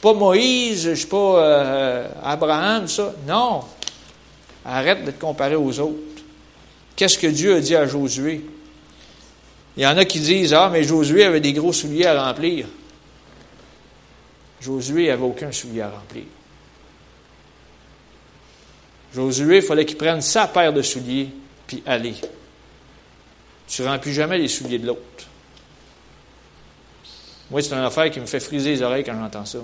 euh, 0.05 0.15
Moïse, 0.15 0.85
je 0.91 0.95
suis 0.95 1.07
pas 1.07 1.17
euh, 1.17 2.09
Abraham, 2.23 2.87
ça. 2.87 3.13
Non. 3.27 3.63
Arrête 4.65 5.05
de 5.05 5.11
te 5.11 5.21
comparer 5.21 5.57
aux 5.57 5.81
autres. 5.81 5.99
qu'est-ce 6.95 7.19
que 7.19 7.27
Dieu 7.27 7.57
a 7.57 7.61
dit 7.61 7.75
à 7.75 7.87
Josué? 7.87 8.43
Il 9.77 9.83
y 9.83 9.87
en 9.87 9.97
a 9.97 10.05
qui 10.05 10.21
disent, 10.21 10.55
ah, 10.55 10.69
mais 10.71 10.85
Josué 10.85 11.25
avait 11.25 11.41
des 11.41 11.53
gros 11.53 11.73
souliers 11.73 12.07
à 12.07 12.25
remplir. 12.25 12.67
Josué 14.61 15.09
n'avait 15.09 15.23
aucun 15.25 15.51
soulier 15.51 15.81
à 15.81 15.91
remplir. 15.91 16.25
Josué, 19.13 19.57
il 19.57 19.63
fallait 19.63 19.85
qu'il 19.85 19.97
prenne 19.97 20.21
sa 20.21 20.47
paire 20.47 20.73
de 20.73 20.83
souliers, 20.83 21.31
puis 21.67 21.83
aller. 21.85 22.15
Tu 23.67 23.83
ne 23.83 23.89
remplis 23.89 24.13
jamais 24.13 24.39
les 24.39 24.49
souliers 24.49 24.79
de 24.79 24.87
l'autre. 24.87 25.27
Moi, 27.53 27.61
c'est 27.61 27.75
une 27.75 27.81
affaire 27.81 28.11
qui 28.11 28.19
me 28.19 28.25
fait 28.25 28.41
friser 28.41 28.71
les 28.71 28.83
oreilles 28.83 29.05
quand 29.05 29.13
j'entends 29.13 29.45
ça. 29.45 29.59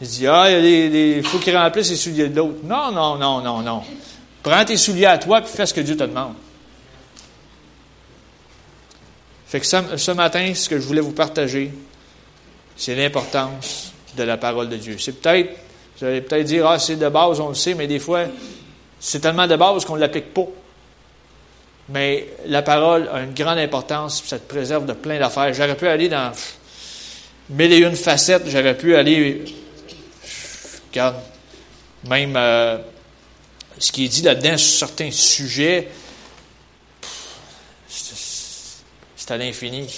Il 0.00 0.08
dit, 0.08 0.26
ah, 0.26 0.50
il 0.50 1.22
faut 1.22 1.38
qu'il 1.38 1.56
remplisse 1.56 1.88
les 1.90 1.96
souliers 1.96 2.28
de 2.28 2.34
l'autre. 2.34 2.58
Non, 2.64 2.90
non, 2.90 3.16
non, 3.16 3.40
non, 3.40 3.60
non. 3.60 3.82
Prends 4.42 4.64
tes 4.64 4.76
souliers 4.76 5.06
à 5.06 5.16
toi, 5.16 5.40
puis 5.40 5.50
fais 5.54 5.66
ce 5.66 5.72
que 5.72 5.82
Dieu 5.82 5.96
te 5.96 6.02
demande. 6.02 6.34
Fait 9.46 9.60
que 9.60 9.66
ce, 9.66 10.10
matin, 10.10 10.52
ce 10.52 10.68
que 10.68 10.80
je 10.80 10.84
voulais 10.84 11.00
vous 11.00 11.12
partager, 11.12 11.72
c'est 12.76 12.96
l'importance 12.96 13.92
de 14.16 14.24
la 14.24 14.36
parole 14.36 14.68
de 14.68 14.76
Dieu. 14.76 14.96
C'est 14.98 15.12
peut-être, 15.12 15.50
vous 16.00 16.06
allez 16.06 16.22
peut-être 16.22 16.44
dire, 16.44 16.66
ah, 16.66 16.80
c'est 16.80 16.96
de 16.96 17.08
base, 17.08 17.38
on 17.38 17.50
le 17.50 17.54
sait, 17.54 17.74
mais 17.74 17.86
des 17.86 18.00
fois, 18.00 18.24
c'est 18.98 19.20
tellement 19.20 19.46
de 19.46 19.54
base 19.54 19.84
qu'on 19.84 19.94
ne 19.94 20.00
l'applique 20.00 20.34
pas. 20.34 20.48
Mais 21.88 22.26
la 22.46 22.62
parole 22.62 23.08
a 23.12 23.20
une 23.20 23.32
grande 23.32 23.58
importance, 23.58 24.24
ça 24.26 24.40
te 24.40 24.48
préserve 24.48 24.86
de 24.86 24.92
plein 24.92 25.20
d'affaires. 25.20 25.54
J'aurais 25.54 25.76
pu 25.76 25.86
aller 25.86 26.08
dans 26.08 26.32
mille 27.50 27.72
et 27.72 27.78
une 27.78 27.96
facettes, 27.96 28.48
j'aurais 28.48 28.76
pu 28.76 28.96
aller, 28.96 29.44
regarde, 30.90 31.16
même 32.08 32.34
euh, 32.36 32.78
ce 33.78 33.92
qui 33.92 34.04
est 34.04 34.08
dit 34.08 34.22
là-dedans 34.22 34.56
sur 34.56 34.88
certains 34.88 35.10
sujets, 35.10 35.88
c'est 37.88 39.30
à 39.30 39.36
l'infini. 39.36 39.88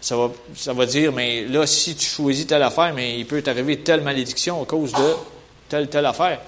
Ça 0.00 0.16
va, 0.16 0.30
ça 0.56 0.72
va 0.72 0.86
dire, 0.86 1.12
mais 1.12 1.44
là, 1.44 1.66
si 1.66 1.94
tu 1.94 2.06
choisis 2.06 2.46
telle 2.46 2.62
affaire, 2.62 2.94
mais 2.94 3.18
il 3.18 3.26
peut 3.26 3.42
t'arriver 3.42 3.80
telle 3.80 4.00
malédiction 4.00 4.62
à 4.62 4.64
cause 4.64 4.92
de 4.92 5.14
telle, 5.68 5.88
telle 5.88 6.06
affaire. 6.06 6.40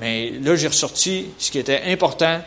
Mais 0.00 0.30
là, 0.30 0.56
j'ai 0.56 0.68
ressorti 0.68 1.26
ce 1.38 1.50
qui 1.50 1.58
était 1.58 1.82
important 1.86 2.40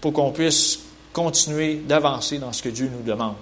pour 0.00 0.12
qu'on 0.12 0.32
puisse 0.32 0.80
continuer 1.12 1.76
d'avancer 1.76 2.38
dans 2.38 2.52
ce 2.52 2.62
que 2.62 2.68
Dieu 2.68 2.90
nous 2.90 3.02
demande. 3.02 3.36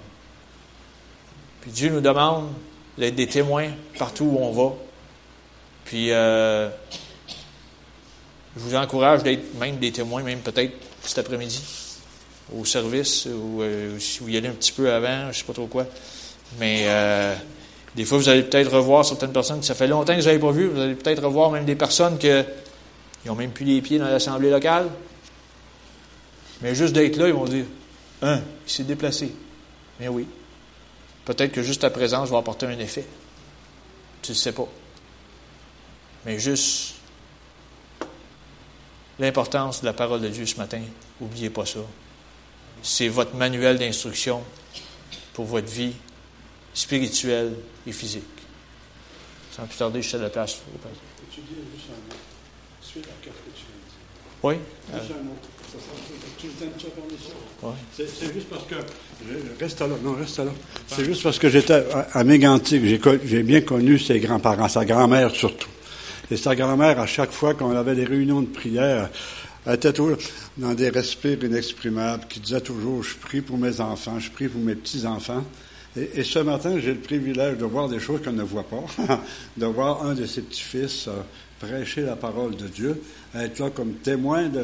Puis 1.61 1.71
Dieu 1.71 1.89
nous 1.89 2.01
demande 2.01 2.49
d'être 2.97 3.15
des 3.15 3.27
témoins 3.27 3.69
partout 3.97 4.25
où 4.25 4.37
on 4.39 4.51
va. 4.51 4.75
Puis 5.85 6.11
euh, 6.11 6.69
je 8.55 8.61
vous 8.61 8.75
encourage 8.75 9.23
d'être 9.23 9.57
même 9.59 9.77
des 9.77 9.91
témoins, 9.91 10.23
même 10.23 10.39
peut-être 10.39 10.73
cet 11.01 11.19
après-midi 11.19 11.61
au 12.55 12.65
service 12.65 13.25
ou 13.25 13.61
euh, 13.61 13.97
si 13.99 14.19
vous 14.19 14.29
y 14.29 14.37
allez 14.37 14.49
un 14.49 14.53
petit 14.53 14.71
peu 14.71 14.91
avant, 14.91 15.23
je 15.23 15.27
ne 15.27 15.33
sais 15.33 15.43
pas 15.43 15.53
trop 15.53 15.67
quoi. 15.67 15.85
Mais 16.59 16.83
euh, 16.85 17.35
des 17.95 18.05
fois, 18.05 18.17
vous 18.17 18.29
allez 18.29 18.43
peut-être 18.43 18.71
revoir 18.71 19.05
certaines 19.05 19.33
personnes 19.33 19.63
ça 19.63 19.75
fait 19.75 19.87
longtemps 19.87 20.13
que 20.13 20.19
vous 20.19 20.27
n'avez 20.27 20.39
pas 20.39 20.51
vu. 20.51 20.67
Vous 20.67 20.79
allez 20.79 20.95
peut-être 20.95 21.23
revoir 21.23 21.51
même 21.51 21.65
des 21.65 21.75
personnes 21.75 22.17
qui 22.17 22.29
n'ont 23.25 23.35
même 23.35 23.51
plus 23.51 23.65
les 23.65 23.81
pieds 23.81 23.99
dans 23.99 24.07
l'Assemblée 24.07 24.49
locale. 24.49 24.87
Mais 26.61 26.75
juste 26.75 26.93
d'être 26.93 27.17
là, 27.17 27.27
ils 27.27 27.33
vont 27.33 27.45
dire 27.45 27.65
Hein, 28.23 28.39
il 28.65 28.71
s'est 28.71 28.83
déplacé. 28.85 29.33
Mais 29.99 30.07
oui. 30.07 30.25
Peut-être 31.25 31.51
que 31.51 31.61
juste 31.61 31.81
ta 31.81 31.89
présence 31.89 32.29
va 32.29 32.37
apporter 32.37 32.65
un 32.65 32.79
effet. 32.79 33.05
Tu 34.21 34.31
ne 34.31 34.37
sais 34.37 34.51
pas. 34.51 34.67
Mais 36.25 36.39
juste 36.39 36.95
l'importance 39.19 39.81
de 39.81 39.85
la 39.85 39.93
parole 39.93 40.21
de 40.21 40.29
Dieu 40.29 40.45
ce 40.45 40.57
matin, 40.57 40.81
n'oubliez 41.19 41.49
pas 41.49 41.65
ça 41.65 41.79
c'est 42.83 43.07
votre 43.07 43.33
manuel 43.35 43.79
d'instruction 43.79 44.43
pour 45.33 45.45
votre 45.45 45.71
vie 45.71 45.93
spirituelle 46.73 47.55
et 47.87 47.91
physique. 47.91 48.23
Sans 49.55 49.65
plus 49.65 49.77
tarder, 49.77 50.01
je 50.01 50.09
cède 50.09 50.21
la 50.21 50.29
place. 50.29 50.57
Tu 51.31 51.41
dis 51.41 51.55
juste 51.73 51.87
un 51.89 51.93
mot, 51.93 52.19
suite 52.81 53.05
à 53.05 53.11
ce 53.21 53.27
que 53.27 53.31
tu 53.55 53.63
viens 53.65 53.77
de 53.79 53.87
dire? 53.89 53.99
Oui. 54.43 54.55
C'est 57.95 58.33
juste 58.33 58.49
parce 58.49 58.65
que. 58.65 58.75
Reste 59.59 59.79
là, 59.79 59.87
non, 60.03 60.13
reste 60.13 60.37
là. 60.39 60.51
C'est 60.87 61.05
juste 61.05 61.23
parce 61.23 61.39
que 61.39 61.49
j'étais 61.49 61.83
à 62.11 62.23
Mégantic, 62.23 62.83
j'ai 63.25 63.43
bien 63.43 63.61
connu 63.61 63.97
ses 63.97 64.19
grands-parents, 64.19 64.67
sa 64.67 64.85
grand-mère 64.85 65.31
surtout. 65.31 65.69
Et 66.31 66.37
sa 66.37 66.55
grand-mère, 66.55 66.99
à 66.99 67.05
chaque 67.05 67.31
fois 67.31 67.53
qu'on 67.53 67.75
avait 67.75 67.95
des 67.95 68.05
réunions 68.05 68.41
de 68.41 68.47
prière, 68.47 69.09
elle 69.65 69.75
était 69.75 69.93
toujours 69.93 70.17
dans 70.57 70.73
des 70.73 70.89
respires 70.89 71.43
inexprimables, 71.43 72.25
qui 72.27 72.39
disait 72.39 72.61
toujours, 72.61 73.03
je 73.03 73.15
prie 73.15 73.41
pour 73.41 73.57
mes 73.57 73.79
enfants, 73.79 74.19
je 74.19 74.29
prie 74.31 74.47
pour 74.47 74.61
mes 74.61 74.75
petits-enfants. 74.75 75.43
Et, 75.95 76.23
ce 76.23 76.39
matin, 76.39 76.79
j'ai 76.79 76.93
le 76.93 76.99
privilège 76.99 77.57
de 77.57 77.65
voir 77.65 77.87
des 77.87 77.99
choses 77.99 78.21
qu'on 78.23 78.33
ne 78.33 78.43
voit 78.43 78.63
pas, 78.63 78.83
de 79.57 79.65
voir 79.65 80.03
un 80.03 80.15
de 80.15 80.25
ses 80.25 80.41
petits-fils 80.41 81.07
euh, 81.07 81.11
prêcher 81.59 82.01
la 82.01 82.15
parole 82.15 82.55
de 82.55 82.67
Dieu, 82.67 83.01
être 83.35 83.59
là 83.59 83.69
comme 83.69 83.93
témoin 83.93 84.49
de... 84.49 84.63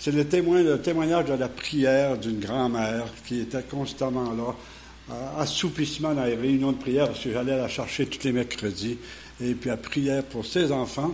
C'est 0.00 0.12
le, 0.12 0.24
témoin, 0.24 0.62
témoignage 0.78 1.26
de 1.26 1.34
la 1.34 1.48
prière 1.48 2.16
d'une 2.16 2.38
grand-mère 2.38 3.06
qui 3.26 3.40
était 3.40 3.62
constamment 3.62 4.32
là, 4.32 4.54
assoupissement 5.38 6.14
dans 6.14 6.24
les 6.24 6.36
réunions 6.36 6.72
de 6.72 6.78
prière, 6.78 7.08
parce 7.08 7.20
que 7.20 7.32
j'allais 7.32 7.56
la 7.56 7.68
chercher 7.68 8.06
tous 8.06 8.22
les 8.24 8.32
mercredis, 8.32 8.96
et 9.40 9.54
puis 9.54 9.70
à 9.70 9.76
prière 9.76 10.22
pour 10.22 10.46
ses 10.46 10.70
enfants. 10.70 11.12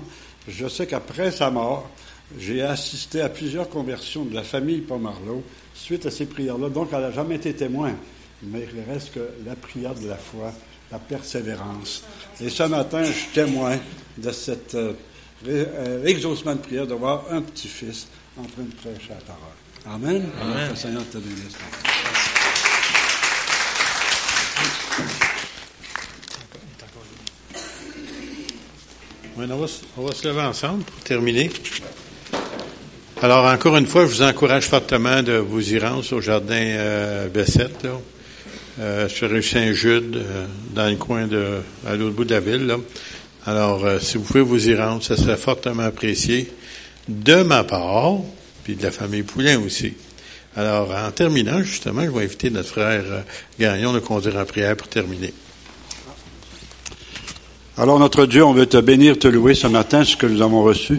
Je 0.49 0.69
sais 0.69 0.87
qu'après 0.87 1.31
sa 1.31 1.51
mort, 1.51 1.89
j'ai 2.39 2.63
assisté 2.63 3.21
à 3.21 3.29
plusieurs 3.29 3.69
conversions 3.69 4.25
de 4.25 4.35
la 4.35 4.43
famille 4.43 4.81
Pomarlo 4.81 5.43
suite 5.75 6.07
à 6.07 6.11
ces 6.11 6.27
prières-là. 6.27 6.69
Donc, 6.69 6.91
elle 6.93 7.01
n'a 7.01 7.11
jamais 7.11 7.37
été 7.37 7.55
témoin. 7.55 7.93
Mais 8.43 8.67
il 8.75 8.93
reste 8.93 9.15
que 9.15 9.29
la 9.47 9.57
prière 9.57 9.95
de 9.95 10.09
la 10.09 10.17
foi, 10.17 10.53
la 10.93 10.99
persévérance. 10.99 12.05
Et 12.41 12.51
ce 12.51 12.65
matin, 12.65 13.03
je 13.05 13.13
suis 13.13 13.33
témoin 13.33 13.79
de 14.19 14.31
cet 14.31 14.75
euh, 14.75 14.93
euh, 15.47 16.05
exaucement 16.05 16.55
de 16.55 16.61
prière, 16.61 16.87
de 16.87 16.95
voir 16.95 17.25
un 17.31 17.41
petit-fils 17.41 18.09
en 18.37 18.45
train 18.45 18.63
de 18.63 18.75
prêcher 18.75 19.11
la 19.11 19.17
parole. 19.17 19.65
Amen. 19.87 20.27
Amen. 20.41 20.71
le 20.71 20.77
Seigneur 20.77 21.03
te 21.11 21.19
bénisse. 21.19 21.57
on, 29.37 29.47
va, 29.47 29.67
on 29.97 30.07
va 30.07 30.15
se 30.15 30.29
lever 30.29 30.41
ensemble 30.41 30.85
pour 30.85 31.01
terminer. 31.03 31.51
Alors, 33.23 33.47
encore 33.47 33.77
une 33.77 33.87
fois, 33.87 34.03
je 34.03 34.09
vous 34.09 34.23
encourage 34.23 34.65
fortement 34.65 35.23
de 35.23 35.35
vous 35.35 35.73
y 35.73 35.79
rendre 35.79 36.05
au 36.13 36.21
jardin 36.21 36.55
euh, 36.55 37.29
Bessette, 37.29 37.83
là, 37.83 38.01
euh, 38.81 39.09
sur 39.09 39.31
rue 39.31 39.43
Saint-Jude, 39.43 40.17
euh, 40.17 40.47
dans 40.75 40.89
le 40.89 40.97
coin 40.97 41.27
de, 41.27 41.61
à 41.87 41.95
l'autre 41.95 42.15
bout 42.15 42.25
de 42.25 42.35
la 42.35 42.41
ville. 42.41 42.67
Là. 42.67 42.77
Alors, 43.47 43.85
euh, 43.85 43.99
si 43.99 44.19
vous 44.19 44.25
pouvez 44.25 44.41
vous 44.41 44.69
y 44.69 44.75
rendre, 44.75 45.03
ça 45.03 45.17
serait 45.17 45.37
fortement 45.37 45.85
apprécié 45.85 46.53
de 47.09 47.43
ma 47.43 47.65
part, 47.65 48.19
puis 48.63 48.77
de 48.77 48.83
la 48.83 48.91
famille 48.91 49.23
Poulain 49.23 49.61
aussi. 49.61 49.95
Alors, 50.57 50.91
en 50.91 51.11
terminant, 51.11 51.63
justement, 51.63 52.03
je 52.03 52.11
vais 52.11 52.25
inviter 52.25 52.51
notre 52.51 52.69
frère 52.69 53.25
Gagnon 53.59 53.93
de 53.93 53.99
conduire 53.99 54.37
en 54.37 54.45
prière 54.45 54.77
pour 54.77 54.89
terminer. 54.89 55.33
Alors, 57.77 57.99
notre 57.99 58.27
Dieu, 58.27 58.45
on 58.45 58.53
veut 58.53 58.67
te 58.67 58.77
bénir, 58.77 59.19
te 59.19 59.27
louer 59.27 59.55
ce 59.55 59.67
matin, 59.67 60.05
ce 60.05 60.17
que 60.17 60.27
nous 60.27 60.43
avons 60.43 60.63
reçu 60.63 60.99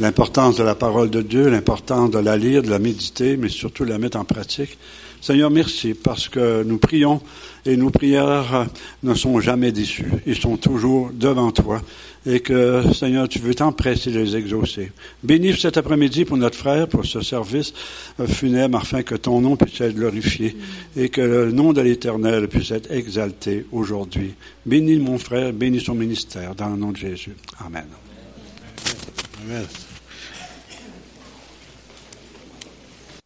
l'importance 0.00 0.56
de 0.56 0.62
la 0.62 0.74
parole 0.74 1.10
de 1.10 1.22
Dieu, 1.22 1.48
l'importance 1.48 2.10
de 2.10 2.18
la 2.18 2.36
lire, 2.36 2.62
de 2.62 2.70
la 2.70 2.78
méditer, 2.78 3.36
mais 3.36 3.48
surtout 3.48 3.84
de 3.84 3.90
la 3.90 3.98
mettre 3.98 4.18
en 4.18 4.24
pratique. 4.24 4.78
Seigneur, 5.20 5.50
merci 5.50 5.92
parce 5.92 6.28
que 6.30 6.62
nous 6.62 6.78
prions 6.78 7.20
et 7.66 7.76
nos 7.76 7.90
prières 7.90 8.66
ne 9.02 9.14
sont 9.14 9.38
jamais 9.40 9.70
déçues. 9.70 10.10
Ils 10.26 10.40
sont 10.40 10.56
toujours 10.56 11.10
devant 11.12 11.52
toi 11.52 11.82
et 12.26 12.40
que, 12.40 12.82
Seigneur, 12.92 13.28
tu 13.28 13.38
veux 13.38 13.54
t'empresser 13.54 14.10
de 14.10 14.20
les 14.20 14.36
exaucer. 14.36 14.92
Bénis 15.22 15.56
cet 15.58 15.76
après-midi 15.76 16.24
pour 16.24 16.36
notre 16.36 16.58
frère, 16.58 16.88
pour 16.88 17.06
ce 17.06 17.20
service 17.20 17.72
funèbre, 18.26 18.78
afin 18.78 19.02
que 19.02 19.14
ton 19.14 19.40
nom 19.40 19.56
puisse 19.56 19.80
être 19.80 19.94
glorifié 19.94 20.56
et 20.96 21.08
que 21.08 21.20
le 21.20 21.52
nom 21.52 21.72
de 21.72 21.80
l'Éternel 21.80 22.48
puisse 22.48 22.70
être 22.70 22.92
exalté 22.92 23.66
aujourd'hui. 23.72 24.34
Bénis 24.66 24.98
mon 24.98 25.18
frère, 25.18 25.52
bénis 25.52 25.80
son 25.80 25.94
ministère, 25.94 26.54
dans 26.54 26.68
le 26.68 26.76
nom 26.76 26.92
de 26.92 26.98
Jésus. 26.98 27.34
Amen. 27.64 27.86
Amen. 29.42 29.66